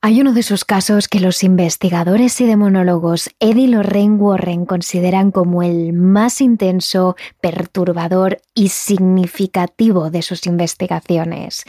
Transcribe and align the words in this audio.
Hay 0.00 0.20
uno 0.20 0.32
de 0.32 0.40
esos 0.40 0.64
casos 0.64 1.08
que 1.08 1.18
los 1.18 1.42
investigadores 1.42 2.40
y 2.40 2.46
demonólogos 2.46 3.30
Ed 3.40 3.56
y 3.56 3.66
Lorraine 3.66 4.14
Warren 4.14 4.64
consideran 4.64 5.32
como 5.32 5.64
el 5.64 5.92
más 5.92 6.40
intenso, 6.40 7.16
perturbador 7.40 8.40
y 8.54 8.68
significativo 8.68 10.10
de 10.10 10.22
sus 10.22 10.46
investigaciones. 10.46 11.64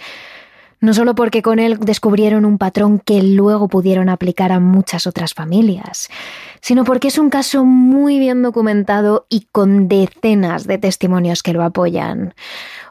No 0.79 0.93
solo 0.93 1.15
porque 1.15 1.41
con 1.41 1.57
él 1.57 1.79
descubrieron 1.79 2.45
un 2.45 2.59
patrón 2.59 2.99
que 2.99 3.23
luego 3.23 3.67
pudieron 3.67 4.09
aplicar 4.09 4.51
a 4.51 4.59
muchas 4.59 5.07
otras 5.07 5.33
familias, 5.33 6.07
sino 6.61 6.83
porque 6.83 7.07
es 7.07 7.17
un 7.17 7.31
caso 7.31 7.65
muy 7.65 8.19
bien 8.19 8.43
documentado 8.43 9.25
y 9.27 9.47
con 9.51 9.87
decenas 9.87 10.67
de 10.67 10.77
testimonios 10.77 11.41
que 11.41 11.53
lo 11.53 11.63
apoyan. 11.63 12.35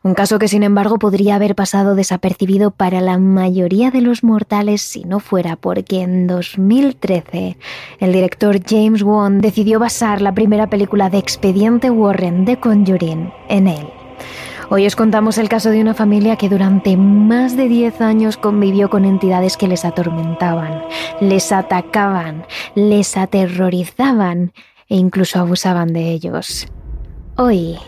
Un 0.03 0.15
caso 0.15 0.39
que 0.39 0.49
sin 0.49 0.63
embargo 0.63 0.99
podría 0.99 1.35
haber 1.35 1.55
pasado 1.55 1.95
desapercibido 1.95 2.71
para 2.71 3.01
la 3.01 3.19
mayoría 3.19 3.91
de 3.91 4.01
los 4.01 4.23
mortales 4.23 4.81
si 4.81 5.05
no 5.05 5.19
fuera 5.19 5.57
porque 5.57 6.03
en 6.03 6.27
2013 6.27 7.57
el 7.99 8.13
director 8.13 8.61
James 8.65 9.03
Wan 9.03 9.41
decidió 9.41 9.81
basar 9.81 10.23
la 10.23 10.33
primera 10.33 10.69
película 10.69 11.11
de 11.11 11.19
Expediente 11.19 11.91
Warren 11.91 12.45
de 12.45 12.59
Conjuring 12.59 13.33
en 13.49 13.67
él. 13.67 13.87
Hoy 14.71 14.87
os 14.87 14.97
contamos 14.97 15.39
el 15.39 15.49
caso 15.49 15.71
de 15.71 15.81
una 15.81 15.95
familia 15.95 16.37
que 16.37 16.51
durante 16.51 16.97
más 16.97 17.57
de 17.57 17.69
10 17.69 18.03
años 18.03 18.37
convivió 18.37 18.91
con 18.91 19.07
entidades 19.07 19.57
que 19.57 19.67
les 19.67 19.85
atormentaban, 19.87 20.83
les 21.21 21.53
atacaban, 21.53 22.45
les 22.75 23.17
aterrorizaban 23.17 24.53
e 24.89 24.97
incluso 24.97 25.41
abusaban 25.41 25.93
de 25.95 26.11
ellos. 26.11 26.67
Hoy 27.37 27.79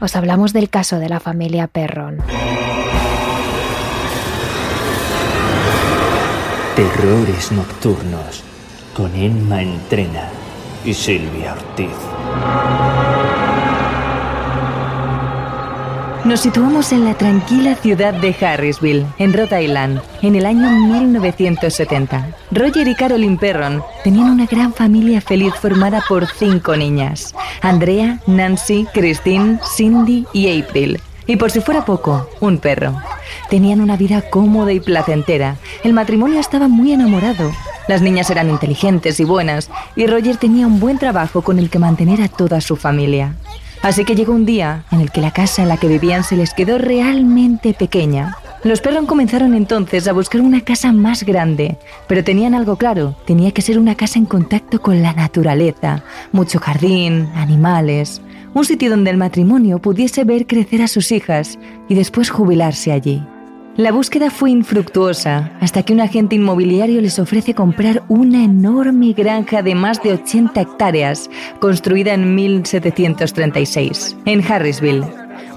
os 0.00 0.16
hablamos 0.16 0.52
del 0.52 0.70
caso 0.70 0.98
de 0.98 1.08
la 1.08 1.20
familia 1.20 1.66
Perron. 1.66 2.18
Terrores 6.76 7.50
nocturnos 7.52 8.44
con 8.94 9.14
Emma 9.14 9.62
Entrena 9.62 10.28
y 10.84 10.94
Silvia 10.94 11.54
Ortiz. 11.54 13.37
Nos 16.24 16.40
situamos 16.40 16.92
en 16.92 17.04
la 17.04 17.14
tranquila 17.14 17.74
ciudad 17.76 18.12
de 18.12 18.34
Harrisville, 18.40 19.06
en 19.18 19.32
Rhode 19.32 19.62
Island, 19.62 20.02
en 20.20 20.34
el 20.34 20.46
año 20.46 20.68
1970. 20.68 22.28
Roger 22.50 22.88
y 22.88 22.94
Carolyn 22.94 23.38
Perron 23.38 23.82
tenían 24.04 24.30
una 24.30 24.46
gran 24.46 24.72
familia 24.74 25.20
feliz 25.20 25.54
formada 25.54 26.02
por 26.08 26.26
cinco 26.26 26.76
niñas: 26.76 27.34
Andrea, 27.62 28.20
Nancy, 28.26 28.86
Christine, 28.92 29.58
Cindy 29.76 30.26
y 30.32 30.60
April. 30.60 31.00
Y 31.26 31.36
por 31.36 31.50
si 31.50 31.60
fuera 31.60 31.84
poco, 31.84 32.28
un 32.40 32.58
perro. 32.58 32.96
Tenían 33.48 33.80
una 33.80 33.96
vida 33.96 34.22
cómoda 34.22 34.72
y 34.72 34.80
placentera. 34.80 35.56
El 35.84 35.92
matrimonio 35.92 36.40
estaba 36.40 36.68
muy 36.68 36.92
enamorado. 36.92 37.52
Las 37.86 38.02
niñas 38.02 38.28
eran 38.30 38.50
inteligentes 38.50 39.20
y 39.20 39.24
buenas, 39.24 39.70
y 39.94 40.06
Roger 40.06 40.36
tenía 40.36 40.66
un 40.66 40.80
buen 40.80 40.98
trabajo 40.98 41.42
con 41.42 41.58
el 41.58 41.70
que 41.70 41.78
mantener 41.78 42.20
a 42.22 42.28
toda 42.28 42.60
su 42.60 42.76
familia. 42.76 43.34
Así 43.82 44.04
que 44.04 44.14
llegó 44.14 44.32
un 44.32 44.44
día 44.44 44.84
en 44.90 45.00
el 45.00 45.10
que 45.10 45.20
la 45.20 45.30
casa 45.30 45.62
en 45.62 45.68
la 45.68 45.76
que 45.76 45.88
vivían 45.88 46.24
se 46.24 46.36
les 46.36 46.52
quedó 46.52 46.78
realmente 46.78 47.74
pequeña. 47.74 48.36
Los 48.64 48.80
perros 48.80 49.06
comenzaron 49.06 49.54
entonces 49.54 50.08
a 50.08 50.12
buscar 50.12 50.40
una 50.40 50.62
casa 50.62 50.92
más 50.92 51.22
grande, 51.22 51.78
pero 52.08 52.24
tenían 52.24 52.54
algo 52.54 52.76
claro, 52.76 53.14
tenía 53.24 53.52
que 53.52 53.62
ser 53.62 53.78
una 53.78 53.94
casa 53.94 54.18
en 54.18 54.26
contacto 54.26 54.82
con 54.82 55.00
la 55.00 55.12
naturaleza, 55.12 56.02
mucho 56.32 56.58
jardín, 56.58 57.28
animales, 57.36 58.20
un 58.54 58.64
sitio 58.64 58.90
donde 58.90 59.10
el 59.10 59.16
matrimonio 59.16 59.78
pudiese 59.78 60.24
ver 60.24 60.48
crecer 60.48 60.82
a 60.82 60.88
sus 60.88 61.12
hijas 61.12 61.56
y 61.88 61.94
después 61.94 62.30
jubilarse 62.30 62.90
allí. 62.90 63.22
La 63.78 63.92
búsqueda 63.92 64.28
fue 64.30 64.50
infructuosa 64.50 65.52
hasta 65.60 65.84
que 65.84 65.92
un 65.92 66.00
agente 66.00 66.34
inmobiliario 66.34 67.00
les 67.00 67.20
ofrece 67.20 67.54
comprar 67.54 68.02
una 68.08 68.42
enorme 68.42 69.12
granja 69.12 69.62
de 69.62 69.76
más 69.76 70.02
de 70.02 70.14
80 70.14 70.60
hectáreas 70.60 71.30
construida 71.60 72.12
en 72.12 72.34
1736 72.34 74.16
en 74.24 74.42
Harrisville. 74.42 75.06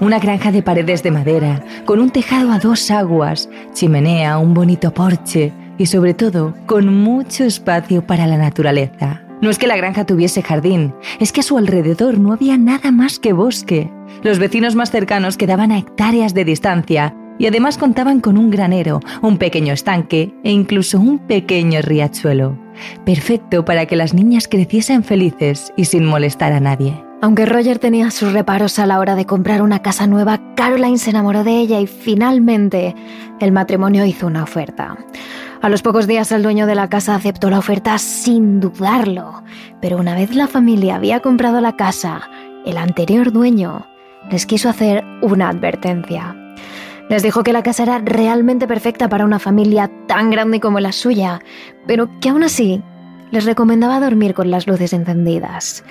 Una 0.00 0.20
granja 0.20 0.52
de 0.52 0.62
paredes 0.62 1.02
de 1.02 1.10
madera, 1.10 1.64
con 1.84 1.98
un 1.98 2.10
tejado 2.10 2.52
a 2.52 2.60
dos 2.60 2.92
aguas, 2.92 3.48
chimenea, 3.72 4.38
un 4.38 4.54
bonito 4.54 4.94
porche 4.94 5.52
y 5.76 5.86
sobre 5.86 6.14
todo 6.14 6.54
con 6.66 6.94
mucho 6.94 7.42
espacio 7.42 8.06
para 8.06 8.28
la 8.28 8.38
naturaleza. 8.38 9.20
No 9.40 9.50
es 9.50 9.58
que 9.58 9.66
la 9.66 9.76
granja 9.76 10.06
tuviese 10.06 10.42
jardín, 10.42 10.94
es 11.18 11.32
que 11.32 11.40
a 11.40 11.42
su 11.42 11.58
alrededor 11.58 12.20
no 12.20 12.32
había 12.32 12.56
nada 12.56 12.92
más 12.92 13.18
que 13.18 13.32
bosque. 13.32 13.90
Los 14.22 14.38
vecinos 14.38 14.76
más 14.76 14.92
cercanos 14.92 15.36
quedaban 15.36 15.72
a 15.72 15.78
hectáreas 15.78 16.34
de 16.34 16.44
distancia 16.44 17.16
y 17.42 17.46
además 17.48 17.76
contaban 17.76 18.20
con 18.20 18.38
un 18.38 18.50
granero, 18.50 19.00
un 19.20 19.36
pequeño 19.36 19.72
estanque 19.72 20.32
e 20.44 20.52
incluso 20.52 21.00
un 21.00 21.18
pequeño 21.18 21.82
riachuelo. 21.82 22.56
Perfecto 23.04 23.64
para 23.64 23.86
que 23.86 23.96
las 23.96 24.14
niñas 24.14 24.46
creciesen 24.46 25.02
felices 25.02 25.72
y 25.76 25.86
sin 25.86 26.04
molestar 26.06 26.52
a 26.52 26.60
nadie. 26.60 26.94
Aunque 27.20 27.44
Roger 27.44 27.80
tenía 27.80 28.12
sus 28.12 28.32
reparos 28.32 28.78
a 28.78 28.86
la 28.86 29.00
hora 29.00 29.16
de 29.16 29.26
comprar 29.26 29.60
una 29.60 29.82
casa 29.82 30.06
nueva, 30.06 30.54
Caroline 30.54 30.98
se 30.98 31.10
enamoró 31.10 31.42
de 31.42 31.58
ella 31.58 31.80
y 31.80 31.88
finalmente 31.88 32.94
el 33.40 33.50
matrimonio 33.50 34.04
hizo 34.04 34.28
una 34.28 34.44
oferta. 34.44 34.96
A 35.60 35.68
los 35.68 35.82
pocos 35.82 36.06
días 36.06 36.30
el 36.30 36.44
dueño 36.44 36.68
de 36.68 36.76
la 36.76 36.88
casa 36.88 37.16
aceptó 37.16 37.50
la 37.50 37.58
oferta 37.58 37.98
sin 37.98 38.60
dudarlo, 38.60 39.42
pero 39.80 39.98
una 39.98 40.14
vez 40.14 40.32
la 40.36 40.46
familia 40.46 40.94
había 40.94 41.18
comprado 41.18 41.60
la 41.60 41.74
casa, 41.74 42.20
el 42.64 42.76
anterior 42.76 43.32
dueño 43.32 43.84
les 44.30 44.46
quiso 44.46 44.68
hacer 44.68 45.02
una 45.22 45.48
advertencia. 45.48 46.36
Les 47.08 47.22
dijo 47.22 47.42
que 47.42 47.52
la 47.52 47.62
casa 47.62 47.82
era 47.82 47.98
realmente 47.98 48.66
perfecta 48.66 49.08
para 49.08 49.24
una 49.24 49.38
familia 49.38 49.90
tan 50.06 50.30
grande 50.30 50.60
como 50.60 50.80
la 50.80 50.92
suya, 50.92 51.40
pero 51.86 52.08
que 52.20 52.30
aún 52.30 52.42
así 52.42 52.82
les 53.30 53.44
recomendaba 53.44 54.00
dormir 54.00 54.34
con 54.34 54.50
las 54.50 54.66
luces 54.66 54.92
encendidas. 54.92 55.84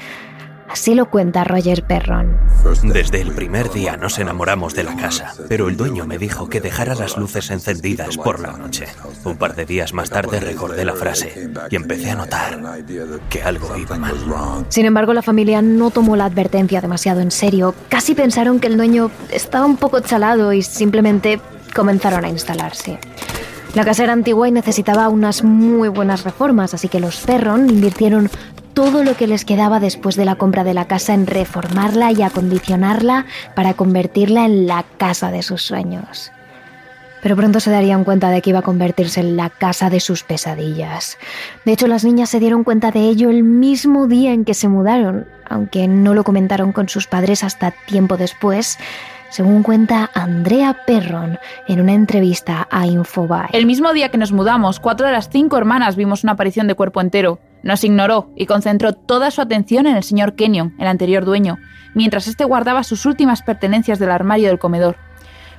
Así 0.72 0.96
lo 0.96 1.09
cuenta 1.09 1.44
Roger 1.44 1.84
Perron. 1.84 2.38
Desde 2.84 3.20
el 3.20 3.34
primer 3.34 3.70
día 3.72 3.98
nos 3.98 4.18
enamoramos 4.20 4.74
de 4.74 4.84
la 4.84 4.96
casa, 4.96 5.34
pero 5.50 5.68
el 5.68 5.76
dueño 5.76 6.06
me 6.06 6.18
dijo 6.18 6.48
que 6.48 6.62
dejara 6.62 6.96
las 6.96 7.18
luces 7.18 7.52
encendidas 7.52 8.16
por 8.16 8.40
la 8.40 8.54
noche. 8.54 8.86
Un 9.26 9.36
par 9.36 9.54
de 9.56 9.66
días 9.66 9.94
más 9.94 10.10
tarde 10.10 10.40
recordé 10.40 10.86
la 10.86 10.94
frase 10.94 11.52
y 11.70 11.76
empecé 11.76 12.12
a 12.12 12.16
notar 12.16 12.60
que 13.30 13.44
algo 13.44 13.76
iba 13.76 13.98
mal. 13.98 14.16
Sin 14.70 14.86
embargo, 14.86 15.14
la 15.14 15.22
familia 15.22 15.62
no 15.62 15.92
tomó 15.92 16.16
la 16.16 16.26
advertencia 16.26 16.80
demasiado 16.80 17.20
en 17.20 17.31
serio. 17.31 17.76
Casi 17.90 18.16
pensaron 18.16 18.62
que 18.62 18.68
el 18.68 18.78
dueño 18.78 19.12
estaba 19.30 19.66
un 19.66 19.76
poco 19.76 20.00
chalado 20.00 20.54
y 20.54 20.62
simplemente 20.62 21.42
comenzaron 21.76 22.24
a 22.24 22.30
instalarse. 22.30 22.98
La 23.74 23.84
casa 23.84 24.04
era 24.04 24.14
antigua 24.14 24.48
y 24.48 24.52
necesitaba 24.52 25.10
unas 25.10 25.44
muy 25.44 25.90
buenas 25.90 26.24
reformas, 26.24 26.74
así 26.74 26.88
que 26.88 27.00
los 27.00 27.18
Perron 27.18 27.70
invirtieron 27.70 28.30
todo 28.74 29.04
lo 29.04 29.16
que 29.16 29.28
les 29.28 29.46
quedaba 29.46 29.80
después 29.80 30.16
de 30.16 30.26
la 30.26 30.36
compra 30.36 30.64
de 30.64 30.74
la 30.74 30.86
casa 30.86 31.14
en 31.14 31.28
reformarla 31.28 32.12
y 32.12 32.22
acondicionarla 32.22 33.26
para 33.56 33.74
convertirla 33.74 34.46
en 34.46 34.68
la 34.68 34.84
casa 34.98 35.32
de 35.32 35.44
sus 35.44 35.62
sueños. 35.62 36.32
Pero 37.22 37.36
pronto 37.36 37.60
se 37.60 37.70
darían 37.70 38.04
cuenta 38.04 38.30
de 38.31 38.42
que 38.42 38.50
iba 38.50 38.60
a 38.60 38.64
convertirse 38.64 39.20
en 39.20 39.38
la 39.38 39.50
casa 39.50 39.90
de 39.90 40.00
sus 40.00 40.24
pesadillas. 40.24 41.18
De 41.66 41.74
hecho, 41.74 41.88
las 41.88 42.04
niñas 42.04 42.30
se 42.30 42.40
dieron 42.40 42.64
cuenta 42.64 42.92
de 42.92 43.02
ello 43.02 43.30
el 43.30 43.44
mismo 43.44 44.08
día 44.08 44.34
en 44.34 44.44
que 44.44 44.56
se 44.56 44.68
mudaron, 44.68 45.28
aunque 45.48 45.88
no 45.88 46.14
lo 46.16 46.24
comentaron 46.24 46.72
con 46.72 46.90
sus 46.90 47.06
padres 47.08 47.44
hasta 47.44 47.72
tiempo 47.86 48.18
después, 48.18 48.80
según 49.30 49.62
cuenta 49.62 50.10
Andrea 50.14 50.78
Perron 50.88 51.38
en 51.68 51.80
una 51.80 51.94
entrevista 51.94 52.68
a 52.72 52.88
Infobae. 52.88 53.50
El 53.54 53.66
mismo 53.66 53.94
día 53.94 54.10
que 54.10 54.18
nos 54.18 54.31
mudamos, 54.31 54.80
cuatro 54.80 55.06
de 55.06 55.14
las 55.14 55.30
cinco 55.30 55.58
hermanas 55.58 55.96
vimos 55.96 56.24
una 56.24 56.34
aparición 56.34 56.68
de 56.68 56.76
cuerpo 56.76 57.02
entero. 57.02 57.40
Nos 57.64 57.84
ignoró 57.84 58.32
y 58.36 58.46
concentró 58.46 58.94
toda 58.94 59.32
su 59.32 59.42
atención 59.42 59.88
en 59.88 59.96
el 59.96 60.04
señor 60.04 60.36
Kenyon, 60.36 60.76
el 60.80 60.88
anterior 60.88 61.26
dueño, 61.26 61.58
mientras 61.94 62.28
éste 62.28 62.44
guardaba 62.44 62.84
sus 62.84 63.06
últimas 63.06 63.42
pertenencias 63.42 64.00
del 64.00 64.12
armario 64.12 64.48
del 64.48 64.60
comedor. 64.60 64.98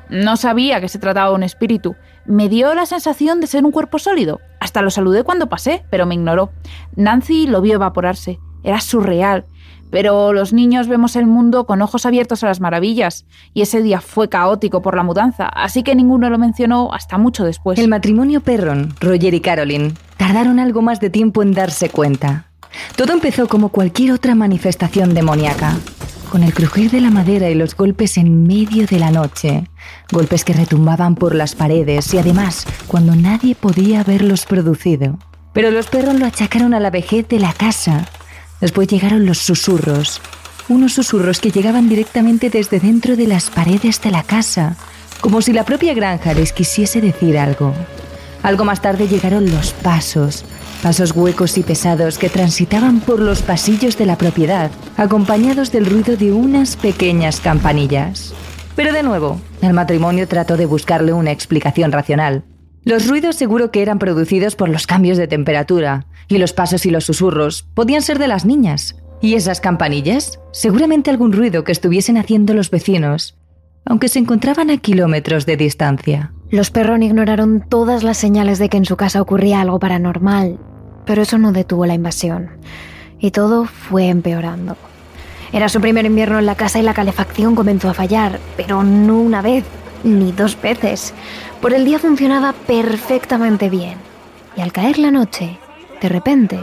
No 0.09 0.37
sabía 0.37 0.81
que 0.81 0.89
se 0.89 0.99
trataba 0.99 1.31
de 1.31 1.37
un 1.37 1.43
espíritu. 1.43 1.97
Me 2.27 2.49
dio 2.49 2.75
la 2.75 2.87
sensación 2.87 3.41
de 3.41 3.47
ser 3.47 3.65
un 3.65 3.73
cuerpo 3.73 3.99
sólido. 3.99 4.41
Hasta 4.61 4.83
lo 4.83 4.91
saludé 4.91 5.25
cuando 5.25 5.49
pasé, 5.49 5.85
pero 5.91 6.07
me 6.07 6.15
ignoró. 6.15 6.51
Nancy 6.97 7.47
lo 7.47 7.63
vio 7.63 7.75
evaporarse. 7.75 8.39
Era 8.63 8.81
surreal. 8.81 9.47
Pero 9.93 10.33
los 10.33 10.55
niños 10.55 10.89
vemos 10.89 11.17
el 11.17 11.27
mundo 11.27 11.67
con 11.67 11.83
ojos 11.83 12.07
abiertos 12.07 12.43
a 12.43 12.47
las 12.47 12.61
maravillas, 12.61 13.27
y 13.53 13.61
ese 13.61 13.83
día 13.83 14.01
fue 14.01 14.31
caótico 14.31 14.81
por 14.81 14.97
la 14.97 15.03
mudanza, 15.03 15.47
así 15.47 15.83
que 15.83 15.95
ninguno 15.95 16.31
lo 16.31 16.39
mencionó 16.39 16.95
hasta 16.95 17.19
mucho 17.19 17.45
después. 17.45 17.79
El 17.79 17.89
matrimonio 17.89 18.41
Perron, 18.41 18.95
Roger 19.01 19.35
y 19.35 19.41
Caroline, 19.41 19.93
tardaron 20.17 20.59
algo 20.59 20.81
más 20.81 20.99
de 20.99 21.11
tiempo 21.11 21.43
en 21.43 21.53
darse 21.53 21.91
cuenta. 21.91 22.47
Todo 22.97 23.13
empezó 23.13 23.49
como 23.49 23.69
cualquier 23.69 24.13
otra 24.13 24.35
manifestación 24.35 25.13
demoníaca, 25.13 25.77
con 26.31 26.43
el 26.43 26.55
crujir 26.55 26.91
de 26.91 27.03
la 27.03 27.11
madera 27.11 27.51
y 27.51 27.55
los 27.55 27.77
golpes 27.77 28.17
en 28.17 28.47
medio 28.47 28.87
de 28.87 28.99
la 28.99 29.11
noche, 29.11 29.69
golpes 30.11 30.43
que 30.47 30.55
retumbaban 30.55 31.17
por 31.17 31.35
las 31.35 31.55
paredes 31.55 32.15
y 32.15 32.19
además 32.19 32.67
cuando 32.87 33.15
nadie 33.15 33.55
podía 33.55 34.01
haberlos 34.01 34.47
producido. 34.47 35.19
Pero 35.53 35.71
los 35.71 35.89
perros 35.89 36.19
lo 36.19 36.25
achacaron 36.25 36.73
a 36.73 36.81
la 36.81 36.89
vejez 36.89 37.29
de 37.29 37.41
la 37.41 37.53
casa 37.53 38.09
Después 38.63 38.87
llegaron 38.87 39.27
los 39.27 39.39
susurros, 39.39 40.21
unos 40.69 40.95
susurros 40.95 41.41
que 41.41 41.51
llegaban 41.51 41.89
directamente 41.89 42.49
desde 42.49 42.79
dentro 42.79 43.17
de 43.17 43.27
las 43.27 43.51
paredes 43.51 44.01
de 44.01 44.13
la 44.13 44.23
casa, 44.23 44.77
como 45.21 45.43
si 45.43 45.53
la 45.53 45.65
propia 45.65 45.95
granja 45.95 46.33
les 46.33 46.53
quisiese 46.53 47.01
decir 47.01 47.37
algo. 47.39 47.75
Algo 48.45 48.65
más 48.65 48.81
tarde 48.81 49.09
llegaron 49.09 49.51
los 49.51 49.73
pasos, 49.73 50.45
pasos 50.81 51.11
huecos 51.11 51.59
y 51.59 51.65
pesados 51.65 52.19
que 52.19 52.29
transitaban 52.29 53.01
por 53.01 53.19
los 53.19 53.43
pasillos 53.43 53.99
de 53.99 54.07
la 54.07 54.17
propiedad, 54.17 54.71
acompañados 54.97 55.73
del 55.73 55.85
ruido 55.85 56.17
de 56.17 56.31
unas 56.33 56.77
pequeñas 56.77 57.41
campanillas. 57.41 58.33
Pero 58.77 58.93
de 58.93 59.03
nuevo, 59.03 59.41
el 59.61 59.73
matrimonio 59.73 60.29
trató 60.29 60.57
de 60.57 60.67
buscarle 60.67 61.13
una 61.13 61.33
explicación 61.33 61.91
racional. 61.91 62.45
Los 62.85 63.09
ruidos 63.09 63.35
seguro 63.35 63.73
que 63.73 63.83
eran 63.83 63.99
producidos 63.99 64.55
por 64.55 64.69
los 64.69 64.87
cambios 64.87 65.19
de 65.19 65.27
temperatura, 65.27 66.07
y 66.33 66.39
los 66.39 66.53
pasos 66.53 66.87
y 66.87 66.91
los 66.91 67.05
susurros 67.05 67.65
podían 67.75 68.03
ser 68.03 68.19
de 68.19 68.29
las 68.29 68.45
niñas. 68.45 68.97
¿Y 69.21 69.35
esas 69.35 69.61
campanillas? 69.61 70.41
Seguramente 70.51 71.11
algún 71.11 71.33
ruido 71.33 71.63
que 71.63 71.73
estuviesen 71.73 72.17
haciendo 72.17 72.55
los 72.55 72.71
vecinos, 72.71 73.39
aunque 73.85 74.09
se 74.09 74.19
encontraban 74.19 74.71
a 74.71 74.79
kilómetros 74.79 75.47
de 75.47 75.57
distancia. 75.57 76.33
Los 76.51 76.71
Perron 76.71 77.03
ignoraron 77.03 77.65
todas 77.69 78.03
las 78.03 78.19
señales 78.19 78.59
de 78.59 78.69
que 78.69 78.79
en 78.79 78.85
su 78.85 78.97
casa 78.97 79.23
ocurría 79.23 79.61
algo 79.61 79.79
paranormal, 79.79 80.59
pero 81.05 81.23
eso 81.23 81.39
no 81.39 81.53
detuvo 81.53 81.87
la 81.87 81.95
invasión. 81.95 82.51
Y 83.19 83.31
todo 83.31 83.65
fue 83.67 84.09
empeorando. 84.09 84.77
Era 85.53 85.69
su 85.69 85.81
primer 85.81 86.07
invierno 86.07 86.39
en 86.39 86.47
la 86.47 86.55
casa 86.55 86.79
y 86.79 86.83
la 86.83 86.95
calefacción 86.95 87.55
comenzó 87.55 87.91
a 87.91 87.95
fallar, 87.95 88.41
pero 88.57 88.83
no 88.83 89.19
una 89.19 89.43
vez, 89.43 89.65
ni 90.03 90.33
dos 90.33 90.61
veces. 90.61 91.13
Por 91.61 91.75
el 91.75 91.85
día 91.85 91.99
funcionaba 91.99 92.55
perfectamente 92.67 93.69
bien. 93.69 93.99
Y 94.57 94.63
al 94.63 94.73
caer 94.73 94.99
la 94.99 95.11
noche, 95.11 95.59
de 96.03 96.09
repente, 96.09 96.59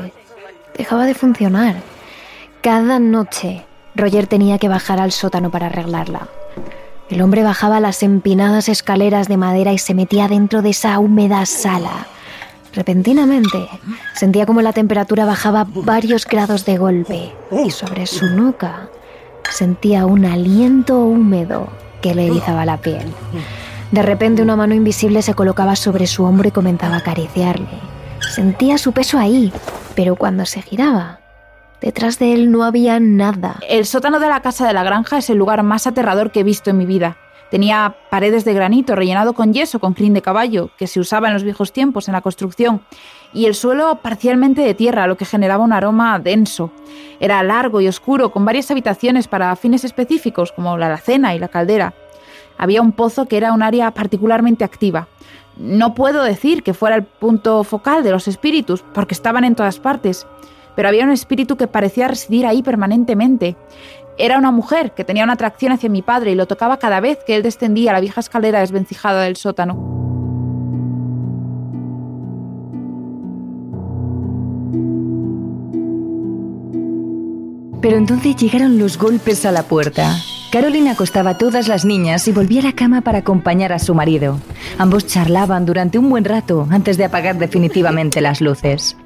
dejaba 0.77 1.05
de 1.05 1.13
funcionar. 1.13 1.77
Cada 2.61 2.99
noche, 2.99 3.65
Roger 3.95 4.27
tenía 4.27 4.57
que 4.57 4.67
bajar 4.67 4.99
al 4.99 5.13
sótano 5.13 5.49
para 5.49 5.67
arreglarla. 5.67 6.27
El 7.09 7.21
hombre 7.21 7.41
bajaba 7.43 7.79
las 7.79 8.03
empinadas 8.03 8.67
escaleras 8.67 9.29
de 9.29 9.37
madera 9.37 9.71
y 9.71 9.77
se 9.77 9.93
metía 9.93 10.27
dentro 10.27 10.61
de 10.61 10.71
esa 10.71 10.99
húmeda 10.99 11.45
sala. 11.45 12.05
Repentinamente, 12.73 13.67
sentía 14.13 14.45
como 14.45 14.61
la 14.61 14.73
temperatura 14.73 15.25
bajaba 15.25 15.65
varios 15.65 16.25
grados 16.25 16.65
de 16.65 16.77
golpe 16.77 17.33
y 17.65 17.71
sobre 17.71 18.05
su 18.07 18.25
nuca 18.27 18.89
sentía 19.49 20.05
un 20.05 20.25
aliento 20.25 20.99
húmedo 20.99 21.69
que 22.01 22.13
le 22.13 22.27
erizaba 22.27 22.65
la 22.65 22.77
piel. 22.77 23.11
De 23.91 24.03
repente 24.03 24.43
una 24.43 24.55
mano 24.55 24.75
invisible 24.75 25.21
se 25.21 25.33
colocaba 25.33 25.75
sobre 25.75 26.07
su 26.07 26.25
hombro 26.25 26.49
y 26.49 26.51
comenzaba 26.51 26.95
a 26.95 26.99
acariciarle. 26.99 27.98
Sentía 28.21 28.77
su 28.77 28.91
peso 28.91 29.17
ahí, 29.17 29.51
pero 29.95 30.15
cuando 30.15 30.45
se 30.45 30.61
giraba, 30.61 31.19
detrás 31.81 32.19
de 32.19 32.33
él 32.33 32.51
no 32.51 32.63
había 32.63 32.99
nada. 32.99 33.59
El 33.67 33.85
sótano 33.85 34.19
de 34.19 34.27
la 34.27 34.41
casa 34.41 34.67
de 34.67 34.73
la 34.73 34.83
granja 34.83 35.17
es 35.17 35.29
el 35.29 35.37
lugar 35.37 35.63
más 35.63 35.87
aterrador 35.87 36.31
que 36.31 36.41
he 36.41 36.43
visto 36.43 36.69
en 36.69 36.77
mi 36.77 36.85
vida. 36.85 37.17
Tenía 37.49 37.95
paredes 38.11 38.45
de 38.45 38.53
granito 38.53 38.95
rellenado 38.95 39.33
con 39.33 39.53
yeso 39.53 39.79
con 39.79 39.93
crin 39.93 40.13
de 40.13 40.21
caballo, 40.21 40.69
que 40.77 40.85
se 40.85 40.99
usaba 40.99 41.27
en 41.27 41.33
los 41.33 41.43
viejos 41.43 41.73
tiempos 41.73 42.07
en 42.07 42.13
la 42.13 42.21
construcción, 42.21 42.81
y 43.33 43.45
el 43.45 43.55
suelo 43.55 43.99
parcialmente 44.03 44.61
de 44.61 44.75
tierra, 44.75 45.07
lo 45.07 45.17
que 45.17 45.25
generaba 45.25 45.63
un 45.63 45.73
aroma 45.73 46.19
denso. 46.19 46.71
Era 47.19 47.41
largo 47.41 47.81
y 47.81 47.87
oscuro, 47.87 48.31
con 48.31 48.45
varias 48.45 48.69
habitaciones 48.69 49.27
para 49.27 49.55
fines 49.55 49.83
específicos, 49.83 50.51
como 50.51 50.77
la 50.77 50.85
alacena 50.87 51.33
y 51.33 51.39
la 51.39 51.47
caldera 51.47 51.93
había 52.59 52.81
un 52.81 52.91
pozo 52.91 53.25
que 53.25 53.37
era 53.37 53.53
un 53.53 53.63
área 53.63 53.89
particularmente 53.91 54.65
activa. 54.65 55.07
No 55.59 55.93
puedo 55.93 56.23
decir 56.23 56.63
que 56.63 56.73
fuera 56.73 56.95
el 56.95 57.03
punto 57.03 57.65
focal 57.65 58.01
de 58.01 58.11
los 58.11 58.29
espíritus, 58.29 58.81
porque 58.93 59.13
estaban 59.13 59.43
en 59.43 59.55
todas 59.55 59.77
partes, 59.77 60.25
pero 60.73 60.87
había 60.87 61.03
un 61.03 61.11
espíritu 61.11 61.57
que 61.57 61.67
parecía 61.67 62.07
residir 62.07 62.45
ahí 62.45 62.63
permanentemente. 62.63 63.57
Era 64.17 64.37
una 64.37 64.51
mujer 64.51 64.93
que 64.93 65.03
tenía 65.03 65.25
una 65.25 65.33
atracción 65.33 65.73
hacia 65.73 65.89
mi 65.89 66.01
padre 66.01 66.31
y 66.31 66.35
lo 66.35 66.47
tocaba 66.47 66.79
cada 66.79 67.01
vez 67.01 67.19
que 67.25 67.35
él 67.35 67.43
descendía 67.43 67.91
la 67.91 67.99
vieja 67.99 68.21
escalera 68.21 68.61
desvencijada 68.61 69.23
del 69.23 69.35
sótano. 69.35 69.75
Pero 77.81 77.97
entonces 77.97 78.37
llegaron 78.37 78.79
los 78.79 78.97
golpes 78.97 79.45
a 79.45 79.51
la 79.51 79.63
puerta. 79.63 80.15
Carolina 80.51 80.93
acostaba 80.93 81.31
a 81.31 81.37
todas 81.37 81.67
las 81.67 81.85
niñas 81.85 82.27
y 82.27 82.31
volvía 82.31 82.61
a 82.61 82.63
la 82.63 82.73
cama 82.73 83.01
para 83.01 83.19
acompañar 83.19 83.71
a 83.71 83.77
su 83.77 83.93
marido. 83.93 84.39
Ambos 84.79 85.05
charlaban 85.05 85.67
durante 85.67 85.99
un 85.99 86.09
buen 86.09 86.25
rato 86.25 86.67
antes 86.71 86.97
de 86.97 87.05
apagar 87.05 87.37
definitivamente 87.37 88.19
las 88.19 88.41
luces. 88.41 88.97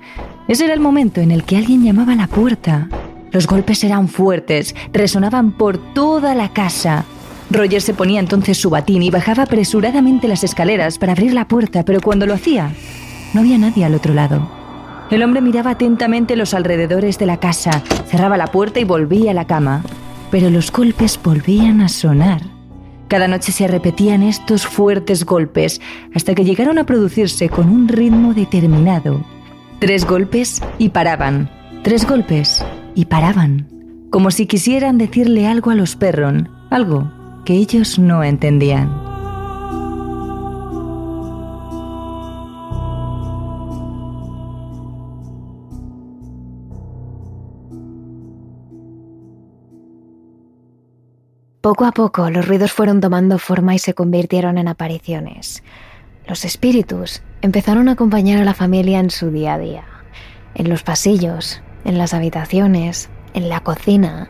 Ese 0.48 0.64
era 0.64 0.74
el 0.74 0.80
momento 0.80 1.20
en 1.20 1.32
el 1.32 1.44
que 1.44 1.58
alguien 1.58 1.84
llamaba 1.84 2.14
a 2.14 2.16
la 2.16 2.28
puerta. 2.28 2.88
Los 3.32 3.46
golpes 3.46 3.84
eran 3.84 4.08
fuertes, 4.08 4.74
resonaban 4.94 5.52
por 5.52 5.78
toda 5.94 6.34
la 6.34 6.54
casa. 6.54 7.04
Roger 7.50 7.82
se 7.82 7.94
ponía 7.94 8.22
entonces 8.22 8.58
su 8.58 8.70
batín 8.70 9.04
y 9.04 9.12
bajaba 9.12 9.44
apresuradamente 9.44 10.30
las 10.30 10.46
escaleras 10.46 10.98
para 10.98 11.12
abrir 11.12 11.34
la 11.34 11.50
puerta, 11.50 11.84
pero 11.84 12.00
cuando 12.00 12.26
lo 12.26 12.36
hacía, 12.36 12.72
no 13.34 13.42
había 13.42 13.58
nadie 13.58 13.84
al 13.84 13.96
otro 13.96 14.14
lado. 14.14 14.50
El 15.12 15.22
hombre 15.24 15.42
miraba 15.42 15.72
atentamente 15.72 16.38
los 16.38 16.54
alrededores 16.54 17.20
de 17.20 17.26
la 17.26 17.38
casa, 17.38 17.84
cerraba 18.08 18.38
la 18.38 18.48
puerta 18.48 18.80
y 18.80 18.86
volvía 18.86 19.32
a 19.32 19.34
la 19.34 19.46
cama 19.46 19.84
pero 20.34 20.50
los 20.50 20.72
golpes 20.72 21.20
volvían 21.24 21.80
a 21.80 21.88
sonar. 21.88 22.42
Cada 23.08 23.28
noche 23.28 23.52
se 23.52 23.68
repetían 23.68 24.24
estos 24.24 24.66
fuertes 24.66 25.26
golpes 25.26 25.80
hasta 26.16 26.34
que 26.34 26.44
llegaron 26.44 26.80
a 26.80 26.88
producirse 26.88 27.50
con 27.50 27.70
un 27.70 27.88
ritmo 27.88 28.34
determinado. 28.34 29.24
Tres 29.78 30.08
golpes 30.08 30.60
y 30.80 30.90
paraban. 30.90 31.52
Tres 31.84 32.08
golpes 32.08 32.66
y 32.96 33.06
paraban. 33.06 33.68
Como 34.10 34.32
si 34.32 34.48
quisieran 34.48 34.98
decirle 34.98 35.46
algo 35.46 35.70
a 35.70 35.76
los 35.76 35.96
perros, 35.96 36.46
algo 36.72 37.12
que 37.46 37.54
ellos 37.54 38.00
no 38.00 38.24
entendían. 38.24 39.03
Poco 51.64 51.86
a 51.86 51.94
poco 51.94 52.30
los 52.30 52.46
ruidos 52.46 52.74
fueron 52.74 53.00
tomando 53.00 53.38
forma 53.38 53.74
y 53.74 53.80
se 53.80 53.94
convirtieron 53.94 54.58
en 54.58 54.68
apariciones. 54.68 55.64
Los 56.28 56.44
espíritus 56.44 57.24
empezaron 57.42 57.88
a 57.88 57.94
acompañar 57.94 58.42
a 58.42 58.44
la 58.44 58.54
familia 58.54 59.00
en 59.00 59.10
su 59.10 59.32
día 59.32 59.54
a 59.54 59.58
día, 59.58 59.86
en 60.56 60.68
los 60.68 60.84
pasillos, 60.84 61.62
en 61.86 61.98
las 61.98 62.14
habitaciones, 62.14 63.10
en 63.34 63.48
la 63.48 63.62
cocina. 63.62 64.30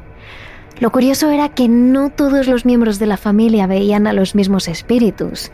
Lo 0.80 0.92
curioso 0.92 1.32
era 1.32 1.50
que 1.50 1.68
no 1.68 2.12
todos 2.12 2.46
los 2.46 2.66
miembros 2.66 3.00
de 3.00 3.08
la 3.08 3.18
familia 3.18 3.66
veían 3.66 4.06
a 4.06 4.14
los 4.14 4.36
mismos 4.36 4.68
espíritus. 4.68 5.52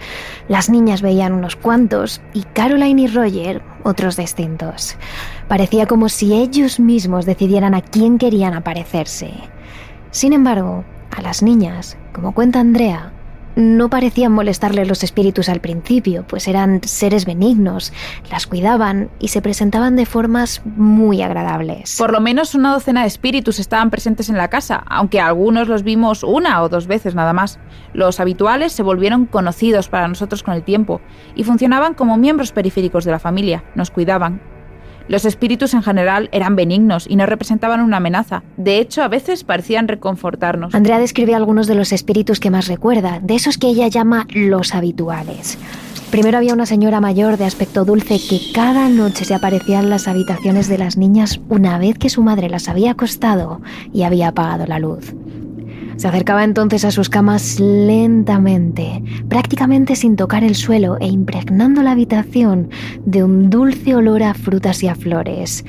Las 0.50 0.70
niñas 0.70 1.02
veían 1.02 1.31
unos 1.31 1.56
cuantos 1.56 2.20
y 2.34 2.42
Caroline 2.42 3.04
y 3.04 3.08
Roger 3.08 3.62
otros 3.86 4.18
distintos. 4.18 4.98
Parecía 5.48 5.86
como 5.86 6.09
si 6.09 6.33
ellos 6.33 6.78
mismos 6.78 7.26
decidieran 7.26 7.74
a 7.74 7.80
quién 7.80 8.18
querían 8.18 8.54
aparecerse. 8.54 9.31
Sin 10.12 10.33
embargo, 10.33 10.83
a 11.11 11.21
las 11.21 11.44
niñas, 11.44 11.97
como 12.13 12.33
cuenta 12.33 12.59
Andrea, 12.59 13.13
no 13.56 13.89
parecían 13.89 14.31
molestarle 14.31 14.85
los 14.85 15.04
espíritus 15.04 15.49
al 15.49 15.59
principio, 15.59 16.23
pues 16.28 16.47
eran 16.47 16.81
seres 16.83 17.25
benignos, 17.25 17.92
las 18.31 18.47
cuidaban 18.47 19.09
y 19.19 19.30
se 19.30 19.42
presentaban 19.42 19.95
de 19.95 20.06
formas 20.06 20.61
muy 20.63 21.21
agradables. 21.21 21.97
Por 21.97 22.11
lo 22.11 22.21
menos 22.21 22.56
una 22.56 22.71
docena 22.71 23.01
de 23.01 23.07
espíritus 23.07 23.59
estaban 23.59 23.89
presentes 23.89 24.30
en 24.30 24.37
la 24.37 24.47
casa, 24.47 24.83
aunque 24.87 25.19
algunos 25.19 25.68
los 25.68 25.83
vimos 25.83 26.23
una 26.23 26.61
o 26.63 26.69
dos 26.69 26.87
veces 26.87 27.16
nada 27.16 27.33
más. 27.33 27.59
Los 27.94 28.19
habituales 28.19 28.71
se 28.71 28.83
volvieron 28.83 29.25
conocidos 29.25 29.89
para 29.89 30.07
nosotros 30.07 30.42
con 30.42 30.54
el 30.54 30.63
tiempo 30.63 31.01
y 31.35 31.44
funcionaban 31.44 31.95
como 31.95 32.18
miembros 32.18 32.51
periféricos 32.54 33.04
de 33.04 33.11
la 33.11 33.19
familia, 33.19 33.66
nos 33.75 33.92
cuidaban, 33.92 34.42
los 35.09 35.25
espíritus 35.25 35.73
en 35.73 35.83
general 35.83 36.30
eran 36.31 36.56
benignos 36.56 37.06
y 37.09 37.16
no 37.16 37.25
representaban 37.25 37.81
una 37.81 37.97
amenaza. 37.97 38.44
De 38.57 38.78
hecho, 38.78 39.01
a 39.04 39.07
veces 39.07 39.44
parecían 39.44 39.87
reconfortarnos. 39.87 40.73
Andrea 40.73 40.99
describe 40.99 41.35
algunos 41.35 41.68
de 41.68 41.75
los 41.75 41.92
espíritus 41.92 42.39
que 42.39 42.51
más 42.51 42.68
recuerda, 42.68 43.19
de 43.21 43.35
esos 43.35 43.57
que 43.57 43.68
ella 43.68 43.87
llama 43.87 44.28
los 44.30 44.73
habituales. 44.75 45.57
Primero 46.11 46.37
había 46.37 46.54
una 46.54 46.66
señora 46.66 47.01
mayor 47.01 47.37
de 47.37 47.45
aspecto 47.45 47.85
dulce 47.85 48.19
que 48.19 48.39
cada 48.54 48.87
noche 48.89 49.25
se 49.25 49.33
aparecía 49.33 49.80
en 49.80 49.89
las 49.89 50.07
habitaciones 50.07 50.68
de 50.68 50.78
las 50.78 50.95
niñas 50.95 51.39
una 51.49 51.78
vez 51.78 51.97
que 51.97 52.09
su 52.09 52.23
madre 52.23 52.49
las 52.49 52.69
había 52.69 52.92
acostado 52.92 53.61
y 53.92 54.04
había 54.04 54.30
apagado 54.30 54.66
la 54.66 54.80
luz. 54.80 55.13
Se 55.99 56.07
acercaba 56.07 56.45
entonces 56.45 56.85
a 56.85 56.91
sus 56.91 57.09
camas 57.09 57.59
lentamente, 57.59 59.03
prácticamente 59.27 59.97
sin 59.97 60.15
tocar 60.15 60.45
el 60.45 60.56
suelo 60.56 60.95
e 61.01 61.07
impregnando 61.07 61.83
la 61.83 61.91
habitación 61.91 62.69
de 63.03 63.21
un 63.21 63.49
dulce 63.49 63.95
olor 63.95 64.23
a 64.23 64.33
frutas 64.33 64.81
y 64.81 64.87
a 64.87 64.95
flores. 64.95 65.65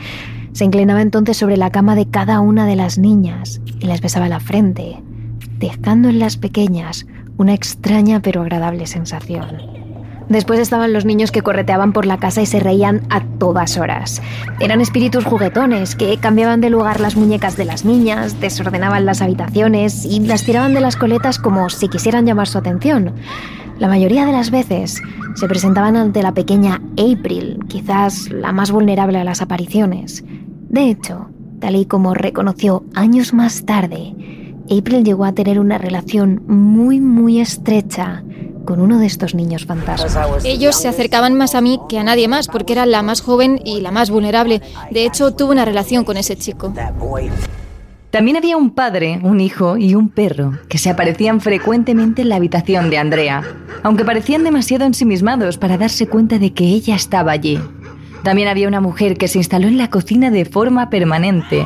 Se 0.52 0.64
inclinaba 0.64 1.02
entonces 1.02 1.36
sobre 1.36 1.56
la 1.56 1.70
cama 1.70 1.96
de 1.96 2.06
cada 2.08 2.38
una 2.38 2.64
de 2.64 2.76
las 2.76 2.96
niñas 2.96 3.60
y 3.80 3.86
les 3.86 4.00
besaba 4.00 4.28
la 4.28 4.38
frente, 4.38 5.02
dejando 5.58 6.08
en 6.08 6.20
las 6.20 6.36
pequeñas 6.36 7.08
una 7.36 7.52
extraña 7.52 8.22
pero 8.22 8.42
agradable 8.42 8.86
sensación. 8.86 9.79
Después 10.30 10.60
estaban 10.60 10.92
los 10.92 11.04
niños 11.04 11.32
que 11.32 11.42
correteaban 11.42 11.92
por 11.92 12.06
la 12.06 12.18
casa 12.18 12.40
y 12.40 12.46
se 12.46 12.60
reían 12.60 13.02
a 13.10 13.20
todas 13.20 13.76
horas. 13.76 14.22
Eran 14.60 14.80
espíritus 14.80 15.24
juguetones 15.24 15.96
que 15.96 16.16
cambiaban 16.18 16.60
de 16.60 16.70
lugar 16.70 17.00
las 17.00 17.16
muñecas 17.16 17.56
de 17.56 17.64
las 17.64 17.84
niñas, 17.84 18.40
desordenaban 18.40 19.06
las 19.06 19.22
habitaciones 19.22 20.04
y 20.04 20.20
las 20.20 20.44
tiraban 20.44 20.72
de 20.72 20.80
las 20.80 20.94
coletas 20.94 21.40
como 21.40 21.68
si 21.68 21.88
quisieran 21.88 22.26
llamar 22.26 22.46
su 22.46 22.58
atención. 22.58 23.12
La 23.80 23.88
mayoría 23.88 24.24
de 24.24 24.30
las 24.30 24.52
veces 24.52 25.02
se 25.34 25.48
presentaban 25.48 25.96
ante 25.96 26.22
la 26.22 26.32
pequeña 26.32 26.80
April, 26.92 27.58
quizás 27.66 28.30
la 28.30 28.52
más 28.52 28.70
vulnerable 28.70 29.18
a 29.18 29.24
las 29.24 29.42
apariciones. 29.42 30.22
De 30.68 30.90
hecho, 30.90 31.28
tal 31.58 31.74
y 31.74 31.86
como 31.86 32.14
reconoció 32.14 32.84
años 32.94 33.34
más 33.34 33.64
tarde, 33.64 34.14
April 34.70 35.02
llegó 35.02 35.24
a 35.24 35.32
tener 35.32 35.58
una 35.58 35.76
relación 35.78 36.44
muy 36.46 37.00
muy 37.00 37.40
estrecha 37.40 38.22
con 38.64 38.80
uno 38.80 38.98
de 38.98 39.06
estos 39.06 39.34
niños 39.34 39.66
fantasmas. 39.66 40.44
Ellos 40.44 40.76
se 40.76 40.88
acercaban 40.88 41.34
más 41.34 41.54
a 41.54 41.60
mí 41.60 41.80
que 41.88 41.98
a 41.98 42.04
nadie 42.04 42.28
más 42.28 42.48
porque 42.48 42.72
era 42.72 42.86
la 42.86 43.02
más 43.02 43.20
joven 43.20 43.60
y 43.64 43.80
la 43.80 43.90
más 43.90 44.10
vulnerable. 44.10 44.62
De 44.90 45.04
hecho, 45.04 45.32
tuve 45.32 45.52
una 45.52 45.64
relación 45.64 46.04
con 46.04 46.16
ese 46.16 46.36
chico. 46.36 46.72
También 48.10 48.36
había 48.36 48.56
un 48.56 48.70
padre, 48.70 49.20
un 49.22 49.38
hijo 49.38 49.76
y 49.76 49.94
un 49.94 50.08
perro 50.08 50.58
que 50.68 50.78
se 50.78 50.90
aparecían 50.90 51.40
frecuentemente 51.40 52.22
en 52.22 52.28
la 52.28 52.36
habitación 52.36 52.90
de 52.90 52.98
Andrea, 52.98 53.44
aunque 53.84 54.04
parecían 54.04 54.42
demasiado 54.42 54.84
ensimismados 54.84 55.58
para 55.58 55.78
darse 55.78 56.08
cuenta 56.08 56.40
de 56.40 56.52
que 56.52 56.64
ella 56.64 56.96
estaba 56.96 57.30
allí. 57.30 57.60
También 58.24 58.48
había 58.48 58.66
una 58.66 58.80
mujer 58.80 59.16
que 59.16 59.28
se 59.28 59.38
instaló 59.38 59.68
en 59.68 59.78
la 59.78 59.90
cocina 59.90 60.32
de 60.32 60.44
forma 60.44 60.90
permanente. 60.90 61.64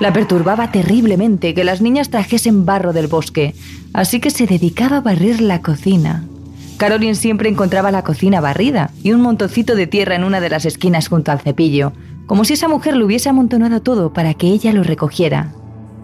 La 0.00 0.14
perturbaba 0.14 0.72
terriblemente 0.72 1.52
que 1.52 1.62
las 1.62 1.82
niñas 1.82 2.08
trajesen 2.08 2.64
barro 2.64 2.94
del 2.94 3.06
bosque, 3.06 3.54
así 3.92 4.18
que 4.18 4.30
se 4.30 4.46
dedicaba 4.46 4.96
a 4.96 5.00
barrer 5.02 5.42
la 5.42 5.60
cocina. 5.60 6.24
Caroline 6.82 7.14
siempre 7.14 7.48
encontraba 7.48 7.92
la 7.92 8.02
cocina 8.02 8.40
barrida 8.40 8.90
y 9.04 9.12
un 9.12 9.20
montoncito 9.20 9.76
de 9.76 9.86
tierra 9.86 10.16
en 10.16 10.24
una 10.24 10.40
de 10.40 10.50
las 10.50 10.66
esquinas 10.66 11.06
junto 11.06 11.30
al 11.30 11.38
cepillo, 11.38 11.92
como 12.26 12.44
si 12.44 12.54
esa 12.54 12.66
mujer 12.66 12.96
lo 12.96 13.06
hubiese 13.06 13.28
amontonado 13.28 13.82
todo 13.82 14.12
para 14.12 14.34
que 14.34 14.48
ella 14.48 14.72
lo 14.72 14.82
recogiera. 14.82 15.52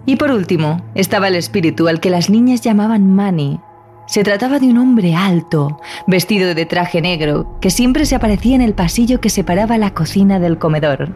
Y 0.06 0.14
por 0.14 0.30
último, 0.30 0.80
estaba 0.94 1.26
el 1.26 1.35
espíritu 1.35 1.88
al 1.88 1.99
que 1.99 2.11
las 2.11 2.30
niñas 2.30 2.61
llamaban 2.61 3.12
Manny. 3.12 3.58
Se 4.06 4.23
trataba 4.23 4.61
de 4.61 4.68
un 4.68 4.78
hombre 4.78 5.16
alto, 5.16 5.80
vestido 6.06 6.54
de 6.54 6.64
traje 6.64 7.00
negro, 7.00 7.58
que 7.61 7.70
siempre 7.70 8.06
se 8.06 8.14
aparecía 8.14 8.54
en 8.54 8.62
el 8.62 8.75
pasillo 8.75 9.20
que 9.20 9.30
separaba 9.30 9.78
la 9.78 9.94
cocina 9.94 10.38
del 10.38 10.58
comedor. 10.58 11.08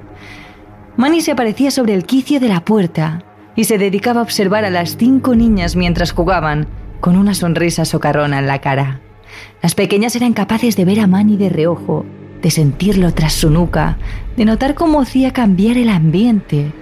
Manny 0.96 1.20
se 1.20 1.30
aparecía 1.30 1.70
sobre 1.70 1.94
el 1.94 2.04
quicio 2.04 2.40
de 2.40 2.48
la 2.48 2.64
puerta 2.64 3.22
y 3.54 3.62
se 3.62 3.78
dedicaba 3.78 4.22
a 4.22 4.24
observar 4.24 4.64
a 4.64 4.70
las 4.70 4.96
cinco 4.96 5.36
niñas 5.36 5.76
mientras 5.76 6.10
jugaban, 6.10 6.66
con 6.98 7.16
una 7.16 7.34
sonrisa 7.34 7.84
socarrona 7.84 8.40
en 8.40 8.48
la 8.48 8.60
cara. 8.60 9.02
Las 9.62 9.74
pequeñas 9.74 10.16
eran 10.16 10.32
capaces 10.32 10.76
de 10.76 10.84
ver 10.84 11.00
a 11.00 11.06
Manny 11.06 11.36
de 11.36 11.48
reojo, 11.48 12.04
de 12.42 12.50
sentirlo 12.50 13.12
tras 13.14 13.32
su 13.32 13.50
nuca, 13.50 13.98
de 14.36 14.44
notar 14.44 14.74
cómo 14.74 15.00
hacía 15.00 15.32
cambiar 15.32 15.78
el 15.78 15.88
ambiente. 15.88 16.72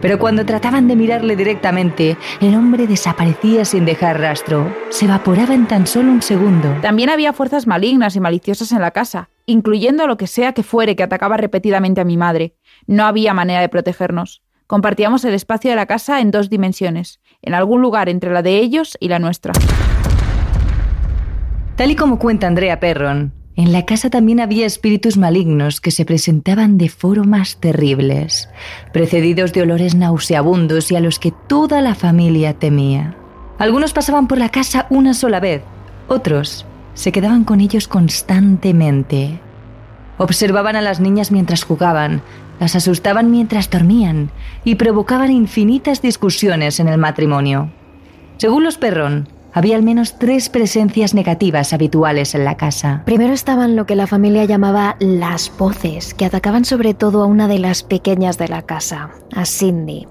Pero 0.00 0.18
cuando 0.18 0.46
trataban 0.46 0.88
de 0.88 0.96
mirarle 0.96 1.36
directamente, 1.36 2.16
el 2.40 2.54
hombre 2.54 2.86
desaparecía 2.86 3.64
sin 3.66 3.84
dejar 3.84 4.18
rastro. 4.18 4.74
Se 4.88 5.04
evaporaba 5.04 5.54
en 5.54 5.66
tan 5.66 5.86
solo 5.86 6.10
un 6.10 6.22
segundo. 6.22 6.74
También 6.80 7.10
había 7.10 7.34
fuerzas 7.34 7.66
malignas 7.66 8.16
y 8.16 8.20
maliciosas 8.20 8.72
en 8.72 8.80
la 8.80 8.92
casa, 8.92 9.28
incluyendo 9.44 10.06
lo 10.06 10.16
que 10.16 10.26
sea 10.26 10.52
que 10.52 10.62
fuere 10.62 10.96
que 10.96 11.02
atacaba 11.02 11.36
repetidamente 11.36 12.00
a 12.00 12.04
mi 12.04 12.16
madre. 12.16 12.54
No 12.86 13.04
había 13.04 13.34
manera 13.34 13.60
de 13.60 13.68
protegernos. 13.68 14.42
Compartíamos 14.66 15.24
el 15.24 15.34
espacio 15.34 15.70
de 15.70 15.76
la 15.76 15.86
casa 15.86 16.20
en 16.20 16.30
dos 16.30 16.48
dimensiones, 16.48 17.20
en 17.42 17.54
algún 17.54 17.82
lugar 17.82 18.08
entre 18.08 18.32
la 18.32 18.42
de 18.42 18.56
ellos 18.56 18.96
y 19.00 19.08
la 19.08 19.18
nuestra. 19.18 19.52
Tal 21.80 21.92
y 21.92 21.96
como 21.96 22.18
cuenta 22.18 22.46
Andrea 22.46 22.78
Perron, 22.78 23.32
en 23.56 23.72
la 23.72 23.86
casa 23.86 24.10
también 24.10 24.38
había 24.38 24.66
espíritus 24.66 25.16
malignos 25.16 25.80
que 25.80 25.90
se 25.90 26.04
presentaban 26.04 26.76
de 26.76 26.90
formas 26.90 27.56
terribles, 27.56 28.50
precedidos 28.92 29.54
de 29.54 29.62
olores 29.62 29.94
nauseabundos 29.94 30.92
y 30.92 30.96
a 30.96 31.00
los 31.00 31.18
que 31.18 31.32
toda 31.48 31.80
la 31.80 31.94
familia 31.94 32.52
temía. 32.52 33.16
Algunos 33.56 33.94
pasaban 33.94 34.28
por 34.28 34.36
la 34.36 34.50
casa 34.50 34.86
una 34.90 35.14
sola 35.14 35.40
vez, 35.40 35.62
otros 36.06 36.66
se 36.92 37.12
quedaban 37.12 37.44
con 37.44 37.60
ellos 37.60 37.88
constantemente. 37.88 39.40
Observaban 40.18 40.76
a 40.76 40.82
las 40.82 41.00
niñas 41.00 41.32
mientras 41.32 41.64
jugaban, 41.64 42.20
las 42.60 42.76
asustaban 42.76 43.30
mientras 43.30 43.70
dormían 43.70 44.30
y 44.64 44.74
provocaban 44.74 45.30
infinitas 45.30 46.02
discusiones 46.02 46.78
en 46.78 46.88
el 46.88 46.98
matrimonio. 46.98 47.72
Según 48.36 48.64
los 48.64 48.76
Perron, 48.76 49.28
había 49.52 49.76
al 49.76 49.82
menos 49.82 50.18
tres 50.18 50.48
presencias 50.48 51.14
negativas 51.14 51.72
habituales 51.72 52.34
en 52.34 52.44
la 52.44 52.56
casa. 52.56 53.02
Primero 53.04 53.32
estaban 53.32 53.76
lo 53.76 53.86
que 53.86 53.96
la 53.96 54.06
familia 54.06 54.44
llamaba 54.44 54.96
las 55.00 55.52
voces, 55.56 56.14
que 56.14 56.24
atacaban 56.24 56.64
sobre 56.64 56.94
todo 56.94 57.22
a 57.22 57.26
una 57.26 57.48
de 57.48 57.58
las 57.58 57.82
pequeñas 57.82 58.38
de 58.38 58.48
la 58.48 58.62
casa, 58.62 59.10
a 59.34 59.44
Cindy. 59.44 60.06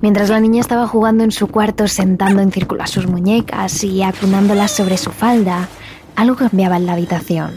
Mientras 0.00 0.28
la 0.28 0.40
niña 0.40 0.60
estaba 0.60 0.86
jugando 0.86 1.24
en 1.24 1.32
su 1.32 1.48
cuarto, 1.48 1.88
sentando 1.88 2.42
en 2.42 2.52
círculo 2.52 2.82
a 2.82 2.86
sus 2.86 3.06
muñecas 3.06 3.82
y 3.84 4.02
acunándolas 4.02 4.70
sobre 4.70 4.96
su 4.96 5.10
falda, 5.10 5.68
algo 6.16 6.36
cambiaba 6.36 6.76
en 6.76 6.86
la 6.86 6.92
habitación. 6.92 7.52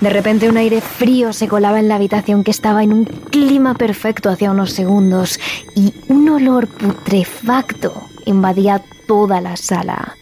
De 0.00 0.10
repente 0.10 0.48
un 0.48 0.56
aire 0.56 0.80
frío 0.80 1.32
se 1.32 1.48
colaba 1.48 1.80
en 1.80 1.88
la 1.88 1.96
habitación 1.96 2.44
que 2.44 2.50
estaba 2.50 2.82
en 2.82 2.92
un 2.92 3.04
clima 3.04 3.74
perfecto 3.74 4.28
hacía 4.28 4.50
unos 4.50 4.72
segundos 4.72 5.40
y 5.74 5.94
un 6.08 6.28
olor 6.28 6.68
putrefacto 6.68 7.92
invadía 8.24 8.82
toda 9.06 9.40
la 9.40 9.56
sala. 9.56 10.16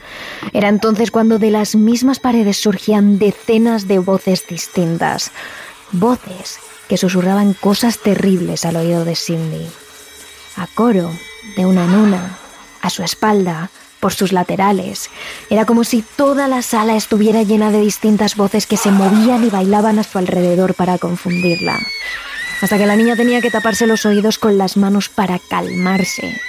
Era 0.53 0.69
entonces 0.69 1.11
cuando 1.11 1.39
de 1.39 1.51
las 1.51 1.75
mismas 1.77 2.21
paredes 2.21 2.59
surgían 2.59 3.19
decenas 3.19 3.89
de 3.89 3.99
voces 3.99 4.47
distintas, 4.47 5.31
voces 5.93 6.59
que 6.89 6.97
susurraban 6.97 7.55
cosas 7.55 7.99
terribles 7.99 8.65
al 8.65 8.77
oído 8.77 9.05
de 9.05 9.17
Cindy. 9.17 9.67
A 10.57 10.67
coro, 10.67 11.11
de 11.57 11.65
una 11.65 11.85
en 11.85 11.95
una, 11.95 12.39
a 12.83 12.91
su 12.91 13.03
espalda, 13.03 13.71
por 14.03 14.13
sus 14.13 14.33
laterales. 14.33 15.11
Era 15.49 15.65
como 15.65 15.85
si 15.85 16.03
toda 16.03 16.49
la 16.49 16.63
sala 16.63 16.97
estuviera 16.97 17.45
llena 17.45 17.71
de 17.71 17.81
distintas 17.81 18.35
voces 18.35 18.67
que 18.67 18.77
se 18.77 18.91
movían 18.91 19.45
y 19.45 19.49
bailaban 19.49 20.01
a 20.01 20.03
su 20.03 20.19
alrededor 20.19 20.75
para 20.75 20.99
confundirla. 20.99 21.79
Hasta 22.61 22.79
que 22.79 22.87
la 22.87 22.97
niña 22.97 23.15
tenía 23.15 23.41
que 23.41 23.51
taparse 23.51 23.87
los 23.87 24.05
oídos 24.05 24.39
con 24.39 24.59
las 24.59 24.77
manos 24.77 25.09
para 25.09 25.39
calmarse. 25.39 26.41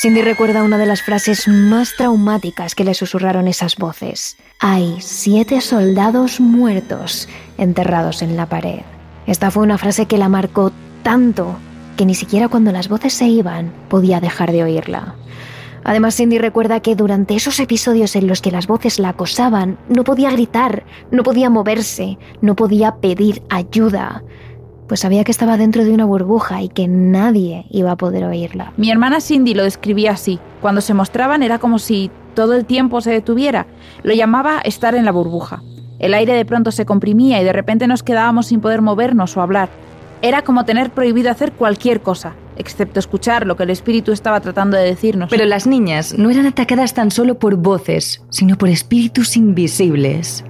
Cindy 0.00 0.22
recuerda 0.22 0.62
una 0.62 0.78
de 0.78 0.86
las 0.86 1.02
frases 1.02 1.46
más 1.46 1.94
traumáticas 1.94 2.74
que 2.74 2.84
le 2.84 2.94
susurraron 2.94 3.46
esas 3.46 3.76
voces. 3.76 4.38
Hay 4.58 4.96
siete 5.00 5.60
soldados 5.60 6.40
muertos 6.40 7.28
enterrados 7.58 8.22
en 8.22 8.34
la 8.34 8.46
pared. 8.46 8.80
Esta 9.26 9.50
fue 9.50 9.62
una 9.62 9.76
frase 9.76 10.06
que 10.06 10.16
la 10.16 10.30
marcó 10.30 10.72
tanto 11.02 11.54
que 11.98 12.06
ni 12.06 12.14
siquiera 12.14 12.48
cuando 12.48 12.72
las 12.72 12.88
voces 12.88 13.12
se 13.12 13.26
iban 13.26 13.74
podía 13.90 14.20
dejar 14.20 14.52
de 14.52 14.64
oírla. 14.64 15.16
Además, 15.84 16.16
Cindy 16.16 16.38
recuerda 16.38 16.80
que 16.80 16.96
durante 16.96 17.34
esos 17.34 17.60
episodios 17.60 18.16
en 18.16 18.26
los 18.26 18.40
que 18.40 18.52
las 18.52 18.66
voces 18.66 18.98
la 19.00 19.10
acosaban, 19.10 19.76
no 19.90 20.02
podía 20.02 20.30
gritar, 20.30 20.84
no 21.10 21.22
podía 21.22 21.50
moverse, 21.50 22.16
no 22.40 22.56
podía 22.56 22.96
pedir 22.96 23.42
ayuda 23.50 24.22
pues 24.90 24.98
sabía 24.98 25.22
que 25.22 25.30
estaba 25.30 25.56
dentro 25.56 25.84
de 25.84 25.92
una 25.92 26.04
burbuja 26.04 26.62
y 26.62 26.68
que 26.68 26.88
nadie 26.88 27.64
iba 27.70 27.92
a 27.92 27.96
poder 27.96 28.24
oírla. 28.24 28.72
Mi 28.76 28.90
hermana 28.90 29.20
Cindy 29.20 29.54
lo 29.54 29.62
describía 29.62 30.10
así. 30.10 30.40
Cuando 30.60 30.80
se 30.80 30.94
mostraban 30.94 31.44
era 31.44 31.60
como 31.60 31.78
si 31.78 32.10
todo 32.34 32.54
el 32.54 32.64
tiempo 32.64 33.00
se 33.00 33.12
detuviera. 33.12 33.68
Lo 34.02 34.14
llamaba 34.14 34.58
estar 34.64 34.96
en 34.96 35.04
la 35.04 35.12
burbuja. 35.12 35.62
El 36.00 36.12
aire 36.12 36.32
de 36.32 36.44
pronto 36.44 36.72
se 36.72 36.86
comprimía 36.86 37.40
y 37.40 37.44
de 37.44 37.52
repente 37.52 37.86
nos 37.86 38.02
quedábamos 38.02 38.48
sin 38.48 38.60
poder 38.60 38.82
movernos 38.82 39.36
o 39.36 39.42
hablar. 39.42 39.68
Era 40.22 40.42
como 40.42 40.64
tener 40.64 40.90
prohibido 40.90 41.30
hacer 41.30 41.52
cualquier 41.52 42.00
cosa, 42.00 42.34
excepto 42.56 42.98
escuchar 42.98 43.46
lo 43.46 43.56
que 43.56 43.62
el 43.62 43.70
espíritu 43.70 44.10
estaba 44.10 44.40
tratando 44.40 44.76
de 44.76 44.82
decirnos. 44.82 45.30
Pero 45.30 45.44
las 45.44 45.68
niñas 45.68 46.18
no 46.18 46.30
eran 46.30 46.46
atacadas 46.46 46.94
tan 46.94 47.12
solo 47.12 47.38
por 47.38 47.54
voces, 47.54 48.24
sino 48.30 48.58
por 48.58 48.68
espíritus 48.68 49.36
invisibles. 49.36 50.44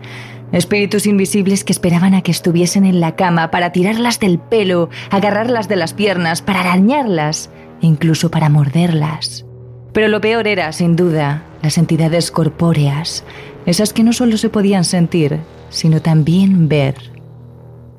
Espíritus 0.53 1.07
invisibles 1.07 1.63
que 1.63 1.73
esperaban 1.73 2.15
a 2.15 2.23
que 2.23 2.33
estuviesen 2.33 2.85
en 2.85 3.01
la 3.01 3.15
cama 3.15 3.51
para 3.51 3.71
tirarlas 3.71 4.19
del 4.19 4.39
pelo, 4.39 4.91
agarrarlas 5.11 5.69
de 5.69 5.77
las 5.77 5.95
piernas, 5.95 6.43
para 6.43 6.61
arañarlas 6.61 7.51
e 7.83 7.87
incluso 7.87 8.31
para 8.31 8.49
morderlas. 8.49 9.47
Pero 9.93 10.09
lo 10.09 10.21
peor 10.21 10.49
era, 10.49 10.73
sin 10.73 10.97
duda, 10.97 11.45
las 11.63 11.79
entidades 11.79 12.31
corpóreas, 12.31 13.25
esas 13.67 13.93
que 13.93 14.03
no 14.03 14.13
solo 14.13 14.37
se 14.37 14.49
podían 14.49 14.85
sentir, 14.85 15.39
sino 15.69 16.03
también 16.03 16.69
ver. 16.69 16.97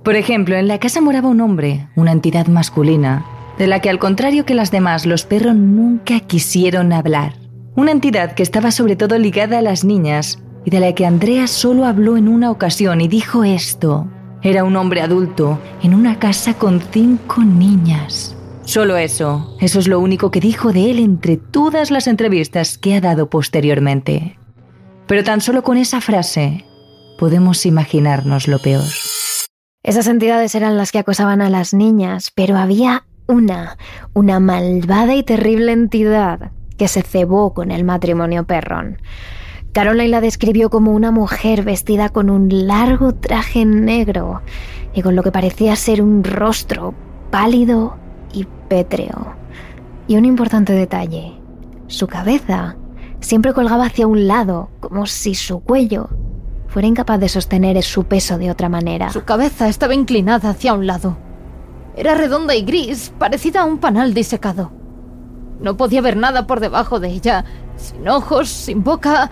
Por 0.03 0.15
ejemplo, 0.15 0.55
en 0.55 0.67
la 0.67 0.79
casa 0.79 1.00
moraba 1.00 1.29
un 1.29 1.41
hombre, 1.41 1.88
una 1.96 2.12
entidad 2.12 2.48
masculina, 2.48 3.25
de 3.58 3.67
la 3.67 3.79
que 3.79 3.89
al 3.89 4.00
contrario 4.00 4.46
que 4.46 4.55
las 4.55 4.72
demás, 4.72 5.05
los 5.05 5.25
perros 5.25 5.55
nunca 5.55 6.20
quisieron 6.22 6.91
hablar. 6.91 7.36
Una 7.75 7.91
entidad 7.91 8.34
que 8.34 8.43
estaba 8.43 8.72
sobre 8.72 8.96
todo 8.96 9.17
ligada 9.17 9.60
a 9.60 9.62
las 9.62 9.86
niñas 9.86 10.39
y 10.65 10.70
de 10.70 10.80
la 10.80 10.94
que 10.94 11.06
Andrea 11.06 11.48
solo 11.48 11.86
habló 11.86 12.18
en 12.18 12.27
una 12.27 12.51
ocasión 12.51 13.01
y 13.01 13.08
dijo 13.08 13.44
esto. 13.44 14.08
Era 14.44 14.63
un 14.63 14.75
hombre 14.75 15.01
adulto 15.01 15.60
en 15.84 15.94
una 15.94 16.20
casa 16.20 16.56
con 16.56 16.82
cinco 16.82 17.41
niñas. 17.44 18.36
Solo 18.63 18.98
eso, 18.98 19.56
eso 19.60 19.80
es 19.80 19.88
lo 19.88 20.00
único 20.00 20.32
que 20.32 20.39
dijo 20.39 20.72
de 20.72 20.91
él 20.91 21.00
entre 21.00 21.38
todas 21.38 21.91
las 21.91 22.08
entrevistas 22.08 22.77
que 22.77 22.96
ha 22.96 23.01
dado 23.01 23.30
posteriormente. 23.30 24.38
Pero 25.08 25.24
tan 25.24 25.41
solo 25.41 25.63
con 25.63 25.77
esa 25.77 26.00
frase 26.00 26.65
podemos 27.20 27.65
imaginarnos 27.65 28.48
lo 28.48 28.60
peor. 28.60 28.86
Esas 29.84 30.08
entidades 30.08 30.53
eran 30.56 30.77
las 30.77 30.91
que 30.91 31.00
acosaban 31.00 31.41
a 31.41 31.50
las 31.50 31.74
niñas, 31.74 32.32
pero 32.34 32.58
había 32.58 33.06
una, 33.27 33.77
una 34.13 34.39
malvada 34.39 35.15
y 35.15 35.24
terrible 35.24 35.72
entidad 35.72 36.51
que 36.77 36.88
se 36.88 37.01
cebó 37.01 37.53
con 37.53 37.72
el 37.72 37.84
matrimonio 37.84 38.46
Perron. 38.46 38.98
Caroline 39.74 40.10
la 40.10 40.20
describió 40.20 40.70
como 40.70 40.92
una 40.92 41.12
mujer 41.12 41.63
vestida 41.63 42.10
con 42.10 42.30
un 42.30 42.68
largo 42.68 43.13
traje 43.13 43.66
negro 43.66 44.42
y 44.94 45.01
con 45.01 45.16
lo 45.16 45.24
que 45.24 45.32
parecía 45.32 45.75
ser 45.78 46.01
un 46.01 46.25
rostro 46.25 46.94
pálido 47.30 47.96
y 48.34 48.46
pétreo. 48.68 49.34
Y 50.08 50.18
un 50.18 50.25
importante 50.25 50.74
detalle, 50.74 51.40
su 51.88 52.08
cabeza 52.08 52.75
siempre 53.22 53.54
colgaba 53.54 53.86
hacia 53.86 54.08
un 54.08 54.28
lado, 54.28 54.70
como 54.82 55.06
si 55.06 55.36
su 55.36 55.62
cuello 55.62 56.10
fuera 56.68 56.88
incapaz 56.88 57.20
de 57.20 57.30
sostener 57.30 57.82
su 57.82 58.04
peso 58.04 58.38
de 58.38 58.51
otra 58.51 58.68
manera. 58.68 59.10
Su 59.12 59.24
cabeza 59.24 59.70
estaba 59.70 59.94
inclinada 59.94 60.50
hacia 60.50 60.74
un 60.74 60.86
lado. 60.86 61.18
Era 61.96 62.16
redonda 62.16 62.56
y 62.56 62.63
gris, 62.63 63.13
parecida 63.18 63.62
a 63.62 63.66
un 63.66 63.78
panal 63.78 64.13
disecado. 64.13 64.72
No 65.62 65.78
podía 65.78 66.01
ver 66.01 66.18
nada 66.18 66.48
por 66.48 66.60
debajo 66.60 67.00
de 67.00 67.10
ella, 67.10 67.46
sin 67.78 68.08
ojos, 68.10 68.50
sin 68.50 68.84
boca. 68.84 69.30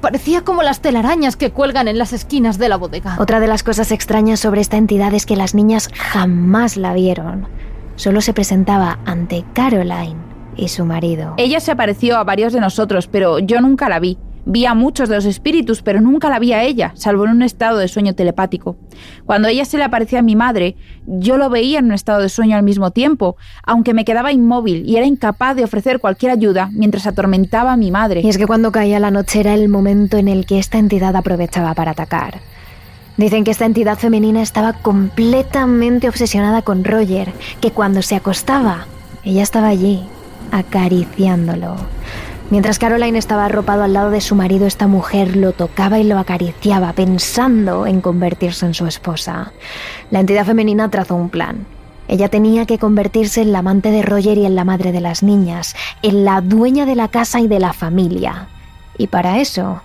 Parecía 0.00 0.42
como 0.42 0.62
las 0.62 0.80
telarañas 0.80 1.36
que 1.36 1.50
cuelgan 1.50 1.86
en 1.88 1.98
las 1.98 2.12
esquinas 2.12 2.58
de 2.58 2.68
la 2.68 2.76
bodega. 2.76 3.16
Otra 3.18 3.38
de 3.38 3.46
las 3.46 3.62
cosas 3.62 3.92
extrañas 3.92 4.40
sobre 4.40 4.60
esta 4.60 4.78
entidad 4.78 5.12
es 5.12 5.26
que 5.26 5.36
las 5.36 5.54
niñas 5.54 5.90
jamás 5.94 6.76
la 6.76 6.94
vieron. 6.94 7.46
Solo 7.96 8.22
se 8.22 8.32
presentaba 8.32 8.98
ante 9.04 9.44
Caroline 9.52 10.16
y 10.56 10.68
su 10.68 10.86
marido. 10.86 11.34
Ella 11.36 11.60
se 11.60 11.72
apareció 11.72 12.16
a 12.16 12.24
varios 12.24 12.52
de 12.54 12.60
nosotros, 12.60 13.08
pero 13.08 13.38
yo 13.40 13.60
nunca 13.60 13.88
la 13.90 13.98
vi. 13.98 14.16
Vi 14.50 14.66
a 14.66 14.74
muchos 14.74 15.08
de 15.08 15.14
los 15.14 15.26
espíritus, 15.26 15.80
pero 15.80 16.00
nunca 16.00 16.28
la 16.28 16.40
vi 16.40 16.52
a 16.52 16.64
ella, 16.64 16.90
salvo 16.96 17.24
en 17.24 17.30
un 17.30 17.42
estado 17.42 17.78
de 17.78 17.86
sueño 17.86 18.16
telepático. 18.16 18.76
Cuando 19.24 19.46
ella 19.46 19.64
se 19.64 19.78
le 19.78 19.84
aparecía 19.84 20.18
a 20.18 20.22
mi 20.22 20.34
madre, 20.34 20.74
yo 21.06 21.36
lo 21.36 21.50
veía 21.50 21.78
en 21.78 21.84
un 21.84 21.92
estado 21.92 22.20
de 22.20 22.28
sueño 22.28 22.56
al 22.56 22.64
mismo 22.64 22.90
tiempo, 22.90 23.36
aunque 23.62 23.94
me 23.94 24.04
quedaba 24.04 24.32
inmóvil 24.32 24.82
y 24.88 24.96
era 24.96 25.06
incapaz 25.06 25.54
de 25.54 25.62
ofrecer 25.62 26.00
cualquier 26.00 26.32
ayuda 26.32 26.68
mientras 26.72 27.06
atormentaba 27.06 27.74
a 27.74 27.76
mi 27.76 27.92
madre. 27.92 28.22
Y 28.24 28.28
es 28.28 28.38
que 28.38 28.48
cuando 28.48 28.72
caía 28.72 28.98
la 28.98 29.12
noche 29.12 29.38
era 29.38 29.54
el 29.54 29.68
momento 29.68 30.16
en 30.16 30.26
el 30.26 30.46
que 30.46 30.58
esta 30.58 30.78
entidad 30.78 31.14
aprovechaba 31.14 31.72
para 31.74 31.92
atacar. 31.92 32.40
Dicen 33.16 33.44
que 33.44 33.52
esta 33.52 33.66
entidad 33.66 33.98
femenina 33.98 34.42
estaba 34.42 34.72
completamente 34.72 36.08
obsesionada 36.08 36.62
con 36.62 36.82
Roger, 36.82 37.32
que 37.60 37.70
cuando 37.70 38.02
se 38.02 38.16
acostaba, 38.16 38.86
ella 39.22 39.44
estaba 39.44 39.68
allí, 39.68 40.02
acariciándolo. 40.50 41.76
Mientras 42.50 42.80
Caroline 42.80 43.16
estaba 43.16 43.44
arropado 43.44 43.84
al 43.84 43.92
lado 43.92 44.10
de 44.10 44.20
su 44.20 44.34
marido, 44.34 44.66
esta 44.66 44.88
mujer 44.88 45.36
lo 45.36 45.52
tocaba 45.52 46.00
y 46.00 46.04
lo 46.04 46.18
acariciaba, 46.18 46.92
pensando 46.92 47.86
en 47.86 48.00
convertirse 48.00 48.66
en 48.66 48.74
su 48.74 48.86
esposa. 48.86 49.52
La 50.10 50.18
entidad 50.18 50.44
femenina 50.44 50.90
trazó 50.90 51.14
un 51.14 51.30
plan. 51.30 51.64
Ella 52.08 52.28
tenía 52.28 52.66
que 52.66 52.80
convertirse 52.80 53.40
en 53.40 53.52
la 53.52 53.60
amante 53.60 53.92
de 53.92 54.02
Roger 54.02 54.36
y 54.36 54.46
en 54.46 54.56
la 54.56 54.64
madre 54.64 54.90
de 54.90 55.00
las 55.00 55.22
niñas, 55.22 55.76
en 56.02 56.24
la 56.24 56.40
dueña 56.40 56.86
de 56.86 56.96
la 56.96 57.06
casa 57.06 57.38
y 57.38 57.46
de 57.46 57.60
la 57.60 57.72
familia. 57.72 58.48
Y 58.98 59.06
para 59.06 59.38
eso 59.38 59.80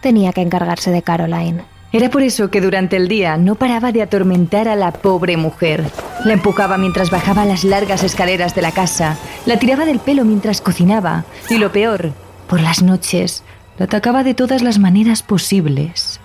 tenía 0.00 0.32
que 0.32 0.42
encargarse 0.42 0.90
de 0.90 1.02
Caroline. 1.02 1.62
Era 1.94 2.10
por 2.10 2.22
eso 2.22 2.50
que 2.50 2.60
durante 2.60 2.96
el 2.96 3.06
día 3.06 3.36
no 3.36 3.54
paraba 3.54 3.92
de 3.92 4.02
atormentar 4.02 4.66
a 4.66 4.74
la 4.74 4.90
pobre 4.90 5.36
mujer. 5.36 5.84
La 6.24 6.32
empujaba 6.32 6.76
mientras 6.76 7.08
bajaba 7.08 7.44
las 7.44 7.62
largas 7.62 8.02
escaleras 8.02 8.52
de 8.56 8.62
la 8.62 8.72
casa, 8.72 9.16
la 9.46 9.60
tiraba 9.60 9.84
del 9.84 10.00
pelo 10.00 10.24
mientras 10.24 10.60
cocinaba 10.60 11.24
y 11.48 11.58
lo 11.58 11.70
peor, 11.70 12.12
por 12.48 12.60
las 12.60 12.82
noches, 12.82 13.44
la 13.78 13.84
atacaba 13.84 14.24
de 14.24 14.34
todas 14.34 14.60
las 14.60 14.80
maneras 14.80 15.22
posibles. 15.22 16.18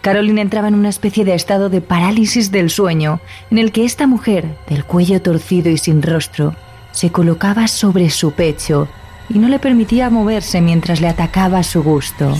Caroline 0.00 0.42
entraba 0.42 0.68
en 0.68 0.76
una 0.76 0.90
especie 0.90 1.24
de 1.24 1.34
estado 1.34 1.70
de 1.70 1.80
parálisis 1.80 2.52
del 2.52 2.70
sueño, 2.70 3.18
en 3.50 3.58
el 3.58 3.72
que 3.72 3.84
esta 3.84 4.06
mujer, 4.06 4.56
del 4.68 4.84
cuello 4.84 5.20
torcido 5.20 5.70
y 5.70 5.76
sin 5.76 6.02
rostro, 6.02 6.54
se 6.92 7.10
colocaba 7.10 7.66
sobre 7.66 8.10
su 8.10 8.30
pecho 8.30 8.86
y 9.28 9.40
no 9.40 9.48
le 9.48 9.58
permitía 9.58 10.08
moverse 10.08 10.60
mientras 10.60 11.00
le 11.00 11.08
atacaba 11.08 11.58
a 11.58 11.64
su 11.64 11.82
gusto. 11.82 12.32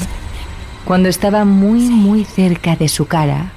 Cuando 0.87 1.09
estaba 1.09 1.45
muy, 1.45 1.81
muy 1.89 2.25
cerca 2.25 2.77
de 2.77 2.89
su 2.89 3.07
cara, 3.07 3.51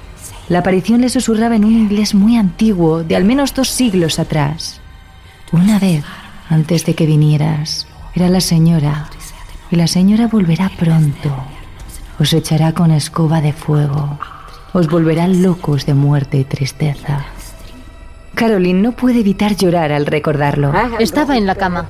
la 0.48 0.58
aparición 0.58 1.00
le 1.00 1.08
susurraba 1.08 1.54
en 1.54 1.64
un 1.64 1.74
inglés 1.74 2.12
muy 2.12 2.36
antiguo, 2.36 3.04
de 3.04 3.14
al 3.14 3.22
menos 3.22 3.54
dos 3.54 3.68
siglos 3.68 4.18
atrás. 4.18 4.80
Una 5.52 5.78
vez, 5.78 6.04
antes 6.48 6.84
de 6.86 6.96
que 6.96 7.06
vinieras, 7.06 7.86
era 8.16 8.28
la 8.28 8.40
señora, 8.40 9.08
y 9.70 9.76
la 9.76 9.86
señora 9.86 10.26
volverá 10.26 10.72
pronto. 10.76 11.32
Os 12.18 12.32
echará 12.32 12.72
con 12.72 12.90
escoba 12.90 13.40
de 13.40 13.52
fuego. 13.52 14.18
Os 14.72 14.88
volverá 14.88 15.28
locos 15.28 15.86
de 15.86 15.94
muerte 15.94 16.36
y 16.36 16.44
tristeza. 16.44 17.26
Caroline 18.34 18.80
no 18.80 18.92
puede 18.92 19.20
evitar 19.20 19.56
llorar 19.56 19.92
al 19.92 20.06
recordarlo. 20.06 20.72
Estaba 20.98 21.36
en 21.36 21.46
la 21.46 21.54
cama. 21.54 21.88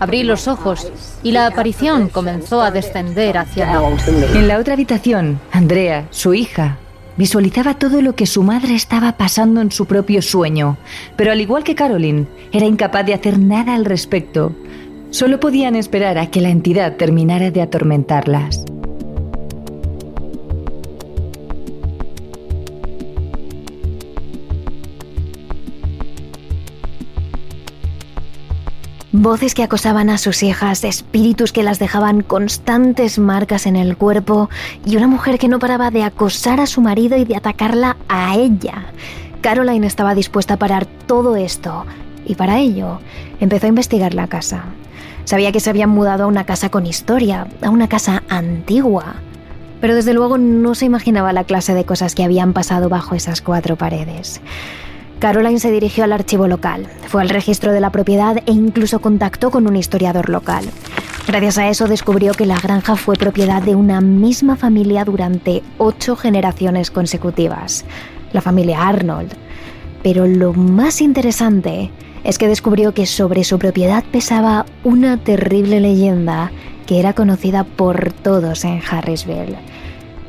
Abrí 0.00 0.22
los 0.22 0.48
ojos 0.48 0.90
y 1.22 1.32
la 1.32 1.46
aparición 1.46 2.08
comenzó 2.08 2.62
a 2.62 2.70
descender 2.70 3.38
hacia 3.38 3.66
mí. 3.66 3.96
En 4.34 4.48
la 4.48 4.58
otra 4.58 4.74
habitación, 4.74 5.40
Andrea, 5.52 6.06
su 6.10 6.34
hija, 6.34 6.78
visualizaba 7.16 7.74
todo 7.74 8.02
lo 8.02 8.14
que 8.14 8.26
su 8.26 8.42
madre 8.42 8.74
estaba 8.74 9.16
pasando 9.16 9.60
en 9.60 9.70
su 9.70 9.86
propio 9.86 10.22
sueño, 10.22 10.76
pero 11.16 11.32
al 11.32 11.40
igual 11.40 11.64
que 11.64 11.74
Caroline, 11.74 12.26
era 12.52 12.66
incapaz 12.66 13.06
de 13.06 13.14
hacer 13.14 13.38
nada 13.38 13.74
al 13.74 13.84
respecto. 13.84 14.52
Solo 15.10 15.38
podían 15.38 15.76
esperar 15.76 16.18
a 16.18 16.26
que 16.30 16.40
la 16.40 16.50
entidad 16.50 16.96
terminara 16.96 17.50
de 17.50 17.62
atormentarlas. 17.62 18.64
Voces 29.24 29.54
que 29.54 29.62
acosaban 29.62 30.10
a 30.10 30.18
sus 30.18 30.42
hijas, 30.42 30.84
espíritus 30.84 31.50
que 31.50 31.62
las 31.62 31.78
dejaban 31.78 32.20
constantes 32.20 33.18
marcas 33.18 33.64
en 33.64 33.74
el 33.74 33.96
cuerpo 33.96 34.50
y 34.84 34.98
una 34.98 35.06
mujer 35.06 35.38
que 35.38 35.48
no 35.48 35.58
paraba 35.58 35.90
de 35.90 36.02
acosar 36.02 36.60
a 36.60 36.66
su 36.66 36.82
marido 36.82 37.16
y 37.16 37.24
de 37.24 37.34
atacarla 37.34 37.96
a 38.06 38.36
ella. 38.36 38.84
Caroline 39.40 39.86
estaba 39.86 40.14
dispuesta 40.14 40.52
a 40.54 40.56
parar 40.58 40.84
todo 40.84 41.36
esto 41.36 41.86
y 42.26 42.34
para 42.34 42.58
ello 42.58 43.00
empezó 43.40 43.64
a 43.64 43.70
investigar 43.70 44.12
la 44.12 44.26
casa. 44.26 44.64
Sabía 45.24 45.52
que 45.52 45.60
se 45.60 45.70
habían 45.70 45.88
mudado 45.88 46.24
a 46.24 46.26
una 46.26 46.44
casa 46.44 46.68
con 46.68 46.84
historia, 46.84 47.46
a 47.62 47.70
una 47.70 47.88
casa 47.88 48.24
antigua, 48.28 49.14
pero 49.80 49.94
desde 49.94 50.12
luego 50.12 50.36
no 50.36 50.74
se 50.74 50.84
imaginaba 50.84 51.32
la 51.32 51.44
clase 51.44 51.72
de 51.72 51.86
cosas 51.86 52.14
que 52.14 52.24
habían 52.24 52.52
pasado 52.52 52.90
bajo 52.90 53.14
esas 53.14 53.40
cuatro 53.40 53.76
paredes. 53.76 54.42
Caroline 55.18 55.58
se 55.58 55.70
dirigió 55.70 56.04
al 56.04 56.12
archivo 56.12 56.48
local, 56.48 56.86
fue 57.08 57.22
al 57.22 57.28
registro 57.28 57.72
de 57.72 57.80
la 57.80 57.90
propiedad 57.90 58.36
e 58.46 58.52
incluso 58.52 59.00
contactó 59.00 59.50
con 59.50 59.66
un 59.66 59.76
historiador 59.76 60.28
local. 60.28 60.64
Gracias 61.26 61.56
a 61.56 61.68
eso 61.68 61.88
descubrió 61.88 62.34
que 62.34 62.44
la 62.44 62.60
granja 62.60 62.96
fue 62.96 63.16
propiedad 63.16 63.62
de 63.62 63.74
una 63.74 64.02
misma 64.02 64.56
familia 64.56 65.04
durante 65.04 65.62
ocho 65.78 66.16
generaciones 66.16 66.90
consecutivas, 66.90 67.84
la 68.32 68.42
familia 68.42 68.86
Arnold. 68.86 69.32
Pero 70.02 70.26
lo 70.26 70.52
más 70.52 71.00
interesante 71.00 71.90
es 72.24 72.36
que 72.36 72.48
descubrió 72.48 72.92
que 72.92 73.06
sobre 73.06 73.44
su 73.44 73.58
propiedad 73.58 74.04
pesaba 74.04 74.66
una 74.82 75.16
terrible 75.16 75.80
leyenda 75.80 76.52
que 76.86 77.00
era 77.00 77.14
conocida 77.14 77.64
por 77.64 78.12
todos 78.12 78.64
en 78.64 78.82
Harrisville. 78.90 79.56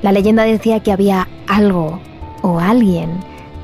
La 0.01 0.13
leyenda 0.13 0.43
decía 0.43 0.81
que 0.81 0.93
había 0.93 1.27
algo 1.47 1.99
o 2.41 2.59
alguien 2.59 3.09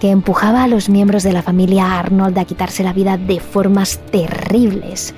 que 0.02 0.10
empujaba 0.10 0.64
a 0.64 0.68
los 0.68 0.90
miembros 0.90 1.22
de 1.22 1.32
la 1.32 1.44
familia 1.44 2.00
Arnold 2.00 2.36
a 2.40 2.46
quitarse 2.46 2.84
la 2.84 2.92
vida 2.92 3.18
de 3.18 3.40
formas 3.40 4.00
terribles, 4.12 5.14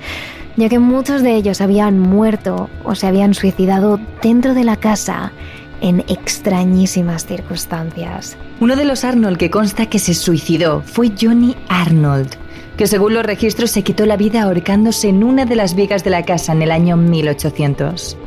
ya 0.58 0.68
que 0.68 0.78
muchos 0.78 1.22
de 1.22 1.36
ellos 1.36 1.62
habían 1.62 1.98
muerto 1.98 2.68
o 2.84 2.94
se 2.94 3.06
habían 3.06 3.32
suicidado 3.32 3.98
dentro 4.22 4.52
de 4.52 4.62
la 4.62 4.76
casa 4.76 5.32
en 5.80 6.00
extrañísimas 6.00 7.24
circunstancias. 7.24 8.36
Uno 8.60 8.76
de 8.76 8.84
los 8.84 9.04
Arnold 9.04 9.38
que 9.38 9.50
consta 9.50 9.86
que 9.86 9.98
se 9.98 10.12
suicidó 10.12 10.82
fue 10.82 11.12
Johnny 11.18 11.56
Arnold, 11.70 12.36
que 12.76 12.86
según 12.86 13.14
los 13.14 13.24
registros 13.24 13.70
se 13.70 13.82
quitó 13.82 14.04
la 14.04 14.18
vida 14.18 14.42
ahorcándose 14.42 15.08
en 15.08 15.24
una 15.24 15.46
de 15.46 15.56
las 15.56 15.74
vigas 15.74 16.04
de 16.04 16.10
la 16.10 16.26
casa 16.26 16.52
en 16.52 16.60
el 16.60 16.70
año 16.70 16.98
1800. 16.98 18.18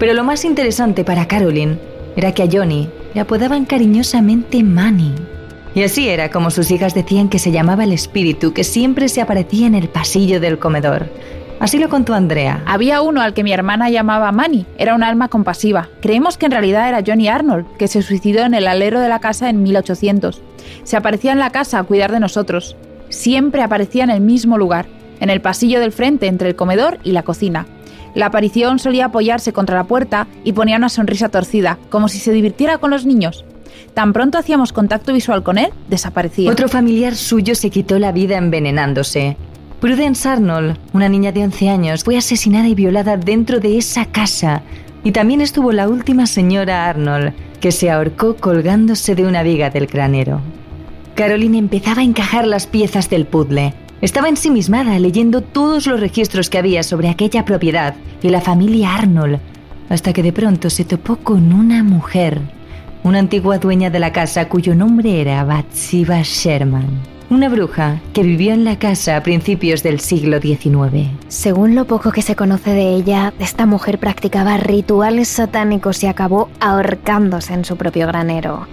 Pero 0.00 0.12
lo 0.14 0.24
más 0.24 0.44
interesante 0.44 1.04
para 1.04 1.28
Caroline 1.28 1.78
era 2.16 2.32
que 2.32 2.42
a 2.42 2.48
Johnny 2.50 2.88
le 3.14 3.20
apodaban 3.20 3.64
cariñosamente 3.64 4.64
Manny. 4.64 5.14
Y 5.74 5.82
así 5.82 6.08
era 6.08 6.30
como 6.30 6.50
sus 6.50 6.70
hijas 6.70 6.94
decían 6.94 7.28
que 7.28 7.38
se 7.38 7.52
llamaba 7.52 7.84
el 7.84 7.92
espíritu 7.92 8.52
que 8.52 8.64
siempre 8.64 9.08
se 9.08 9.20
aparecía 9.20 9.66
en 9.66 9.74
el 9.74 9.88
pasillo 9.88 10.40
del 10.40 10.58
comedor. 10.58 11.08
Así 11.60 11.78
lo 11.78 11.90
contó 11.90 12.14
Andrea. 12.14 12.62
Había 12.66 13.02
uno 13.02 13.20
al 13.20 13.34
que 13.34 13.44
mi 13.44 13.52
hermana 13.52 13.90
llamaba 13.90 14.32
Manny. 14.32 14.64
Era 14.78 14.94
un 14.94 15.02
alma 15.02 15.28
compasiva. 15.28 15.90
Creemos 16.00 16.38
que 16.38 16.46
en 16.46 16.52
realidad 16.52 16.88
era 16.88 17.04
Johnny 17.06 17.28
Arnold, 17.28 17.66
que 17.76 17.86
se 17.86 18.00
suicidó 18.00 18.44
en 18.44 18.54
el 18.54 18.66
alero 18.66 18.98
de 18.98 19.10
la 19.10 19.20
casa 19.20 19.50
en 19.50 19.62
1800. 19.62 20.40
Se 20.84 20.96
aparecía 20.96 21.32
en 21.32 21.38
la 21.38 21.50
casa 21.50 21.78
a 21.78 21.84
cuidar 21.84 22.12
de 22.12 22.20
nosotros. 22.20 22.76
Siempre 23.10 23.62
aparecía 23.62 24.04
en 24.04 24.10
el 24.10 24.22
mismo 24.22 24.56
lugar, 24.56 24.86
en 25.20 25.28
el 25.28 25.42
pasillo 25.42 25.80
del 25.80 25.92
frente 25.92 26.28
entre 26.28 26.48
el 26.48 26.56
comedor 26.56 26.98
y 27.04 27.12
la 27.12 27.24
cocina. 27.24 27.66
La 28.14 28.26
aparición 28.26 28.78
solía 28.78 29.06
apoyarse 29.06 29.52
contra 29.52 29.76
la 29.76 29.84
puerta 29.84 30.26
y 30.44 30.54
ponía 30.54 30.78
una 30.78 30.88
sonrisa 30.88 31.28
torcida, 31.28 31.78
como 31.90 32.08
si 32.08 32.18
se 32.18 32.32
divirtiera 32.32 32.78
con 32.78 32.90
los 32.90 33.04
niños. 33.04 33.44
Tan 33.94 34.12
pronto 34.12 34.38
hacíamos 34.38 34.72
contacto 34.72 35.12
visual 35.12 35.42
con 35.42 35.58
él, 35.58 35.70
desaparecía. 35.88 36.50
Otro 36.50 36.68
familiar 36.68 37.14
suyo 37.16 37.54
se 37.54 37.70
quitó 37.70 37.98
la 37.98 38.12
vida 38.12 38.38
envenenándose. 38.38 39.36
Prudence 39.80 40.28
Arnold, 40.28 40.76
una 40.92 41.08
niña 41.08 41.32
de 41.32 41.42
11 41.42 41.70
años, 41.70 42.04
fue 42.04 42.16
asesinada 42.16 42.68
y 42.68 42.74
violada 42.74 43.16
dentro 43.16 43.60
de 43.60 43.78
esa 43.78 44.04
casa. 44.06 44.62
Y 45.02 45.12
también 45.12 45.40
estuvo 45.40 45.72
la 45.72 45.88
última 45.88 46.26
señora 46.26 46.86
Arnold, 46.86 47.32
que 47.60 47.72
se 47.72 47.90
ahorcó 47.90 48.36
colgándose 48.36 49.14
de 49.14 49.26
una 49.26 49.42
viga 49.42 49.70
del 49.70 49.86
granero. 49.86 50.40
Caroline 51.14 51.58
empezaba 51.58 52.02
a 52.02 52.04
encajar 52.04 52.46
las 52.46 52.66
piezas 52.66 53.10
del 53.10 53.26
puzzle. 53.26 53.74
Estaba 54.02 54.28
ensimismada 54.28 54.98
leyendo 54.98 55.42
todos 55.42 55.86
los 55.86 56.00
registros 56.00 56.48
que 56.48 56.58
había 56.58 56.82
sobre 56.82 57.08
aquella 57.08 57.44
propiedad 57.44 57.94
y 58.22 58.28
la 58.28 58.40
familia 58.40 58.94
Arnold, 58.94 59.40
hasta 59.88 60.12
que 60.12 60.22
de 60.22 60.32
pronto 60.32 60.70
se 60.70 60.84
topó 60.84 61.16
con 61.16 61.52
una 61.52 61.82
mujer, 61.82 62.40
una 63.02 63.18
antigua 63.18 63.58
dueña 63.58 63.90
de 63.90 63.98
la 63.98 64.12
casa 64.12 64.48
cuyo 64.48 64.74
nombre 64.74 65.20
era 65.20 65.44
Bathsheba 65.44 66.22
Sherman 66.22 67.20
una 67.30 67.48
bruja 67.48 68.00
que 68.12 68.24
vivió 68.24 68.52
en 68.52 68.64
la 68.64 68.80
casa 68.80 69.16
a 69.16 69.22
principios 69.22 69.84
del 69.84 70.00
siglo 70.00 70.40
XIX. 70.40 71.10
Según 71.28 71.76
lo 71.76 71.84
poco 71.84 72.10
que 72.10 72.22
se 72.22 72.34
conoce 72.34 72.72
de 72.72 72.92
ella, 72.92 73.32
esta 73.38 73.66
mujer 73.66 74.00
practicaba 74.00 74.56
rituales 74.56 75.28
satánicos 75.28 76.02
y 76.02 76.08
acabó 76.08 76.50
ahorcándose 76.58 77.54
en 77.54 77.64
su 77.64 77.76
propio 77.76 78.08
granero. 78.08 78.66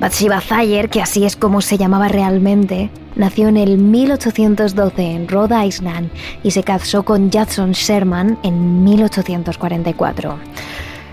Bathsheba 0.00 0.42
Thayer, 0.46 0.90
que 0.90 1.00
así 1.00 1.24
es 1.24 1.34
como 1.34 1.62
se 1.62 1.78
llamaba 1.78 2.08
realmente, 2.08 2.90
nació 3.16 3.48
en 3.48 3.56
el 3.56 3.78
1812 3.78 5.02
en 5.02 5.26
Rhode 5.26 5.66
Island 5.66 6.10
y 6.42 6.50
se 6.50 6.62
casó 6.62 7.04
con 7.04 7.30
Jackson 7.30 7.72
Sherman 7.72 8.38
en 8.42 8.84
1844. 8.84 10.38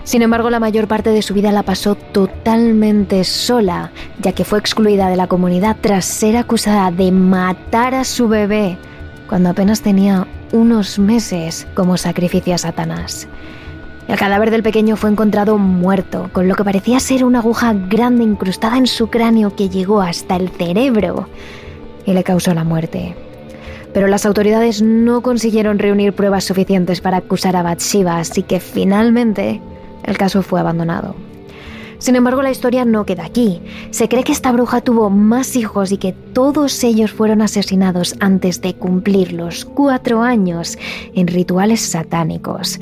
Sin 0.04 0.22
embargo, 0.22 0.50
la 0.50 0.58
mayor 0.58 0.88
parte 0.88 1.10
de 1.10 1.22
su 1.22 1.32
vida 1.32 1.52
la 1.52 1.62
pasó 1.62 1.94
totalmente 1.94 3.22
sola, 3.22 3.92
ya 4.20 4.32
que 4.32 4.44
fue 4.44 4.58
excluida 4.58 5.08
de 5.08 5.16
la 5.16 5.28
comunidad 5.28 5.76
tras 5.80 6.04
ser 6.04 6.36
acusada 6.36 6.90
de 6.90 7.12
matar 7.12 7.94
a 7.94 8.04
su 8.04 8.28
bebé 8.28 8.78
cuando 9.28 9.50
apenas 9.50 9.80
tenía 9.80 10.26
unos 10.52 10.98
meses 10.98 11.66
como 11.74 11.96
sacrificio 11.96 12.54
a 12.54 12.58
Satanás. 12.58 13.28
El 14.08 14.18
cadáver 14.18 14.50
del 14.50 14.64
pequeño 14.64 14.96
fue 14.96 15.10
encontrado 15.10 15.56
muerto, 15.56 16.28
con 16.32 16.48
lo 16.48 16.56
que 16.56 16.64
parecía 16.64 16.98
ser 16.98 17.24
una 17.24 17.38
aguja 17.38 17.72
grande 17.72 18.24
incrustada 18.24 18.76
en 18.76 18.88
su 18.88 19.08
cráneo 19.08 19.54
que 19.54 19.68
llegó 19.68 20.02
hasta 20.02 20.36
el 20.36 20.50
cerebro 20.50 21.28
y 22.04 22.12
le 22.12 22.24
causó 22.24 22.52
la 22.52 22.64
muerte. 22.64 23.14
Pero 23.94 24.08
las 24.08 24.26
autoridades 24.26 24.82
no 24.82 25.20
consiguieron 25.22 25.78
reunir 25.78 26.12
pruebas 26.12 26.44
suficientes 26.44 27.00
para 27.00 27.18
acusar 27.18 27.54
a 27.56 27.62
Bathsheba, 27.62 28.18
así 28.18 28.42
que 28.42 28.58
finalmente 28.58 29.62
el 30.04 30.18
caso 30.18 30.42
fue 30.42 30.60
abandonado. 30.60 31.14
Sin 32.02 32.16
embargo, 32.16 32.42
la 32.42 32.50
historia 32.50 32.84
no 32.84 33.06
queda 33.06 33.24
aquí. 33.24 33.60
Se 33.92 34.08
cree 34.08 34.24
que 34.24 34.32
esta 34.32 34.50
bruja 34.50 34.80
tuvo 34.80 35.08
más 35.08 35.54
hijos 35.54 35.92
y 35.92 35.98
que 35.98 36.10
todos 36.10 36.82
ellos 36.82 37.12
fueron 37.12 37.42
asesinados 37.42 38.16
antes 38.18 38.60
de 38.60 38.74
cumplir 38.74 39.32
los 39.32 39.64
cuatro 39.64 40.20
años 40.20 40.76
en 41.14 41.28
rituales 41.28 41.80
satánicos. 41.80 42.80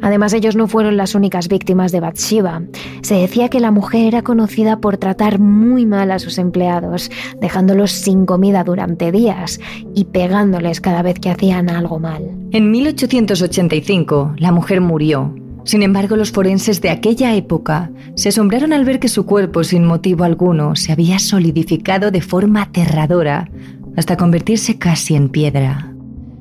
Además, 0.00 0.32
ellos 0.32 0.56
no 0.56 0.68
fueron 0.68 0.96
las 0.96 1.14
únicas 1.14 1.48
víctimas 1.48 1.92
de 1.92 2.00
Bathsheba. 2.00 2.62
Se 3.02 3.14
decía 3.16 3.50
que 3.50 3.60
la 3.60 3.70
mujer 3.70 4.06
era 4.06 4.22
conocida 4.22 4.78
por 4.78 4.96
tratar 4.96 5.38
muy 5.38 5.84
mal 5.84 6.10
a 6.10 6.18
sus 6.18 6.38
empleados, 6.38 7.10
dejándolos 7.42 7.92
sin 7.92 8.24
comida 8.24 8.64
durante 8.64 9.12
días 9.12 9.60
y 9.94 10.06
pegándoles 10.06 10.80
cada 10.80 11.02
vez 11.02 11.20
que 11.20 11.28
hacían 11.28 11.68
algo 11.68 11.98
mal. 11.98 12.22
En 12.52 12.70
1885, 12.70 14.36
la 14.38 14.50
mujer 14.50 14.80
murió 14.80 15.34
sin 15.64 15.82
embargo, 15.82 16.16
los 16.16 16.32
forenses 16.32 16.80
de 16.80 16.90
aquella 16.90 17.34
época 17.34 17.90
se 18.16 18.30
asombraron 18.30 18.72
al 18.72 18.84
ver 18.84 18.98
que 18.98 19.08
su 19.08 19.26
cuerpo, 19.26 19.62
sin 19.64 19.84
motivo 19.84 20.24
alguno, 20.24 20.74
se 20.76 20.92
había 20.92 21.18
solidificado 21.18 22.10
de 22.10 22.20
forma 22.20 22.62
aterradora 22.62 23.48
hasta 23.96 24.16
convertirse 24.16 24.78
casi 24.78 25.14
en 25.14 25.28
piedra. 25.28 25.92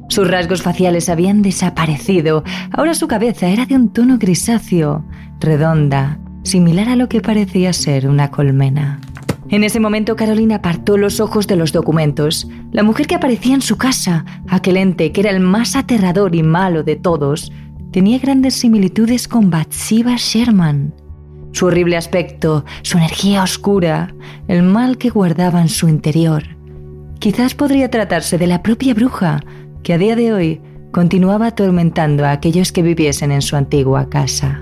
Sus 0.10 0.30
rasgos 0.30 0.62
faciales 0.62 1.08
habían 1.08 1.42
desaparecido, 1.42 2.44
ahora 2.72 2.94
su 2.96 3.08
cabeza 3.08 3.48
era 3.48 3.66
de 3.66 3.76
un 3.76 3.94
tono 3.94 4.18
grisáceo, 4.18 5.06
redonda, 5.40 6.20
similar 6.44 6.90
a 6.90 6.96
lo 6.96 7.08
que 7.08 7.22
parecía 7.22 7.72
ser 7.74 8.08
una 8.08 8.32
colmena. 8.32 9.00
En 9.50 9.64
ese 9.64 9.82
momento 9.82 10.16
Carolina 10.16 10.56
apartó 10.56 10.98
los 10.98 11.20
ojos 11.20 11.46
de 11.46 11.58
los 11.58 11.74
documentos. 11.74 12.48
La 12.72 12.84
mujer 12.84 13.06
que 13.06 13.16
aparecía 13.16 13.54
en 13.54 13.62
su 13.62 13.78
casa, 13.78 14.24
aquel 14.48 14.78
ente 14.78 15.12
que 15.12 15.20
era 15.22 15.32
el 15.32 15.42
más 15.42 15.76
aterrador 15.76 16.36
y 16.36 16.42
malo 16.42 16.84
de 16.84 16.96
todos, 16.96 17.52
tenía 17.92 18.20
grandes 18.20 18.56
similitudes 18.56 19.28
con 19.28 19.50
Bathsheba 19.50 20.16
Sherman. 20.18 20.94
Su 21.52 21.66
horrible 21.66 21.98
aspecto, 21.98 22.66
su 22.82 22.98
energía 22.98 23.44
oscura, 23.44 24.14
el 24.48 24.64
mal 24.64 24.98
que 24.98 25.10
guardaba 25.10 25.62
en 25.62 25.70
su 25.70 25.90
interior. 25.90 26.44
Quizás 27.20 27.54
podría 27.54 27.92
tratarse 27.92 28.38
de 28.38 28.48
la 28.48 28.64
propia 28.64 28.94
bruja 28.94 29.42
que 29.84 29.94
a 29.94 29.98
día 29.98 30.16
de 30.16 30.34
hoy 30.34 30.62
continuaba 30.92 31.48
atormentando 31.48 32.26
a 32.26 32.32
aquellos 32.32 32.72
que 32.72 32.82
viviesen 32.82 33.32
en 33.32 33.42
su 33.42 33.56
antigua 33.56 34.10
casa. 34.10 34.62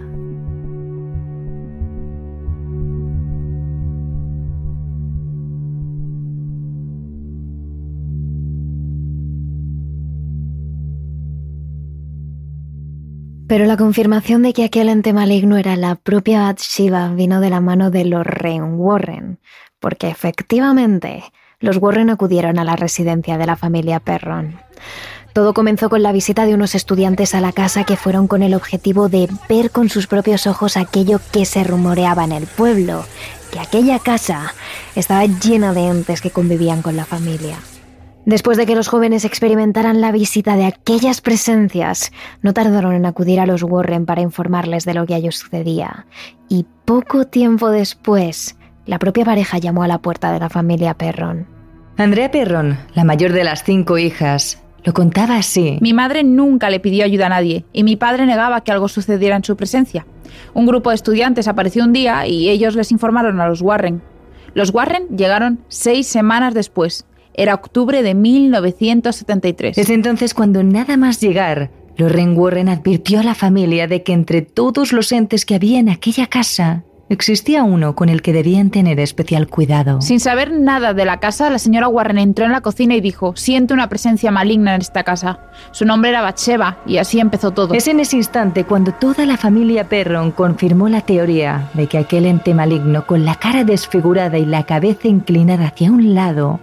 Pero 13.50 13.66
la 13.66 13.78
confirmación 13.78 14.44
de 14.44 14.54
que 14.54 14.64
aquel 14.64 14.90
ente 14.90 15.12
maligno 15.12 15.58
era 15.58 15.76
la 15.76 15.96
propia 15.96 16.42
Bathsheba 16.42 17.10
vino 17.16 17.42
de 17.42 17.50
la 17.50 17.60
mano 17.60 17.90
de 17.90 18.06
Lorraine 18.06 18.76
Warren, 18.76 19.40
porque 19.80 20.08
efectivamente 20.08 21.24
los 21.60 21.78
Warren 21.78 22.12
acudieron 22.12 22.60
a 22.60 22.64
la 22.64 22.76
residencia 22.76 23.40
de 23.40 23.48
la 23.48 23.56
familia 23.56 24.02
Perron. 24.02 24.60
Todo 25.34 25.56
comenzó 25.56 25.90
con 25.90 26.04
la 26.04 26.12
visita 26.12 26.46
de 26.46 26.54
unos 26.54 26.76
estudiantes 26.76 27.34
a 27.34 27.42
la 27.42 27.52
casa 27.52 27.86
que 27.86 27.96
fueron 27.96 28.28
con 28.28 28.44
el 28.44 28.54
objetivo 28.54 29.10
de 29.10 29.28
ver 29.50 29.72
con 29.72 29.90
sus 29.90 30.06
propios 30.06 30.46
ojos 30.46 30.78
aquello 30.78 31.20
que 31.32 31.46
se 31.46 31.64
rumoreaba 31.64 32.26
en 32.26 32.34
el 32.34 32.46
pueblo, 32.46 33.04
que 33.52 33.60
aquella 33.60 33.98
casa 33.98 34.54
estaba 34.96 35.26
llena 35.26 35.74
de 35.74 35.88
entes 35.88 36.22
que 36.22 36.30
convivían 36.30 36.84
con 36.84 36.96
la 36.96 37.06
familia. 37.06 37.58
Después 38.26 38.58
de 38.58 38.66
que 38.66 38.76
los 38.76 38.88
jóvenes 38.88 39.26
experimentaran 39.26 40.02
la 40.02 40.12
visita 40.12 40.56
de 40.56 40.66
aquellas 40.66 41.22
presencias, 41.22 42.12
no 42.42 42.54
tardaron 42.54 42.94
en 42.94 43.06
acudir 43.06 43.40
a 43.40 43.46
los 43.46 43.64
Warren 43.64 44.06
para 44.06 44.22
informarles 44.22 44.86
de 44.86 44.94
lo 44.94 45.06
que 45.06 45.16
allí 45.16 45.32
sucedía. 45.32 46.06
Y 46.48 46.66
poco 46.86 47.26
tiempo 47.26 47.70
después, 47.70 48.58
la 48.86 49.00
propia 49.00 49.26
pareja 49.26 49.58
llamó 49.58 49.84
a 49.84 49.88
la 49.88 50.00
puerta 50.00 50.32
de 50.32 50.40
la 50.40 50.50
familia 50.50 50.94
Perron. 50.94 51.48
Andrea 51.98 52.32
Perron, 52.32 52.78
la 52.94 53.04
mayor 53.04 53.34
de 53.34 53.44
las 53.44 53.64
cinco 53.64 53.98
hijas, 53.98 54.62
lo 54.84 54.94
contaba 54.94 55.36
así. 55.38 55.78
Mi 55.82 55.94
madre 55.94 56.24
nunca 56.24 56.70
le 56.70 56.80
pidió 56.80 57.04
ayuda 57.06 57.26
a 57.26 57.30
nadie 57.30 57.66
y 57.74 57.84
mi 57.84 57.96
padre 57.96 58.26
negaba 58.26 58.62
que 58.62 58.72
algo 58.72 58.88
sucediera 58.88 59.36
en 59.36 59.44
su 59.44 59.58
presencia. 59.58 60.06
Un 60.54 60.66
grupo 60.66 60.90
de 60.90 60.96
estudiantes 60.96 61.48
apareció 61.48 61.84
un 61.84 61.94
día 61.94 62.26
y 62.28 62.50
ellos 62.50 62.76
les 62.76 62.92
informaron 62.92 63.42
a 63.42 63.48
los 63.48 63.62
Warren. 63.62 64.02
Los 64.54 64.74
Warren 64.74 65.08
llegaron 65.10 65.60
seis 65.68 66.08
semanas 66.08 66.54
después 66.54 67.06
era 67.40 67.54
octubre 67.54 68.04
de 68.04 68.14
1973. 68.16 69.78
Es 69.78 69.90
entonces 69.90 70.34
cuando 70.34 70.62
nada 70.62 70.98
más 70.98 71.22
llegar, 71.22 71.72
Lorraine 71.96 72.34
Warren 72.34 72.68
advirtió 72.68 73.22
a 73.22 73.24
la 73.24 73.34
familia 73.34 73.88
de 73.88 74.04
que 74.04 74.12
entre 74.12 74.42
todos 74.42 74.92
los 74.92 75.12
entes 75.14 75.46
que 75.46 75.56
había 75.56 75.80
en 75.80 75.88
aquella 75.88 76.28
casa, 76.28 76.84
existía 77.08 77.64
uno 77.64 77.96
con 77.96 78.10
el 78.10 78.22
que 78.22 78.34
debían 78.34 78.72
tener 78.72 79.00
especial 79.00 79.48
cuidado. 79.48 80.02
Sin 80.02 80.20
saber 80.20 80.52
nada 80.52 80.94
de 80.94 81.06
la 81.06 81.22
casa, 81.22 81.50
la 81.50 81.60
señora 81.60 81.88
Warren 81.88 82.18
entró 82.18 82.44
en 82.44 82.52
la 82.52 82.60
cocina 82.60 82.94
y 82.96 83.02
dijo, 83.02 83.34
siento 83.38 83.74
una 83.74 83.88
presencia 83.88 84.32
maligna 84.32 84.76
en 84.76 84.82
esta 84.82 85.04
casa. 85.04 85.40
Su 85.72 85.86
nombre 85.86 86.10
era 86.10 86.22
Batsheba 86.22 86.80
y 86.86 86.98
así 86.98 87.22
empezó 87.22 87.52
todo. 87.52 87.74
Es 87.74 87.88
en 87.88 88.02
ese 88.02 88.18
instante 88.18 88.66
cuando 88.66 88.92
toda 88.92 89.26
la 89.26 89.38
familia 89.38 89.88
Perron 89.88 90.32
confirmó 90.32 90.90
la 90.90 91.02
teoría 91.02 91.70
de 91.74 91.88
que 91.88 92.00
aquel 92.00 92.26
ente 92.26 92.54
maligno 92.54 93.08
con 93.08 93.24
la 93.24 93.36
cara 93.36 93.64
desfigurada 93.64 94.38
y 94.38 94.46
la 94.46 94.64
cabeza 94.64 95.08
inclinada 95.08 95.68
hacia 95.68 95.90
un 95.90 96.14
lado 96.14 96.60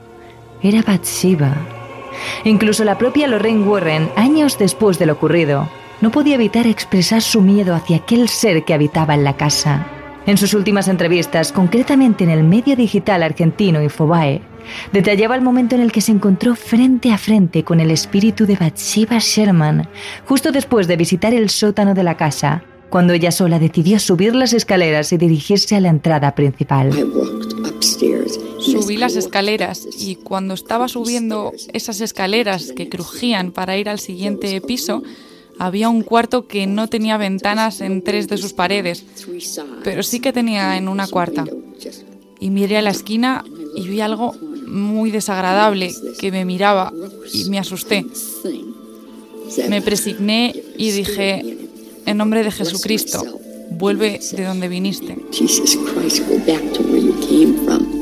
era 0.62 0.82
Bathsheba. 0.82 1.54
Incluso 2.44 2.84
la 2.84 2.98
propia 2.98 3.26
Lorraine 3.28 3.64
Warren, 3.64 4.10
años 4.16 4.58
después 4.58 4.98
de 4.98 5.06
lo 5.06 5.14
ocurrido, 5.14 5.68
no 6.00 6.10
podía 6.10 6.34
evitar 6.34 6.66
expresar 6.66 7.22
su 7.22 7.40
miedo 7.40 7.74
hacia 7.74 7.98
aquel 7.98 8.28
ser 8.28 8.64
que 8.64 8.74
habitaba 8.74 9.14
en 9.14 9.24
la 9.24 9.36
casa. 9.36 9.86
En 10.26 10.36
sus 10.36 10.54
últimas 10.54 10.88
entrevistas, 10.88 11.52
concretamente 11.52 12.24
en 12.24 12.30
el 12.30 12.42
medio 12.42 12.74
digital 12.74 13.22
argentino 13.22 13.80
Infobae, 13.80 14.42
detallaba 14.92 15.36
el 15.36 15.42
momento 15.42 15.76
en 15.76 15.80
el 15.80 15.92
que 15.92 16.00
se 16.00 16.12
encontró 16.12 16.56
frente 16.56 17.12
a 17.12 17.18
frente 17.18 17.62
con 17.62 17.78
el 17.78 17.90
espíritu 17.90 18.44
de 18.44 18.56
Bathsheba 18.56 19.18
Sherman, 19.18 19.88
justo 20.24 20.50
después 20.50 20.88
de 20.88 20.96
visitar 20.96 21.32
el 21.32 21.48
sótano 21.48 21.94
de 21.94 22.02
la 22.02 22.16
casa, 22.16 22.64
cuando 22.90 23.12
ella 23.12 23.32
sola 23.32 23.58
decidió 23.58 23.98
subir 23.98 24.34
las 24.34 24.52
escaleras 24.52 25.12
y 25.12 25.16
dirigirse 25.16 25.76
a 25.76 25.80
la 25.80 25.88
entrada 25.88 26.34
principal. 26.34 26.90
Subí 28.60 28.96
las 28.96 29.16
escaleras 29.16 29.86
y 29.98 30.16
cuando 30.16 30.54
estaba 30.54 30.88
subiendo 30.88 31.52
esas 31.72 32.00
escaleras 32.00 32.72
que 32.72 32.88
crujían 32.88 33.52
para 33.52 33.76
ir 33.76 33.88
al 33.88 34.00
siguiente 34.00 34.60
piso, 34.60 35.02
había 35.58 35.88
un 35.88 36.02
cuarto 36.02 36.46
que 36.46 36.66
no 36.66 36.88
tenía 36.88 37.16
ventanas 37.16 37.80
en 37.80 38.02
tres 38.02 38.28
de 38.28 38.36
sus 38.36 38.52
paredes, 38.52 39.04
pero 39.84 40.02
sí 40.02 40.20
que 40.20 40.32
tenía 40.32 40.76
en 40.76 40.88
una 40.88 41.06
cuarta. 41.06 41.44
y 42.38 42.50
miré 42.50 42.76
a 42.76 42.82
la 42.82 42.90
esquina 42.90 43.44
y 43.74 43.88
vi 43.88 44.00
algo 44.00 44.34
muy 44.66 45.10
desagradable 45.10 45.94
que 46.18 46.30
me 46.30 46.44
miraba 46.44 46.92
y 47.32 47.48
me 47.48 47.58
asusté. 47.58 48.04
Me 49.68 49.80
presigné 49.80 50.54
y 50.76 50.90
dije, 50.90 51.65
en 52.06 52.16
nombre 52.16 52.42
de 52.42 52.50
Jesucristo, 52.50 53.22
vuelve 53.70 54.20
de 54.32 54.44
donde 54.44 54.68
viniste. 54.68 55.16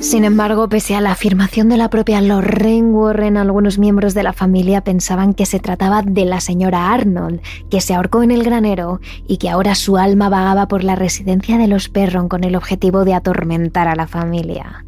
Sin 0.00 0.24
embargo, 0.24 0.68
pese 0.68 0.94
a 0.94 1.00
la 1.00 1.12
afirmación 1.12 1.68
de 1.70 1.78
la 1.78 1.88
propia 1.88 2.20
Lorraine 2.20 2.90
Warren, 2.90 3.36
algunos 3.36 3.78
miembros 3.78 4.12
de 4.12 4.22
la 4.22 4.34
familia 4.34 4.82
pensaban 4.82 5.32
que 5.32 5.46
se 5.46 5.60
trataba 5.60 6.02
de 6.02 6.26
la 6.26 6.40
señora 6.40 6.92
Arnold, 6.92 7.40
que 7.70 7.80
se 7.80 7.94
ahorcó 7.94 8.22
en 8.22 8.30
el 8.30 8.44
granero 8.44 9.00
y 9.26 9.38
que 9.38 9.48
ahora 9.48 9.74
su 9.74 9.96
alma 9.96 10.28
vagaba 10.28 10.68
por 10.68 10.84
la 10.84 10.94
residencia 10.94 11.56
de 11.56 11.68
los 11.68 11.88
Perron 11.88 12.28
con 12.28 12.44
el 12.44 12.54
objetivo 12.54 13.04
de 13.04 13.14
atormentar 13.14 13.88
a 13.88 13.96
la 13.96 14.06
familia. 14.06 14.84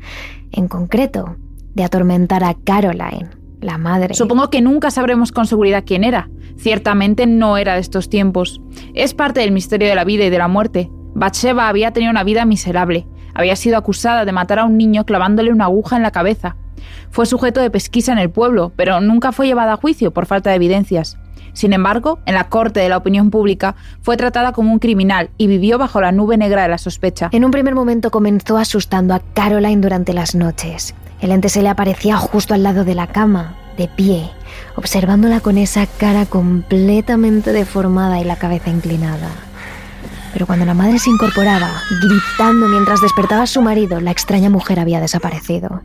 En 0.52 0.68
concreto, 0.68 1.37
de 1.74 1.85
atormentar 1.85 2.44
a 2.44 2.55
Caroline, 2.55 3.31
la 3.66 3.79
madre. 3.79 4.14
Supongo 4.14 4.48
que 4.48 4.62
nunca 4.62 4.90
sabremos 4.90 5.33
con 5.33 5.46
seguridad 5.46 5.85
quién 5.87 6.05
era. 6.05 6.31
Ciertamente 6.57 7.26
no 7.26 7.59
era 7.59 7.74
de 7.74 7.81
estos 7.81 8.09
tiempos. 8.09 8.62
Es 8.94 9.12
parte 9.12 9.40
del 9.40 9.52
misterio 9.52 9.88
de 9.88 9.94
la 9.94 10.05
vida 10.05 10.24
y 10.24 10.31
de 10.31 10.38
la 10.38 10.48
muerte. 10.48 10.90
Bathsheba 11.14 11.68
había 11.68 11.92
tenido 11.92 12.11
una 12.11 12.24
vida 12.24 12.44
miserable. 12.44 13.07
Había 13.35 13.57
sido 13.57 13.76
acusada 13.76 14.24
de 14.24 14.33
matar 14.33 14.59
a 14.59 14.64
un 14.64 14.79
niño 14.79 15.05
clavándole 15.05 15.52
una 15.52 15.64
aguja 15.64 15.96
en 15.96 16.02
la 16.02 16.11
cabeza. 16.11 16.57
Fue 17.11 17.26
sujeto 17.26 17.61
de 17.61 17.70
pesquisa 17.70 18.12
en 18.12 18.18
el 18.18 18.31
pueblo, 18.31 18.72
pero 18.76 19.00
nunca 19.00 19.33
fue 19.33 19.46
llevada 19.46 19.74
a 19.74 19.76
juicio 19.76 20.12
por 20.12 20.26
falta 20.26 20.50
de 20.50 20.57
evidencias. 20.57 21.18
Sin 21.52 21.72
embargo, 21.72 22.18
en 22.26 22.35
la 22.35 22.48
corte 22.50 22.81
de 22.81 22.90
la 22.90 22.98
opinión 22.98 23.31
pública 23.31 23.76
fue 24.02 24.18
tratada 24.18 24.52
como 24.52 24.72
un 24.72 24.79
criminal 24.79 25.31
y 25.38 25.46
vivió 25.46 25.79
bajo 25.79 26.02
la 26.02 26.12
nube 26.12 26.37
negra 26.37 26.62
de 26.62 26.68
la 26.68 26.79
sospecha. 26.79 27.31
En 27.33 27.46
un 27.46 27.50
primer 27.50 27.74
momento 27.74 28.11
comenzó 28.11 28.59
asustando 28.59 29.14
a 29.14 29.20
Caroline 29.35 29.81
durante 29.81 30.12
las 30.12 30.35
noches. 30.35 30.94
El 31.20 31.33
ente 31.33 31.48
se 31.48 31.62
le 31.62 31.68
aparecía 31.68 32.16
justo 32.16 32.55
al 32.55 32.62
lado 32.62 32.85
de 32.85 32.94
la 32.94 33.07
cama, 33.07 33.55
de 33.76 33.88
pie, 33.88 34.31
observándola 34.74 35.40
con 35.40 35.59
esa 35.59 35.87
cara 35.87 36.26
completamente 36.26 37.52
deformada 37.52 38.20
y 38.20 38.24
la 38.24 38.37
cabeza 38.37 38.70
inclinada. 38.70 39.31
Pero 40.33 40.46
cuando 40.46 40.66
la 40.66 40.74
madre 40.74 40.98
se 40.98 41.09
incorporaba, 41.09 41.70
gritando 42.02 42.68
mientras 42.68 43.00
despertaba 43.00 43.42
a 43.42 43.46
su 43.46 43.62
marido, 43.62 44.00
la 44.00 44.11
extraña 44.11 44.50
mujer 44.50 44.79
había 44.79 45.00
desaparecido. 45.00 45.83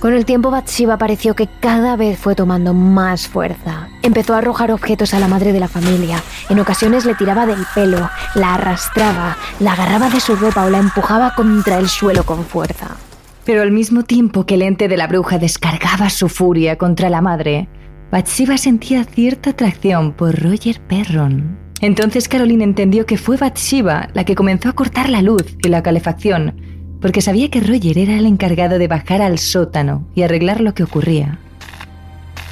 Con 0.00 0.14
el 0.14 0.24
tiempo 0.24 0.50
Bathsheba 0.50 0.96
pareció 0.96 1.34
que 1.34 1.48
cada 1.60 1.94
vez 1.96 2.18
fue 2.18 2.34
tomando 2.34 2.74
más 2.74 3.28
fuerza. 3.28 3.88
Empezó 4.02 4.34
a 4.34 4.38
arrojar 4.38 4.72
objetos 4.72 5.14
a 5.14 5.20
la 5.20 5.28
madre 5.28 5.52
de 5.52 5.60
la 5.60 5.68
familia. 5.68 6.20
En 6.48 6.58
ocasiones 6.58 7.04
le 7.04 7.14
tiraba 7.14 7.46
del 7.46 7.64
pelo, 7.74 8.10
la 8.34 8.54
arrastraba, 8.54 9.36
la 9.60 9.74
agarraba 9.74 10.08
de 10.08 10.18
su 10.18 10.34
ropa 10.34 10.64
o 10.64 10.70
la 10.70 10.78
empujaba 10.78 11.34
contra 11.36 11.78
el 11.78 11.88
suelo 11.88 12.24
con 12.24 12.44
fuerza. 12.44 12.96
Pero 13.44 13.62
al 13.62 13.72
mismo 13.72 14.04
tiempo 14.04 14.46
que 14.46 14.54
el 14.54 14.62
ente 14.62 14.88
de 14.88 14.96
la 14.96 15.08
bruja 15.08 15.38
descargaba 15.38 16.10
su 16.10 16.28
furia 16.28 16.78
contra 16.78 17.10
la 17.10 17.20
madre, 17.20 17.68
Bathsheba 18.10 18.58
sentía 18.58 19.04
cierta 19.04 19.50
atracción 19.50 20.12
por 20.12 20.38
Roger 20.40 20.80
Perron. 20.82 21.58
Entonces 21.80 22.28
Caroline 22.28 22.62
entendió 22.62 23.06
que 23.06 23.16
fue 23.16 23.36
Bathsheba 23.36 24.08
la 24.14 24.24
que 24.24 24.36
comenzó 24.36 24.68
a 24.68 24.74
cortar 24.74 25.08
la 25.08 25.22
luz 25.22 25.56
y 25.64 25.68
la 25.68 25.82
calefacción, 25.82 26.54
porque 27.00 27.20
sabía 27.20 27.50
que 27.50 27.60
Roger 27.60 27.98
era 27.98 28.16
el 28.16 28.26
encargado 28.26 28.78
de 28.78 28.86
bajar 28.86 29.22
al 29.22 29.38
sótano 29.38 30.06
y 30.14 30.22
arreglar 30.22 30.60
lo 30.60 30.74
que 30.74 30.84
ocurría. 30.84 31.40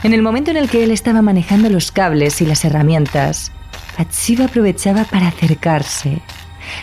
En 0.03 0.15
el 0.15 0.23
momento 0.23 0.51
en 0.51 0.57
el 0.57 0.69
que 0.69 0.83
él 0.83 0.91
estaba 0.91 1.23
manejando 1.23 1.69
los 1.69 1.93
cables 1.93 2.41
y 2.41 2.47
las 2.47 2.65
herramientas, 2.65 3.53
Bathsheba 3.97 4.47
aprovechaba 4.47 5.05
para 5.05 5.29
acercarse. 5.29 6.23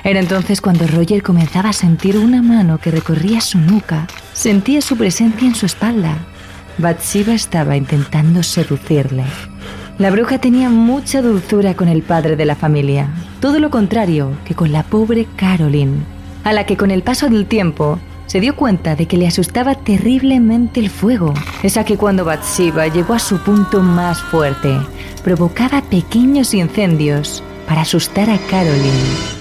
Era 0.03 0.19
entonces 0.19 0.61
cuando 0.61 0.87
Roger 0.87 1.23
comenzaba 1.23 1.69
a 1.69 1.73
sentir 1.73 2.17
una 2.17 2.41
mano 2.41 2.77
que 2.77 2.91
recorría 2.91 3.41
su 3.41 3.59
nuca. 3.59 4.07
Sentía 4.33 4.81
su 4.81 4.97
presencia 4.97 5.47
en 5.47 5.55
su 5.55 5.65
espalda. 5.65 6.17
Bathsheba 6.77 7.33
estaba 7.33 7.75
intentando 7.75 8.43
seducirle. 8.43 9.23
La 9.97 10.11
bruja 10.11 10.37
tenía 10.37 10.69
mucha 10.69 11.23
dulzura 11.23 11.73
con 11.73 11.87
el 11.87 12.03
padre 12.03 12.35
de 12.35 12.45
la 12.45 12.55
familia, 12.55 13.09
todo 13.39 13.59
lo 13.59 13.71
contrario 13.71 14.31
que 14.45 14.53
con 14.53 14.71
la 14.71 14.83
pobre 14.83 15.27
Caroline, 15.35 15.97
a 16.43 16.53
la 16.53 16.67
que 16.67 16.77
con 16.77 16.91
el 16.91 17.01
paso 17.01 17.29
del 17.29 17.47
tiempo 17.47 17.97
se 18.27 18.39
dio 18.39 18.55
cuenta 18.55 18.95
de 18.95 19.07
que 19.07 19.17
le 19.17 19.25
asustaba 19.25 19.73
terriblemente 19.73 20.79
el 20.79 20.91
fuego, 20.91 21.33
esa 21.63 21.83
que 21.83 21.97
cuando 21.97 22.25
Bathsheba 22.25 22.87
llegó 22.87 23.15
a 23.15 23.19
su 23.19 23.39
punto 23.39 23.81
más 23.81 24.21
fuerte, 24.21 24.77
provocaba 25.23 25.81
pequeños 25.81 26.53
incendios 26.53 27.41
para 27.67 27.81
asustar 27.81 28.29
a 28.29 28.37
Caroline. 28.37 29.36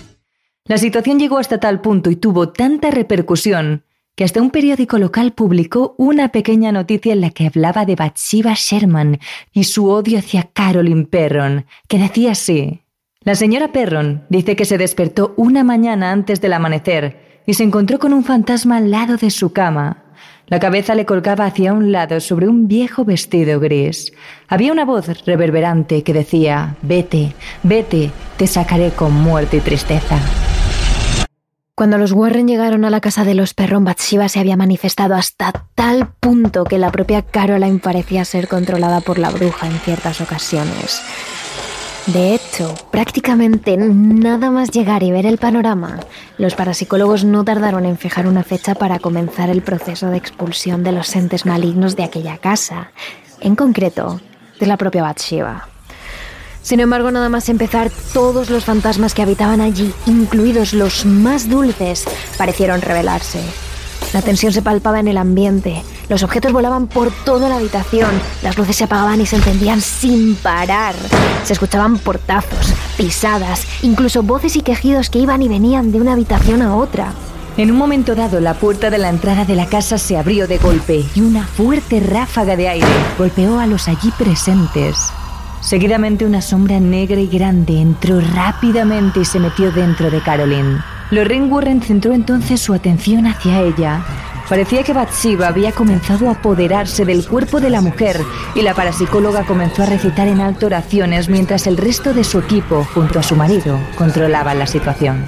La 0.68 0.78
situación 0.78 1.20
llegó 1.20 1.38
hasta 1.38 1.58
tal 1.58 1.80
punto 1.80 2.10
y 2.10 2.16
tuvo 2.16 2.48
tanta 2.48 2.90
repercusión 2.90 3.84
que 4.16 4.24
hasta 4.24 4.42
un 4.42 4.50
periódico 4.50 4.98
local 4.98 5.32
publicó 5.32 5.94
una 5.98 6.28
pequeña 6.28 6.72
noticia 6.72 7.12
en 7.12 7.20
la 7.20 7.30
que 7.30 7.46
hablaba 7.46 7.84
de 7.84 7.94
Bathsheba 7.94 8.54
Sherman 8.56 9.20
y 9.52 9.64
su 9.64 9.88
odio 9.88 10.18
hacia 10.18 10.44
Caroline 10.54 11.04
Perron, 11.04 11.66
que 11.86 11.98
decía 11.98 12.32
así. 12.32 12.82
La 13.20 13.34
señora 13.34 13.72
Perron 13.72 14.24
dice 14.28 14.56
que 14.56 14.64
se 14.64 14.78
despertó 14.78 15.34
una 15.36 15.62
mañana 15.62 16.10
antes 16.10 16.40
del 16.40 16.54
amanecer 16.54 17.42
y 17.46 17.54
se 17.54 17.62
encontró 17.62 17.98
con 17.98 18.12
un 18.12 18.24
fantasma 18.24 18.78
al 18.78 18.90
lado 18.90 19.18
de 19.18 19.30
su 19.30 19.52
cama. 19.52 20.02
La 20.48 20.58
cabeza 20.58 20.94
le 20.94 21.06
colgaba 21.06 21.44
hacia 21.44 21.72
un 21.72 21.92
lado 21.92 22.20
sobre 22.20 22.48
un 22.48 22.68
viejo 22.68 23.04
vestido 23.04 23.60
gris. 23.60 24.12
Había 24.48 24.72
una 24.72 24.84
voz 24.84 25.24
reverberante 25.26 26.02
que 26.02 26.12
decía, 26.12 26.76
Vete, 26.82 27.34
vete, 27.62 28.10
te 28.36 28.46
sacaré 28.46 28.90
con 28.90 29.12
muerte 29.12 29.58
y 29.58 29.60
tristeza. 29.60 30.18
Cuando 31.76 31.98
los 31.98 32.12
Warren 32.12 32.48
llegaron 32.48 32.86
a 32.86 32.90
la 32.90 33.02
casa 33.02 33.26
de 33.26 33.34
los 33.34 33.52
Perron, 33.52 33.84
Bathsheba 33.84 34.30
se 34.30 34.40
había 34.40 34.56
manifestado 34.56 35.14
hasta 35.14 35.52
tal 35.74 36.08
punto 36.08 36.64
que 36.64 36.78
la 36.78 36.90
propia 36.90 37.20
Caroline 37.20 37.80
parecía 37.80 38.24
ser 38.24 38.48
controlada 38.48 39.02
por 39.02 39.18
la 39.18 39.28
bruja 39.28 39.66
en 39.66 39.78
ciertas 39.80 40.22
ocasiones. 40.22 41.02
De 42.06 42.34
hecho, 42.34 42.74
prácticamente 42.90 43.76
nada 43.76 44.50
más 44.50 44.70
llegar 44.70 45.02
y 45.02 45.10
ver 45.12 45.26
el 45.26 45.36
panorama, 45.36 46.00
los 46.38 46.54
parapsicólogos 46.54 47.24
no 47.24 47.44
tardaron 47.44 47.84
en 47.84 47.98
fijar 47.98 48.26
una 48.26 48.42
fecha 48.42 48.74
para 48.74 48.98
comenzar 48.98 49.50
el 49.50 49.60
proceso 49.60 50.08
de 50.08 50.16
expulsión 50.16 50.82
de 50.82 50.92
los 50.92 51.14
entes 51.14 51.44
malignos 51.44 51.94
de 51.94 52.04
aquella 52.04 52.38
casa, 52.38 52.90
en 53.40 53.54
concreto, 53.54 54.22
de 54.58 54.64
la 54.64 54.78
propia 54.78 55.02
Bathsheba. 55.02 55.68
Sin 56.66 56.80
embargo, 56.80 57.12
nada 57.12 57.28
más 57.28 57.48
empezar, 57.48 57.92
todos 58.12 58.50
los 58.50 58.64
fantasmas 58.64 59.14
que 59.14 59.22
habitaban 59.22 59.60
allí, 59.60 59.94
incluidos 60.04 60.72
los 60.72 61.06
más 61.06 61.48
dulces, 61.48 62.04
parecieron 62.36 62.80
rebelarse. 62.80 63.38
La 64.12 64.20
tensión 64.20 64.52
se 64.52 64.62
palpaba 64.62 64.98
en 64.98 65.06
el 65.06 65.16
ambiente, 65.16 65.84
los 66.08 66.24
objetos 66.24 66.52
volaban 66.52 66.88
por 66.88 67.12
toda 67.24 67.48
la 67.48 67.58
habitación, 67.58 68.10
las 68.42 68.58
luces 68.58 68.74
se 68.74 68.82
apagaban 68.82 69.20
y 69.20 69.26
se 69.26 69.36
encendían 69.36 69.80
sin 69.80 70.34
parar. 70.34 70.96
Se 71.44 71.52
escuchaban 71.52 71.98
portazos, 71.98 72.74
pisadas, 72.96 73.64
incluso 73.82 74.24
voces 74.24 74.56
y 74.56 74.62
quejidos 74.62 75.08
que 75.08 75.20
iban 75.20 75.42
y 75.42 75.48
venían 75.48 75.92
de 75.92 76.00
una 76.00 76.14
habitación 76.14 76.62
a 76.62 76.74
otra. 76.74 77.12
En 77.56 77.70
un 77.70 77.76
momento 77.76 78.16
dado, 78.16 78.40
la 78.40 78.54
puerta 78.54 78.90
de 78.90 78.98
la 78.98 79.10
entrada 79.10 79.44
de 79.44 79.54
la 79.54 79.66
casa 79.66 79.98
se 79.98 80.16
abrió 80.16 80.48
de 80.48 80.58
golpe 80.58 81.04
y 81.14 81.20
una 81.20 81.46
fuerte 81.46 82.00
ráfaga 82.00 82.56
de 82.56 82.68
aire 82.70 82.88
golpeó 83.16 83.60
a 83.60 83.68
los 83.68 83.86
allí 83.86 84.10
presentes. 84.18 85.12
Seguidamente 85.60 86.24
una 86.24 86.42
sombra 86.42 86.78
negra 86.78 87.20
y 87.20 87.26
grande 87.26 87.80
entró 87.80 88.20
rápidamente 88.20 89.20
y 89.20 89.24
se 89.24 89.40
metió 89.40 89.72
dentro 89.72 90.10
de 90.10 90.20
Caroline. 90.20 90.80
Lorraine 91.10 91.46
Warren 91.46 91.82
centró 91.82 92.12
entonces 92.12 92.60
su 92.60 92.74
atención 92.74 93.26
hacia 93.26 93.62
ella. 93.62 94.04
Parecía 94.48 94.84
que 94.84 94.92
Bathsheba 94.92 95.48
había 95.48 95.72
comenzado 95.72 96.28
a 96.28 96.32
apoderarse 96.32 97.04
del 97.04 97.26
cuerpo 97.26 97.60
de 97.60 97.70
la 97.70 97.80
mujer 97.80 98.20
y 98.54 98.62
la 98.62 98.74
parapsicóloga 98.74 99.44
comenzó 99.44 99.82
a 99.82 99.86
recitar 99.86 100.28
en 100.28 100.40
alto 100.40 100.66
oraciones 100.66 101.28
mientras 101.28 101.66
el 101.66 101.76
resto 101.76 102.14
de 102.14 102.22
su 102.22 102.38
equipo, 102.38 102.86
junto 102.94 103.18
a 103.18 103.24
su 103.24 103.34
marido, 103.34 103.78
controlaban 103.96 104.58
la 104.58 104.66
situación. 104.68 105.24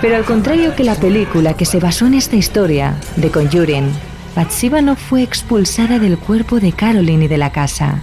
Pero 0.00 0.16
al 0.16 0.24
contrario 0.24 0.74
que 0.74 0.84
la 0.84 0.94
película 0.94 1.54
que 1.54 1.66
se 1.66 1.78
basó 1.78 2.06
en 2.06 2.14
esta 2.14 2.36
historia, 2.36 2.94
The 3.20 3.30
Conjuring, 3.30 3.90
Bathsheba 4.34 4.80
no 4.80 4.96
fue 4.96 5.22
expulsada 5.22 5.98
del 5.98 6.18
cuerpo 6.18 6.58
de 6.58 6.72
Caroline 6.72 7.26
y 7.26 7.28
de 7.28 7.38
la 7.38 7.50
casa. 7.52 8.00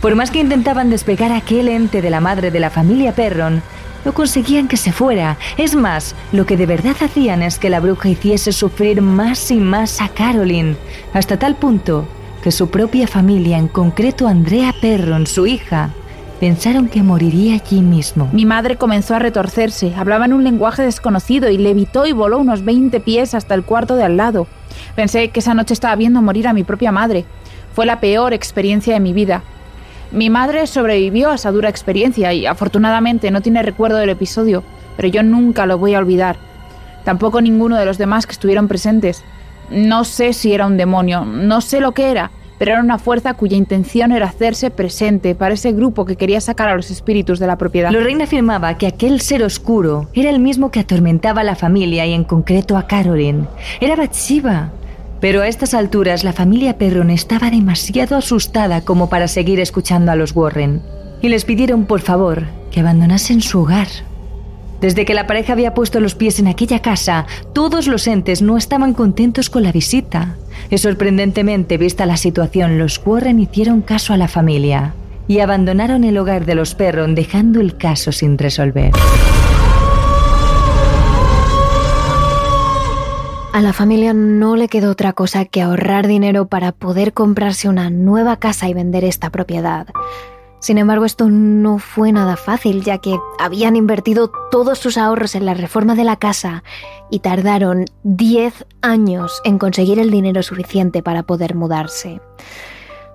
Por 0.00 0.14
más 0.14 0.30
que 0.30 0.40
intentaban 0.40 0.90
despegar 0.90 1.32
aquel 1.32 1.68
ente 1.68 2.02
de 2.02 2.10
la 2.10 2.20
madre 2.20 2.50
de 2.50 2.60
la 2.60 2.70
familia 2.70 3.14
Perron, 3.14 3.62
no 4.04 4.14
conseguían 4.14 4.68
que 4.68 4.76
se 4.76 4.92
fuera. 4.92 5.36
Es 5.56 5.74
más, 5.74 6.14
lo 6.32 6.46
que 6.46 6.56
de 6.56 6.66
verdad 6.66 6.94
hacían 7.00 7.42
es 7.42 7.58
que 7.58 7.70
la 7.70 7.80
bruja 7.80 8.08
hiciese 8.08 8.52
sufrir 8.52 9.02
más 9.02 9.50
y 9.50 9.56
más 9.56 10.00
a 10.00 10.08
Caroline, 10.08 10.76
hasta 11.12 11.38
tal 11.38 11.56
punto 11.56 12.06
que 12.42 12.52
su 12.52 12.70
propia 12.70 13.08
familia, 13.08 13.58
en 13.58 13.66
concreto 13.66 14.28
Andrea 14.28 14.72
Perron, 14.80 15.26
su 15.26 15.48
hija, 15.48 15.90
pensaron 16.38 16.88
que 16.88 17.02
moriría 17.02 17.54
allí 17.54 17.80
mismo. 17.80 18.28
Mi 18.32 18.46
madre 18.46 18.76
comenzó 18.76 19.16
a 19.16 19.18
retorcerse, 19.18 19.92
hablaba 19.96 20.26
en 20.26 20.32
un 20.32 20.44
lenguaje 20.44 20.82
desconocido 20.82 21.50
y 21.50 21.58
levitó 21.58 22.06
y 22.06 22.12
voló 22.12 22.38
unos 22.38 22.64
20 22.64 23.00
pies 23.00 23.34
hasta 23.34 23.54
el 23.54 23.64
cuarto 23.64 23.96
de 23.96 24.04
al 24.04 24.16
lado. 24.16 24.46
Pensé 24.94 25.30
que 25.30 25.40
esa 25.40 25.54
noche 25.54 25.74
estaba 25.74 25.96
viendo 25.96 26.22
morir 26.22 26.46
a 26.46 26.52
mi 26.52 26.62
propia 26.62 26.92
madre. 26.92 27.24
Fue 27.74 27.86
la 27.86 27.98
peor 27.98 28.32
experiencia 28.32 28.94
de 28.94 29.00
mi 29.00 29.12
vida. 29.12 29.42
Mi 30.12 30.30
madre 30.30 30.66
sobrevivió 30.66 31.30
a 31.30 31.34
esa 31.34 31.50
dura 31.50 31.68
experiencia 31.68 32.32
y 32.32 32.46
afortunadamente 32.46 33.30
no 33.30 33.40
tiene 33.40 33.62
recuerdo 33.62 33.96
del 33.98 34.10
episodio, 34.10 34.62
pero 34.96 35.08
yo 35.08 35.22
nunca 35.22 35.66
lo 35.66 35.78
voy 35.78 35.94
a 35.94 35.98
olvidar. 35.98 36.36
Tampoco 37.04 37.40
ninguno 37.40 37.76
de 37.76 37.84
los 37.84 37.98
demás 37.98 38.26
que 38.26 38.32
estuvieron 38.32 38.68
presentes. 38.68 39.24
No 39.70 40.04
sé 40.04 40.32
si 40.32 40.52
era 40.52 40.66
un 40.66 40.76
demonio, 40.76 41.24
no 41.24 41.60
sé 41.60 41.80
lo 41.80 41.92
que 41.92 42.10
era, 42.10 42.30
pero 42.58 42.72
era 42.72 42.80
una 42.80 42.98
fuerza 42.98 43.34
cuya 43.34 43.56
intención 43.56 44.12
era 44.12 44.26
hacerse 44.26 44.70
presente 44.70 45.34
para 45.34 45.54
ese 45.54 45.72
grupo 45.72 46.04
que 46.04 46.16
quería 46.16 46.40
sacar 46.40 46.68
a 46.68 46.76
los 46.76 46.90
espíritus 46.90 47.38
de 47.38 47.46
la 47.46 47.58
propiedad. 47.58 47.90
Lorraine 47.90 48.24
afirmaba 48.24 48.78
que 48.78 48.86
aquel 48.86 49.20
ser 49.20 49.42
oscuro 49.42 50.08
era 50.14 50.30
el 50.30 50.38
mismo 50.38 50.70
que 50.70 50.80
atormentaba 50.80 51.42
a 51.42 51.44
la 51.44 51.56
familia 51.56 52.06
y 52.06 52.12
en 52.12 52.24
concreto 52.24 52.76
a 52.76 52.86
Caroline. 52.86 53.46
Era 53.80 53.96
Bathsheba. 53.96 54.70
Pero 55.20 55.42
a 55.42 55.48
estas 55.48 55.74
alturas 55.74 56.24
la 56.24 56.32
familia 56.32 56.78
Perron 56.78 57.10
estaba 57.10 57.50
demasiado 57.50 58.16
asustada 58.16 58.82
como 58.82 59.08
para 59.08 59.28
seguir 59.28 59.60
escuchando 59.60 60.12
a 60.12 60.16
los 60.16 60.34
Warren. 60.34 60.82
Y 61.22 61.28
les 61.28 61.44
pidieron 61.44 61.86
por 61.86 62.00
favor 62.00 62.44
que 62.70 62.80
abandonasen 62.80 63.40
su 63.40 63.60
hogar. 63.60 63.88
Desde 64.80 65.06
que 65.06 65.14
la 65.14 65.26
pareja 65.26 65.54
había 65.54 65.72
puesto 65.72 66.00
los 66.00 66.14
pies 66.14 66.38
en 66.38 66.48
aquella 66.48 66.82
casa, 66.82 67.26
todos 67.54 67.86
los 67.86 68.06
entes 68.06 68.42
no 68.42 68.58
estaban 68.58 68.92
contentos 68.92 69.48
con 69.48 69.62
la 69.62 69.72
visita. 69.72 70.36
Y 70.68 70.76
sorprendentemente, 70.76 71.78
vista 71.78 72.04
la 72.04 72.18
situación, 72.18 72.78
los 72.78 73.00
Warren 73.04 73.40
hicieron 73.40 73.80
caso 73.80 74.12
a 74.12 74.18
la 74.18 74.28
familia 74.28 74.94
y 75.28 75.40
abandonaron 75.40 76.04
el 76.04 76.18
hogar 76.18 76.44
de 76.44 76.54
los 76.54 76.74
Perron 76.74 77.14
dejando 77.14 77.60
el 77.60 77.76
caso 77.76 78.12
sin 78.12 78.38
resolver. 78.38 78.92
A 83.56 83.62
la 83.62 83.72
familia 83.72 84.12
no 84.12 84.54
le 84.54 84.68
quedó 84.68 84.90
otra 84.90 85.14
cosa 85.14 85.46
que 85.46 85.62
ahorrar 85.62 86.06
dinero 86.06 86.46
para 86.46 86.72
poder 86.72 87.14
comprarse 87.14 87.70
una 87.70 87.88
nueva 87.88 88.36
casa 88.36 88.68
y 88.68 88.74
vender 88.74 89.02
esta 89.02 89.30
propiedad. 89.30 89.86
Sin 90.60 90.76
embargo, 90.76 91.06
esto 91.06 91.30
no 91.30 91.78
fue 91.78 92.12
nada 92.12 92.36
fácil, 92.36 92.84
ya 92.84 92.98
que 92.98 93.18
habían 93.38 93.74
invertido 93.74 94.30
todos 94.50 94.78
sus 94.78 94.98
ahorros 94.98 95.34
en 95.34 95.46
la 95.46 95.54
reforma 95.54 95.94
de 95.94 96.04
la 96.04 96.16
casa 96.16 96.64
y 97.10 97.20
tardaron 97.20 97.86
10 98.02 98.66
años 98.82 99.40
en 99.42 99.56
conseguir 99.56 100.00
el 100.00 100.10
dinero 100.10 100.42
suficiente 100.42 101.02
para 101.02 101.22
poder 101.22 101.54
mudarse. 101.54 102.20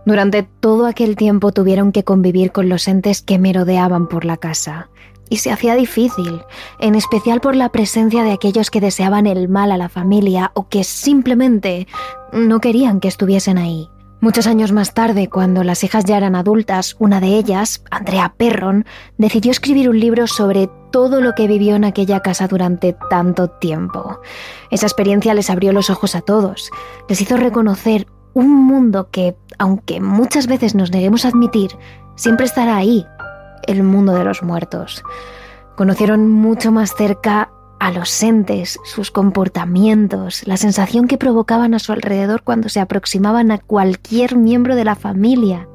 Durante 0.07 0.41
todo 0.41 0.87
aquel 0.87 1.17
tiempo 1.17 1.51
tuvieron 1.51 1.91
que 1.91 2.03
convivir 2.03 2.51
con 2.51 2.67
los 2.67 2.87
entes 2.87 3.21
que 3.21 3.37
merodeaban 3.37 4.07
por 4.07 4.25
la 4.25 4.37
casa, 4.37 4.89
y 5.31 5.37
se 5.37 5.49
hacía 5.49 5.75
difícil, 5.75 6.43
en 6.77 6.93
especial 6.93 7.39
por 7.39 7.55
la 7.55 7.69
presencia 7.69 8.21
de 8.23 8.33
aquellos 8.33 8.69
que 8.69 8.81
deseaban 8.81 9.27
el 9.27 9.47
mal 9.47 9.71
a 9.71 9.77
la 9.77 9.87
familia 9.87 10.51
o 10.55 10.67
que 10.67 10.83
simplemente 10.83 11.87
no 12.33 12.59
querían 12.59 12.99
que 12.99 13.07
estuviesen 13.07 13.57
ahí. 13.57 13.89
Muchos 14.19 14.45
años 14.45 14.73
más 14.73 14.93
tarde, 14.93 15.29
cuando 15.29 15.63
las 15.63 15.85
hijas 15.85 16.03
ya 16.03 16.17
eran 16.17 16.35
adultas, 16.35 16.97
una 16.99 17.21
de 17.21 17.37
ellas, 17.37 17.81
Andrea 17.91 18.35
Perron, 18.37 18.85
decidió 19.17 19.51
escribir 19.51 19.89
un 19.89 20.01
libro 20.01 20.27
sobre 20.27 20.69
todo 20.91 21.21
lo 21.21 21.33
que 21.33 21.47
vivió 21.47 21.77
en 21.77 21.85
aquella 21.85 22.19
casa 22.19 22.49
durante 22.49 22.93
tanto 23.09 23.47
tiempo. 23.47 24.19
Esa 24.69 24.85
experiencia 24.85 25.33
les 25.33 25.49
abrió 25.49 25.71
los 25.71 25.89
ojos 25.89 26.13
a 26.13 26.21
todos, 26.21 26.69
les 27.07 27.21
hizo 27.21 27.37
reconocer 27.37 28.05
un 28.33 28.53
mundo 28.53 29.09
que, 29.11 29.37
aunque 29.57 30.01
muchas 30.01 30.47
veces 30.47 30.75
nos 30.75 30.91
neguemos 30.91 31.23
a 31.23 31.29
admitir, 31.29 31.71
siempre 32.15 32.45
estará 32.45 32.75
ahí, 32.75 33.05
el 33.67 33.83
mundo 33.83 34.13
de 34.13 34.23
los 34.23 34.43
muertos. 34.43 35.03
Conocieron 35.75 36.29
mucho 36.29 36.71
más 36.71 36.93
cerca 36.95 37.49
a 37.79 37.91
los 37.91 38.21
entes, 38.21 38.79
sus 38.83 39.09
comportamientos, 39.09 40.45
la 40.45 40.57
sensación 40.57 41.07
que 41.07 41.17
provocaban 41.17 41.73
a 41.73 41.79
su 41.79 41.91
alrededor 41.91 42.43
cuando 42.43 42.69
se 42.69 42.79
aproximaban 42.79 43.49
a 43.49 43.57
cualquier 43.57 44.35
miembro 44.35 44.75
de 44.75 44.85
la 44.85 44.95
familia. 44.95 45.67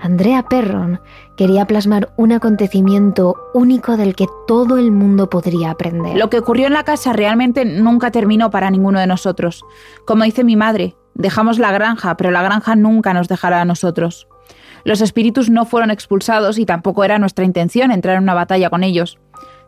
Andrea 0.00 0.42
Perron 0.48 1.00
quería 1.36 1.66
plasmar 1.66 2.12
un 2.16 2.32
acontecimiento 2.32 3.36
único 3.54 3.96
del 3.96 4.14
que 4.14 4.26
todo 4.46 4.76
el 4.78 4.92
mundo 4.92 5.30
podría 5.30 5.70
aprender. 5.70 6.16
Lo 6.16 6.30
que 6.30 6.38
ocurrió 6.38 6.66
en 6.66 6.74
la 6.74 6.84
casa 6.84 7.12
realmente 7.12 7.64
nunca 7.64 8.10
terminó 8.10 8.50
para 8.50 8.70
ninguno 8.70 9.00
de 9.00 9.06
nosotros. 9.06 9.64
Como 10.06 10.24
dice 10.24 10.44
mi 10.44 10.56
madre, 10.56 10.96
dejamos 11.14 11.58
la 11.58 11.72
granja, 11.72 12.16
pero 12.16 12.30
la 12.30 12.42
granja 12.42 12.76
nunca 12.76 13.14
nos 13.14 13.28
dejará 13.28 13.62
a 13.62 13.64
nosotros. 13.64 14.28
Los 14.84 15.00
espíritus 15.00 15.50
no 15.50 15.64
fueron 15.64 15.90
expulsados 15.90 16.58
y 16.58 16.66
tampoco 16.66 17.04
era 17.04 17.18
nuestra 17.18 17.44
intención 17.44 17.90
entrar 17.90 18.16
en 18.16 18.22
una 18.22 18.34
batalla 18.34 18.70
con 18.70 18.84
ellos. 18.84 19.18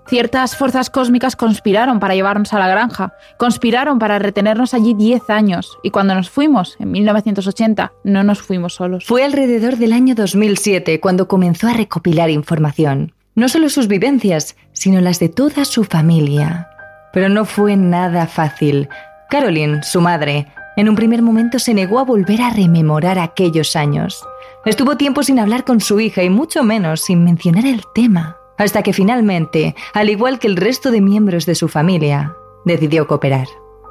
Ciertas 0.09 0.57
fuerzas 0.57 0.89
cósmicas 0.89 1.35
conspiraron 1.35 1.99
para 1.99 2.15
llevarnos 2.15 2.53
a 2.53 2.61
la 2.61 2.69
granja, 2.69 3.15
conspiraron 3.39 3.99
para 3.99 4.21
retenernos 4.21 4.73
allí 4.73 4.95
10 4.95 5.31
años, 5.31 5.79
y 5.83 5.91
cuando 5.91 6.15
nos 6.15 6.31
fuimos, 6.31 6.77
en 6.79 6.93
1980, 6.93 7.93
no 8.05 8.23
nos 8.23 8.41
fuimos 8.41 8.75
solos. 8.75 9.05
Fue 9.05 9.25
alrededor 9.25 9.79
del 9.79 9.93
año 9.93 10.15
2007 10.15 11.01
cuando 11.01 11.27
comenzó 11.27 11.67
a 11.67 11.73
recopilar 11.73 12.31
información. 12.31 13.15
No 13.35 13.49
solo 13.49 13.69
sus 13.69 13.89
vivencias, 13.89 14.57
sino 14.73 15.01
las 15.01 15.19
de 15.19 15.29
toda 15.29 15.65
su 15.65 15.83
familia. 15.83 16.69
Pero 17.13 17.29
no 17.29 17.45
fue 17.45 17.77
nada 17.77 18.27
fácil. 18.27 18.89
Caroline, 19.29 19.83
su 19.83 20.01
madre, 20.01 20.47
en 20.77 20.89
un 20.89 20.95
primer 20.95 21.21
momento 21.21 21.59
se 21.59 21.75
negó 21.75 21.99
a 21.99 22.05
volver 22.05 22.43
a 22.43 22.51
rememorar 22.51 23.19
aquellos 23.19 23.75
años. 23.75 24.23
Estuvo 24.67 24.97
tiempo 24.97 25.23
sin 25.23 25.39
hablar 25.39 25.65
con 25.65 25.81
su 25.81 26.01
hija 26.01 26.25
y 26.25 26.29
mucho 26.29 26.65
menos 26.65 27.01
sin 27.01 27.23
mencionar 27.25 27.65
el 27.67 27.83
tema 27.95 28.37
hasta 28.59 28.83
que 28.83 28.93
finalmente, 28.93 29.75
al 29.95 30.11
igual 30.11 30.39
que 30.39 30.49
el 30.49 30.57
resto 30.57 30.91
de 30.91 31.01
miembros 31.01 31.47
de 31.47 31.55
su 31.55 31.69
familia, 31.69 32.35
decidió 32.65 33.07
cooperar. 33.07 33.47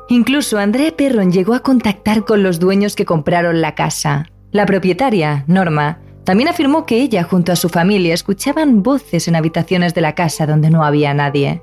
Incluso 0.09 0.57
André 0.57 0.91
Perron 0.91 1.31
llegó 1.31 1.53
a 1.53 1.61
contactar 1.61 2.25
con 2.25 2.43
los 2.43 2.59
dueños 2.59 2.95
que 2.95 3.05
compraron 3.05 3.61
la 3.61 3.73
casa. 3.73 4.27
La 4.51 4.65
propietaria, 4.65 5.45
Norma, 5.47 5.99
también 6.25 6.49
afirmó 6.49 6.85
que 6.85 7.01
ella 7.01 7.23
junto 7.23 7.51
a 7.51 7.55
su 7.55 7.69
familia 7.69 8.13
escuchaban 8.13 8.83
voces 8.83 9.27
en 9.27 9.35
habitaciones 9.35 9.93
de 9.93 10.01
la 10.01 10.13
casa 10.13 10.45
donde 10.45 10.69
no 10.69 10.83
había 10.83 11.13
nadie. 11.13 11.61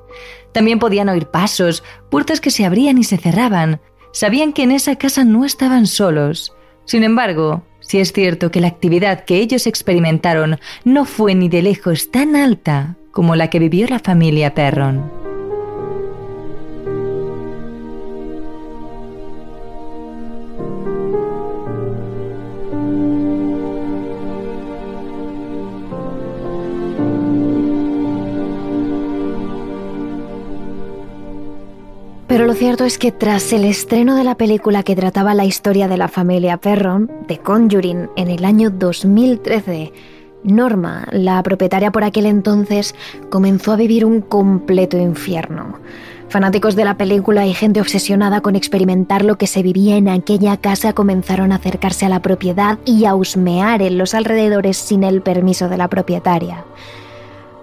También 0.53 0.79
podían 0.79 1.09
oír 1.09 1.27
pasos, 1.27 1.83
puertas 2.11 2.40
que 2.40 2.51
se 2.51 2.64
abrían 2.64 2.98
y 2.98 3.05
se 3.05 3.18
cerraban. 3.18 3.81
Sabían 4.12 4.53
que 4.53 4.62
en 4.62 4.70
esa 4.70 4.96
casa 4.96 5.25
no 5.25 5.44
estaban 5.44 5.87
solos. 5.87 6.55
Sin 6.85 7.05
embargo, 7.05 7.62
si 7.92 8.00
es 8.00 8.14
cierto 8.14 8.50
que 8.50 8.62
la 8.62 8.68
actividad 8.68 9.26
que 9.26 9.37
ellos 9.37 9.66
experimentaron 9.66 10.59
no 10.83 11.05
fue 11.05 11.35
ni 11.35 11.50
de 11.50 11.61
lejos 11.61 12.11
tan 12.11 12.37
alta 12.37 12.96
como 13.11 13.37
la 13.37 13.50
que 13.50 13.59
vivió 13.59 13.87
la 13.87 13.98
familia 13.98 14.55
Perron. 14.55 15.22
Pero 32.33 32.47
lo 32.47 32.55
cierto 32.55 32.87
es 32.87 32.97
que 32.97 33.12
tras 33.12 33.53
el 33.53 33.62
estreno 33.62 34.16
de 34.16 34.25
la 34.25 34.38
película 34.38 34.83
que 34.83 34.97
trataba 34.97 35.35
la 35.35 35.45
historia 35.45 35.87
de 35.87 35.99
la 35.99 36.09
familia 36.09 36.57
Perron, 36.57 37.11
The 37.27 37.37
Conjuring, 37.37 38.09
en 38.16 38.29
el 38.29 38.47
año 38.47 38.71
2013, 38.71 39.92
Norma, 40.42 41.07
la 41.12 41.42
propietaria 41.42 41.92
por 41.92 42.05
aquel 42.05 42.25
entonces, 42.25 42.95
comenzó 43.29 43.73
a 43.73 43.77
vivir 43.77 44.07
un 44.07 44.23
completo 44.23 44.97
infierno. 44.97 45.79
Fanáticos 46.31 46.75
de 46.75 46.87
la 46.87 46.97
película 46.97 47.45
y 47.45 47.53
gente 47.53 47.83
obsesionada 47.83 48.40
con 48.40 48.57
experimentar 48.57 49.27
lo 49.27 49.37
que 49.37 49.47
se 49.47 49.62
vivía 49.62 49.97
en 49.97 50.09
aquella 50.09 50.57
casa 50.57 50.95
comenzaron 50.95 51.53
a 51.53 51.57
acercarse 51.57 52.07
a 52.07 52.09
la 52.09 52.23
propiedad 52.23 52.79
y 52.87 53.05
a 53.05 53.14
husmear 53.14 53.83
en 53.83 53.99
los 53.99 54.14
alrededores 54.14 54.79
sin 54.79 55.05
el 55.05 55.21
permiso 55.21 55.68
de 55.68 55.77
la 55.77 55.88
propietaria. 55.88 56.64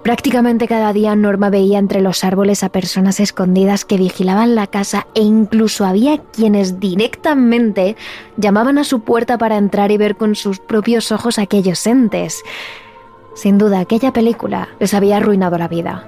Prácticamente 0.04 0.68
cada 0.68 0.94
día 0.94 1.16
Norma 1.16 1.50
veía 1.50 1.78
entre 1.78 2.02
los 2.02 2.24
árboles 2.24 2.64
a 2.64 2.70
personas 2.70 3.20
escondidas 3.20 3.84
que 3.84 3.98
vigilaban 3.98 4.56
la 4.56 4.68
casa 4.68 5.08
e 5.14 5.22
incluso 5.22 5.86
había 5.86 6.20
quienes 6.20 6.80
directamente 6.80 7.98
llamaban 8.38 8.78
a 8.78 8.86
su 8.86 9.02
puerta 9.02 9.38
para 9.38 9.58
entrar 9.58 9.92
y 9.92 9.98
ver 9.98 10.16
con 10.16 10.36
sus 10.36 10.60
propios 10.60 11.12
ojos 11.12 11.38
aquellos 11.38 11.86
entes. 11.86 12.42
Sin 13.36 13.58
duda, 13.58 13.80
aquella 13.80 14.14
película 14.14 14.70
les 14.80 14.94
había 14.94 15.18
arruinado 15.18 15.58
la 15.58 15.68
vida. 15.68 16.06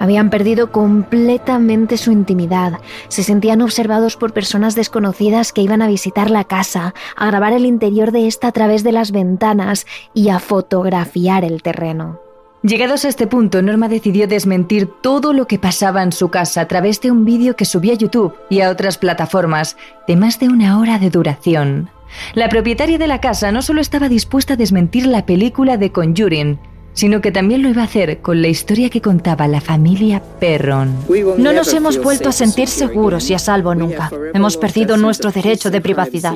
Habían 0.00 0.30
perdido 0.30 0.70
completamente 0.70 1.96
su 1.96 2.12
intimidad, 2.12 2.80
se 3.08 3.24
sentían 3.24 3.62
observados 3.62 4.16
por 4.16 4.32
personas 4.32 4.74
desconocidas 4.74 5.52
que 5.52 5.62
iban 5.62 5.82
a 5.82 5.88
visitar 5.88 6.30
la 6.30 6.44
casa, 6.44 6.94
a 7.16 7.26
grabar 7.26 7.52
el 7.52 7.66
interior 7.66 8.12
de 8.12 8.26
esta 8.26 8.48
a 8.48 8.52
través 8.52 8.84
de 8.84 8.92
las 8.92 9.10
ventanas 9.10 9.86
y 10.14 10.28
a 10.28 10.38
fotografiar 10.38 11.44
el 11.44 11.62
terreno. 11.62 12.27
Llegados 12.62 13.04
a 13.04 13.08
este 13.08 13.28
punto, 13.28 13.62
Norma 13.62 13.88
decidió 13.88 14.26
desmentir 14.26 14.88
todo 15.00 15.32
lo 15.32 15.46
que 15.46 15.60
pasaba 15.60 16.02
en 16.02 16.10
su 16.10 16.28
casa 16.28 16.62
a 16.62 16.68
través 16.68 17.00
de 17.00 17.12
un 17.12 17.24
vídeo 17.24 17.54
que 17.54 17.64
subió 17.64 17.92
a 17.92 17.96
YouTube 17.96 18.34
y 18.50 18.62
a 18.62 18.70
otras 18.70 18.98
plataformas 18.98 19.76
de 20.08 20.16
más 20.16 20.40
de 20.40 20.48
una 20.48 20.80
hora 20.80 20.98
de 20.98 21.10
duración. 21.10 21.90
La 22.34 22.48
propietaria 22.48 22.98
de 22.98 23.06
la 23.06 23.20
casa 23.20 23.52
no 23.52 23.62
solo 23.62 23.80
estaba 23.80 24.08
dispuesta 24.08 24.54
a 24.54 24.56
desmentir 24.56 25.06
la 25.06 25.24
película 25.24 25.76
de 25.76 25.92
Conjuring, 25.92 26.58
sino 26.94 27.20
que 27.20 27.30
también 27.30 27.62
lo 27.62 27.68
iba 27.68 27.82
a 27.82 27.84
hacer 27.84 28.20
con 28.22 28.42
la 28.42 28.48
historia 28.48 28.90
que 28.90 29.00
contaba 29.00 29.46
la 29.46 29.60
familia 29.60 30.20
Perron. 30.40 30.96
No 31.38 31.52
nos 31.52 31.72
hemos 31.72 32.02
vuelto 32.02 32.28
a 32.28 32.32
sentir 32.32 32.66
seguros 32.66 33.30
y 33.30 33.34
a 33.34 33.38
salvo 33.38 33.72
nunca. 33.76 34.10
Hemos 34.34 34.56
perdido 34.56 34.96
nuestro 34.96 35.30
derecho 35.30 35.70
de 35.70 35.80
privacidad. 35.80 36.34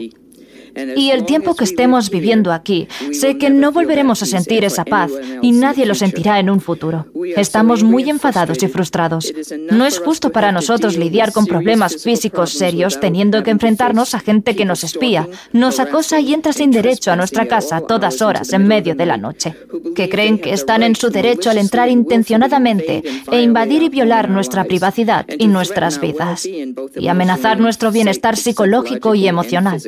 Y 0.97 1.11
el 1.11 1.25
tiempo 1.25 1.55
que 1.55 1.65
estemos 1.65 2.11
viviendo 2.11 2.53
aquí, 2.53 2.89
sé 3.13 3.39
que 3.39 3.51
no 3.51 3.73
volveremos 3.73 4.23
a 4.23 4.27
sentir 4.27 4.65
esa 4.65 4.85
paz 4.85 5.11
y 5.43 5.53
nadie 5.53 5.87
lo 5.87 5.95
sentirá 5.95 6.39
en 6.39 6.51
un 6.51 6.61
futuro. 6.61 7.07
Estamos 7.37 7.83
muy 7.83 8.09
enfadados 8.09 8.63
y 8.63 8.69
frustrados. 8.69 9.33
No 9.71 9.87
es 9.87 9.99
justo 9.99 10.31
para 10.31 10.53
nosotros 10.53 10.97
lidiar 10.97 11.33
con 11.33 11.47
problemas 11.47 12.03
físicos 12.03 12.51
serios 12.51 13.01
teniendo 13.01 13.43
que 13.43 13.51
enfrentarnos 13.51 14.15
a 14.15 14.21
gente 14.21 14.57
que 14.57 14.65
nos 14.65 14.85
espía, 14.85 15.29
nos 15.53 15.81
acosa 15.81 16.21
y 16.21 16.33
entra 16.33 16.53
sin 16.53 16.71
derecho 16.71 17.13
a 17.13 17.17
nuestra 17.17 17.47
casa 17.47 17.77
a 17.77 17.81
todas 17.81 18.23
horas 18.23 18.53
en 18.53 18.67
medio 18.67 18.95
de 18.95 19.07
la 19.07 19.17
noche, 19.17 19.55
que 19.95 20.09
creen 20.09 20.39
que 20.39 20.53
están 20.53 20.83
en 20.83 20.95
su 20.95 21.11
derecho 21.11 21.51
al 21.51 21.59
entrar 21.59 21.89
intencionadamente 21.89 23.03
e 23.31 23.43
invadir 23.43 23.83
y 23.83 23.89
violar 23.89 24.31
nuestra 24.31 24.65
privacidad 24.65 25.27
y 25.39 25.47
nuestras 25.47 26.01
vidas, 26.01 26.47
y 26.47 27.09
amenazar 27.09 27.61
nuestro 27.61 27.91
bienestar 27.93 28.37
psicológico 28.37 29.15
y 29.15 29.29
emocional. 29.29 29.81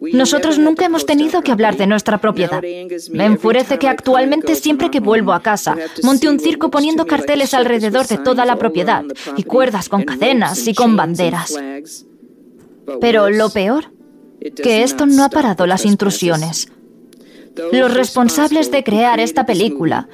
Nosotros 0.00 0.58
nunca 0.58 0.86
hemos 0.86 1.04
tenido 1.04 1.42
que 1.42 1.52
hablar 1.52 1.76
de 1.76 1.86
nuestra 1.86 2.18
propiedad. 2.18 2.62
Me 3.10 3.26
enfurece 3.26 3.78
que 3.78 3.88
actualmente 3.88 4.54
siempre 4.54 4.90
que 4.90 5.00
vuelvo 5.00 5.32
a 5.32 5.42
casa 5.42 5.76
monte 6.02 6.28
un 6.28 6.40
circo 6.40 6.70
poniendo 6.70 7.06
carteles 7.06 7.52
alrededor 7.54 8.06
de 8.06 8.18
toda 8.18 8.44
la 8.44 8.56
propiedad 8.56 9.04
y 9.36 9.42
cuerdas 9.42 9.88
con 9.88 10.04
cadenas 10.04 10.66
y 10.66 10.74
con 10.74 10.96
banderas. 10.96 11.54
Pero 13.00 13.30
lo 13.30 13.50
peor, 13.50 13.92
que 14.62 14.82
esto 14.82 15.06
no 15.06 15.24
ha 15.24 15.28
parado 15.28 15.66
las 15.66 15.84
intrusiones. 15.84 16.68
Los 17.72 17.92
responsables 17.92 18.70
de 18.70 18.82
crear 18.82 19.20
esta 19.20 19.44
película 19.44 20.08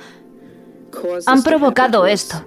han 1.26 1.43
provocado 1.43 2.07
esto 2.07 2.45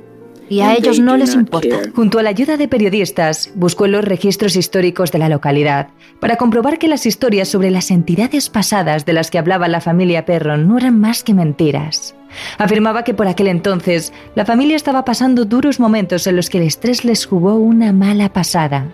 y 0.49 0.61
a 0.61 0.73
ellos 0.73 0.99
no 0.99 1.15
les 1.15 1.35
importa. 1.35 1.77
Junto 1.95 2.19
a 2.19 2.23
la 2.23 2.29
ayuda 2.29 2.57
de 2.57 2.67
periodistas, 2.67 3.51
buscó 3.55 3.85
en 3.85 3.93
los 3.93 4.05
registros 4.05 4.55
históricos 4.55 5.11
de 5.11 5.19
la 5.19 5.29
localidad 5.29 5.89
para 6.19 6.37
comprobar 6.37 6.79
que 6.79 6.87
las 6.87 7.05
historias 7.05 7.47
sobre 7.47 7.71
las 7.71 7.91
entidades 7.91 8.49
pasadas 8.49 9.05
de 9.05 9.13
las 9.13 9.31
que 9.31 9.37
hablaba 9.37 9.67
la 9.67 9.81
familia 9.81 10.25
Perron 10.25 10.67
no 10.67 10.77
eran 10.77 10.99
más 10.99 11.23
que 11.23 11.33
mentiras. 11.33 12.15
Afirmaba 12.57 13.03
que 13.03 13.13
por 13.13 13.27
aquel 13.27 13.47
entonces 13.47 14.13
la 14.35 14.45
familia 14.45 14.75
estaba 14.75 15.05
pasando 15.05 15.45
duros 15.45 15.79
momentos 15.79 16.27
en 16.27 16.35
los 16.35 16.49
que 16.49 16.57
el 16.57 16.65
estrés 16.65 17.05
les 17.05 17.25
jugó 17.25 17.55
una 17.55 17.93
mala 17.93 18.31
pasada. 18.33 18.87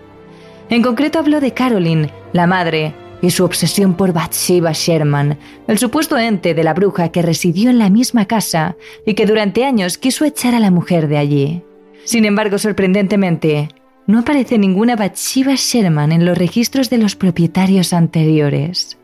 En 0.68 0.82
concreto 0.82 1.18
habló 1.18 1.40
de 1.40 1.52
Caroline, 1.52 2.10
la 2.32 2.46
madre, 2.46 2.94
y 3.22 3.30
su 3.30 3.44
obsesión 3.44 3.94
por 3.94 4.12
Bathsheba 4.12 4.72
Sherman, 4.72 5.38
el 5.66 5.78
supuesto 5.78 6.18
ente 6.18 6.54
de 6.54 6.64
la 6.64 6.74
bruja 6.74 7.10
que 7.10 7.22
residió 7.22 7.70
en 7.70 7.78
la 7.78 7.90
misma 7.90 8.26
casa 8.26 8.76
y 9.04 9.14
que 9.14 9.26
durante 9.26 9.64
años 9.64 9.98
quiso 9.98 10.24
echar 10.24 10.54
a 10.54 10.60
la 10.60 10.70
mujer 10.70 11.08
de 11.08 11.18
allí. 11.18 11.62
Sin 12.04 12.24
embargo, 12.24 12.58
sorprendentemente, 12.58 13.68
no 14.06 14.20
aparece 14.20 14.58
ninguna 14.58 14.94
Bathsheba 14.94 15.54
Sherman 15.56 16.12
en 16.12 16.24
los 16.24 16.38
registros 16.38 16.90
de 16.90 16.98
los 16.98 17.16
propietarios 17.16 17.92
anteriores. 17.92 18.96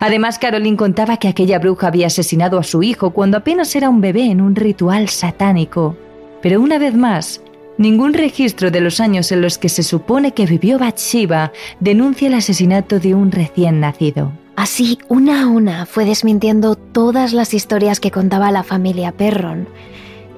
Además, 0.00 0.38
Caroline 0.38 0.76
contaba 0.76 1.16
que 1.16 1.28
aquella 1.28 1.58
bruja 1.58 1.88
había 1.88 2.06
asesinado 2.06 2.58
a 2.58 2.64
su 2.64 2.82
hijo 2.82 3.10
cuando 3.10 3.36
apenas 3.36 3.74
era 3.74 3.88
un 3.88 4.00
bebé 4.00 4.24
en 4.24 4.40
un 4.40 4.54
ritual 4.54 5.08
satánico. 5.08 5.96
Pero 6.40 6.60
una 6.60 6.78
vez 6.78 6.94
más, 6.94 7.40
Ningún 7.78 8.12
registro 8.12 8.72
de 8.72 8.80
los 8.80 8.98
años 8.98 9.30
en 9.30 9.40
los 9.40 9.56
que 9.56 9.68
se 9.68 9.84
supone 9.84 10.34
que 10.34 10.46
vivió 10.46 10.80
Bathsheba 10.80 11.52
denuncia 11.78 12.26
el 12.26 12.34
asesinato 12.34 12.98
de 12.98 13.14
un 13.14 13.30
recién 13.30 13.78
nacido. 13.78 14.32
Así, 14.56 14.98
una 15.06 15.42
a 15.42 15.46
una, 15.46 15.86
fue 15.86 16.04
desmintiendo 16.04 16.74
todas 16.74 17.32
las 17.32 17.54
historias 17.54 18.00
que 18.00 18.10
contaba 18.10 18.50
la 18.50 18.64
familia 18.64 19.12
Perron. 19.12 19.68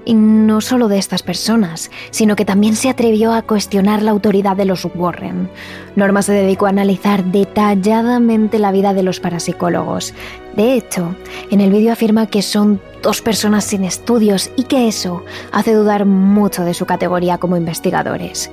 Y 0.05 0.14
no 0.14 0.61
solo 0.61 0.88
de 0.88 0.98
estas 0.98 1.22
personas, 1.22 1.90
sino 2.11 2.36
que 2.36 2.44
también 2.44 2.76
se 2.76 2.88
atrevió 2.88 3.32
a 3.32 3.42
cuestionar 3.42 4.03
la 4.03 4.11
autoridad 4.11 4.57
de 4.57 4.64
los 4.64 4.86
Warren. 4.94 5.51
Norma 5.96 6.22
se 6.22 6.32
dedicó 6.32 6.66
a 6.66 6.70
analizar 6.70 7.24
detalladamente 7.24 8.59
la 8.59 8.72
vida 8.72 8.94
de 8.94 9.03
los 9.03 9.20
parapsicólogos. 9.20 10.14
De 10.57 10.74
hecho, 10.74 11.14
en 11.51 11.61
el 11.61 11.70
vídeo 11.70 11.92
afirma 11.92 12.26
que 12.26 12.42
son 12.42 12.80
dos 13.03 13.22
personas 13.22 13.64
sin 13.64 13.84
estudios 13.84 14.51
y 14.57 14.64
que 14.64 14.88
eso 14.88 15.24
hace 15.53 15.74
dudar 15.74 16.07
mucho 16.07 16.64
de 16.64 16.74
su 16.74 16.86
categoría 16.86 17.38
como 17.38 17.57
investigadores. 17.57 18.51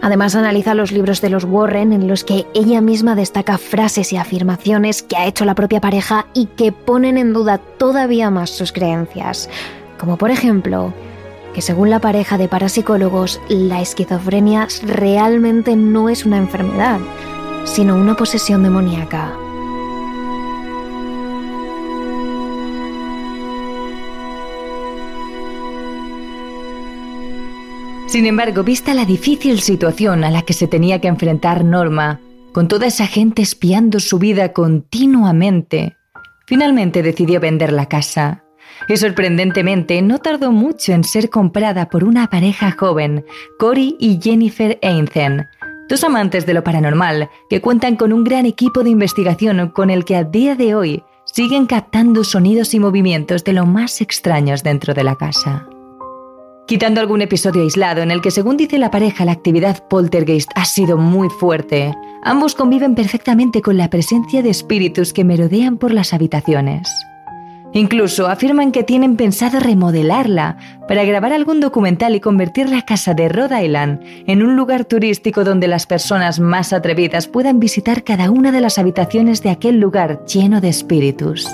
Además 0.00 0.34
analiza 0.34 0.74
los 0.74 0.92
libros 0.92 1.20
de 1.20 1.28
los 1.28 1.44
Warren 1.44 1.92
en 1.92 2.08
los 2.08 2.24
que 2.24 2.46
ella 2.54 2.80
misma 2.80 3.14
destaca 3.14 3.58
frases 3.58 4.12
y 4.12 4.16
afirmaciones 4.16 5.02
que 5.02 5.16
ha 5.16 5.26
hecho 5.26 5.44
la 5.44 5.54
propia 5.54 5.80
pareja 5.80 6.26
y 6.32 6.46
que 6.46 6.72
ponen 6.72 7.18
en 7.18 7.32
duda 7.32 7.58
todavía 7.58 8.30
más 8.30 8.50
sus 8.50 8.72
creencias 8.72 9.50
como 10.00 10.16
por 10.16 10.30
ejemplo 10.30 10.94
que 11.54 11.60
según 11.62 11.90
la 11.90 12.00
pareja 12.00 12.38
de 12.38 12.48
parapsicólogos, 12.48 13.40
la 13.48 13.80
esquizofrenia 13.80 14.66
realmente 14.82 15.76
no 15.76 16.08
es 16.08 16.24
una 16.24 16.38
enfermedad, 16.38 17.00
sino 17.64 17.96
una 17.96 18.16
posesión 18.16 18.62
demoníaca. 18.62 19.36
Sin 28.06 28.26
embargo, 28.26 28.64
vista 28.64 28.94
la 28.94 29.04
difícil 29.04 29.60
situación 29.60 30.24
a 30.24 30.30
la 30.30 30.42
que 30.42 30.52
se 30.52 30.66
tenía 30.66 31.00
que 31.00 31.08
enfrentar 31.08 31.64
Norma, 31.64 32.20
con 32.52 32.68
toda 32.68 32.86
esa 32.86 33.06
gente 33.06 33.42
espiando 33.42 34.00
su 34.00 34.18
vida 34.18 34.52
continuamente, 34.52 35.96
finalmente 36.46 37.02
decidió 37.02 37.38
vender 37.38 37.72
la 37.72 37.86
casa 37.86 38.44
y 38.92 38.96
sorprendentemente 38.96 40.02
no 40.02 40.18
tardó 40.18 40.50
mucho 40.50 40.92
en 40.92 41.04
ser 41.04 41.30
comprada 41.30 41.88
por 41.88 42.02
una 42.02 42.28
pareja 42.28 42.72
joven, 42.72 43.24
Cory 43.58 43.96
y 44.00 44.18
Jennifer 44.20 44.78
Einzen, 44.82 45.46
dos 45.88 46.02
amantes 46.02 46.44
de 46.44 46.54
lo 46.54 46.64
paranormal 46.64 47.30
que 47.48 47.60
cuentan 47.60 47.94
con 47.94 48.12
un 48.12 48.24
gran 48.24 48.46
equipo 48.46 48.82
de 48.82 48.90
investigación 48.90 49.68
con 49.68 49.90
el 49.90 50.04
que 50.04 50.16
a 50.16 50.24
día 50.24 50.56
de 50.56 50.74
hoy 50.74 51.04
siguen 51.24 51.66
captando 51.66 52.24
sonidos 52.24 52.74
y 52.74 52.80
movimientos 52.80 53.44
de 53.44 53.52
lo 53.52 53.64
más 53.64 54.00
extraños 54.00 54.64
dentro 54.64 54.92
de 54.92 55.04
la 55.04 55.14
casa. 55.14 55.68
Quitando 56.66 57.00
algún 57.00 57.22
episodio 57.22 57.62
aislado 57.62 58.02
en 58.02 58.10
el 58.10 58.20
que, 58.20 58.30
según 58.30 58.56
dice 58.56 58.78
la 58.78 58.90
pareja, 58.90 59.24
la 59.24 59.32
actividad 59.32 59.86
poltergeist 59.88 60.50
ha 60.56 60.64
sido 60.64 60.96
muy 60.96 61.28
fuerte, 61.28 61.94
ambos 62.24 62.56
conviven 62.56 62.96
perfectamente 62.96 63.62
con 63.62 63.76
la 63.76 63.90
presencia 63.90 64.42
de 64.42 64.50
espíritus 64.50 65.12
que 65.12 65.24
merodean 65.24 65.78
por 65.78 65.92
las 65.92 66.12
habitaciones. 66.12 66.88
Incluso 67.72 68.26
afirman 68.26 68.72
que 68.72 68.82
tienen 68.82 69.16
pensado 69.16 69.60
remodelarla 69.60 70.56
para 70.88 71.04
grabar 71.04 71.32
algún 71.32 71.60
documental 71.60 72.16
y 72.16 72.20
convertir 72.20 72.68
la 72.68 72.82
casa 72.82 73.14
de 73.14 73.28
Rhode 73.28 73.64
Island 73.64 74.00
en 74.26 74.42
un 74.42 74.56
lugar 74.56 74.84
turístico 74.84 75.44
donde 75.44 75.68
las 75.68 75.86
personas 75.86 76.40
más 76.40 76.72
atrevidas 76.72 77.28
puedan 77.28 77.60
visitar 77.60 78.02
cada 78.02 78.30
una 78.30 78.50
de 78.50 78.60
las 78.60 78.78
habitaciones 78.78 79.42
de 79.42 79.50
aquel 79.50 79.78
lugar 79.78 80.24
lleno 80.26 80.60
de 80.60 80.68
espíritus. 80.68 81.48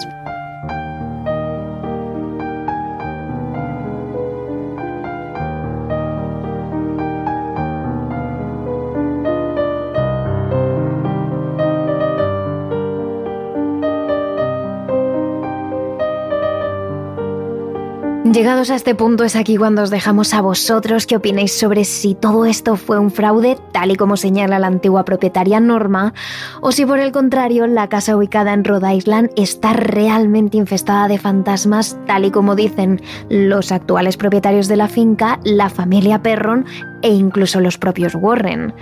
Llegados 18.37 18.69
a 18.69 18.75
este 18.75 18.95
punto 18.95 19.25
es 19.25 19.35
aquí 19.35 19.57
cuando 19.57 19.83
os 19.83 19.89
dejamos 19.89 20.35
a 20.35 20.43
vosotros. 20.43 21.07
Que 21.07 21.17
opinéis 21.17 21.59
sobre 21.59 21.85
si 21.85 22.15
todo 22.15 22.45
esto 22.45 22.77
fue 22.77 22.99
un 22.99 23.11
fraude, 23.11 23.57
tal 23.73 23.93
y 23.93 23.95
como 23.95 24.19
señala 24.19 24.59
la 24.59 24.67
antigua 24.67 25.07
propietaria 25.07 25.59
Norma, 25.59 26.13
o 26.61 26.71
si 26.71 26.85
por 26.85 27.01
el 27.01 27.13
contrario 27.13 27.67
la 27.67 27.89
casa 27.89 28.15
ubicada 28.15 28.53
en 28.53 28.63
Rhode 28.63 28.95
Island 28.95 29.31
está 29.37 29.73
realmente 29.73 30.59
infestada 30.59 31.09
de 31.09 31.17
fantasmas, 31.17 31.97
tal 32.07 32.27
y 32.27 32.31
como 32.31 32.55
dicen 32.57 33.01
los 33.31 33.73
actuales 33.73 34.19
propietarios 34.19 34.69
de 34.69 34.77
la 34.77 34.89
finca, 34.89 35.41
la 35.43 35.71
familia 35.71 36.23
Perron 36.23 36.67
e 37.01 37.09
incluso 37.09 37.61
los 37.61 37.79
propios 37.79 38.15
Warren. 38.17 38.75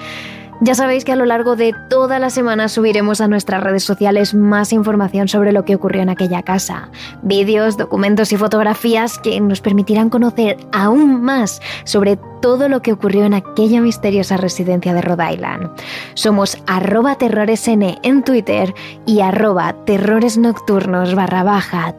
Ya 0.61 0.75
sabéis 0.75 1.05
que 1.05 1.13
a 1.13 1.17
lo 1.17 1.27
largo 1.27 1.57
de 1.57 1.75
toda 1.91 2.19
la 2.19 2.31
semana 2.31 2.69
subiremos 2.69 3.21
a 3.21 3.29
nuestras 3.29 3.63
redes 3.63 3.83
sociales 3.83 4.35
más 4.35 4.73
información 4.73 5.29
sobre 5.29 5.53
lo 5.53 5.65
que 5.65 5.75
ocurrió 5.75 6.03
en 6.03 6.09
aquella 6.09 6.43
casa, 6.43 6.91
vídeos, 7.23 7.77
documentos 7.77 8.33
y 8.33 8.37
fotografías 8.37 9.19
que 9.19 9.41
nos 9.41 9.61
permitirán 9.61 10.11
conocer 10.11 10.57
aún 10.73 11.23
más 11.23 11.61
sobre 11.85 12.19
todo 12.41 12.69
lo 12.69 12.83
que 12.83 12.93
ocurrió 12.93 13.25
en 13.25 13.35
aquella 13.35 13.81
misteriosa 13.81 14.37
residencia 14.37 14.95
de 14.95 15.03
Rhode 15.03 15.33
Island. 15.33 15.71
Somos 16.15 16.59
arroba 16.67 17.17
terroresn 17.17 17.99
en 18.03 18.23
Twitter 18.23 18.75
y 19.07 19.21
arroba 19.21 19.75
terroresnocturnos 19.85 21.15
barra 21.15 21.45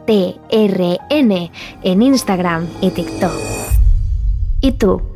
TRN 0.06 1.50
en 1.82 2.02
Instagram 2.02 2.66
y 2.80 2.90
TikTok. 2.90 3.32
¿Y 4.60 4.72
tú? 4.72 5.15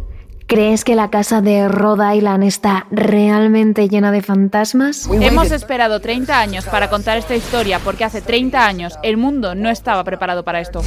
¿Crees 0.51 0.83
que 0.83 0.97
la 0.97 1.11
casa 1.11 1.41
de 1.41 1.69
Rhode 1.69 2.17
Island 2.17 2.43
está 2.43 2.89
realmente 2.91 3.89
llena 3.89 4.11
de 4.11 4.21
fantasmas? 4.21 5.09
Hemos 5.09 5.53
esperado 5.53 6.01
30 6.01 6.41
años 6.41 6.67
para 6.67 6.91
contar 6.91 7.19
esta 7.19 7.37
historia 7.37 7.79
porque 7.79 8.03
hace 8.03 8.21
30 8.21 8.67
años 8.67 8.99
el 9.05 9.17
mundo 9.17 9.55
no 9.55 9.71
estaba 9.71 10.03
preparado 10.03 10.43
para 10.43 10.59
esto. 10.59 10.83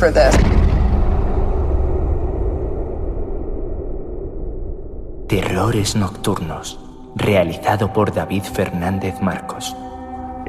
Terrores 5.30 5.96
Nocturnos, 5.96 6.78
realizado 7.16 7.94
por 7.94 8.14
David 8.14 8.44
Fernández 8.44 9.22
Marcos. 9.22 9.74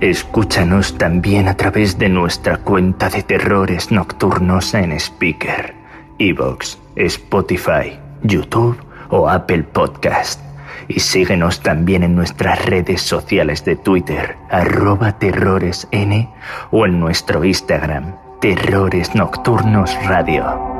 Escúchanos 0.00 0.98
también 0.98 1.46
a 1.46 1.56
través 1.56 1.96
de 2.00 2.08
nuestra 2.08 2.56
cuenta 2.56 3.08
de 3.10 3.22
terrores 3.22 3.92
nocturnos 3.92 4.74
en 4.74 4.90
Speaker, 4.98 5.72
Evox, 6.18 6.80
Spotify, 6.96 7.96
YouTube 8.24 8.76
o 9.14 9.28
Apple 9.28 9.62
Podcast. 9.62 10.40
Y 10.88 10.98
síguenos 10.98 11.60
también 11.60 12.02
en 12.02 12.16
nuestras 12.16 12.66
redes 12.66 13.00
sociales 13.00 13.64
de 13.64 13.76
Twitter, 13.76 14.36
arroba 14.50 15.18
terroresn 15.18 16.28
o 16.72 16.84
en 16.84 16.98
nuestro 16.98 17.44
Instagram, 17.44 18.16
Terrores 18.40 19.14
Nocturnos 19.14 19.96
Radio. 20.04 20.73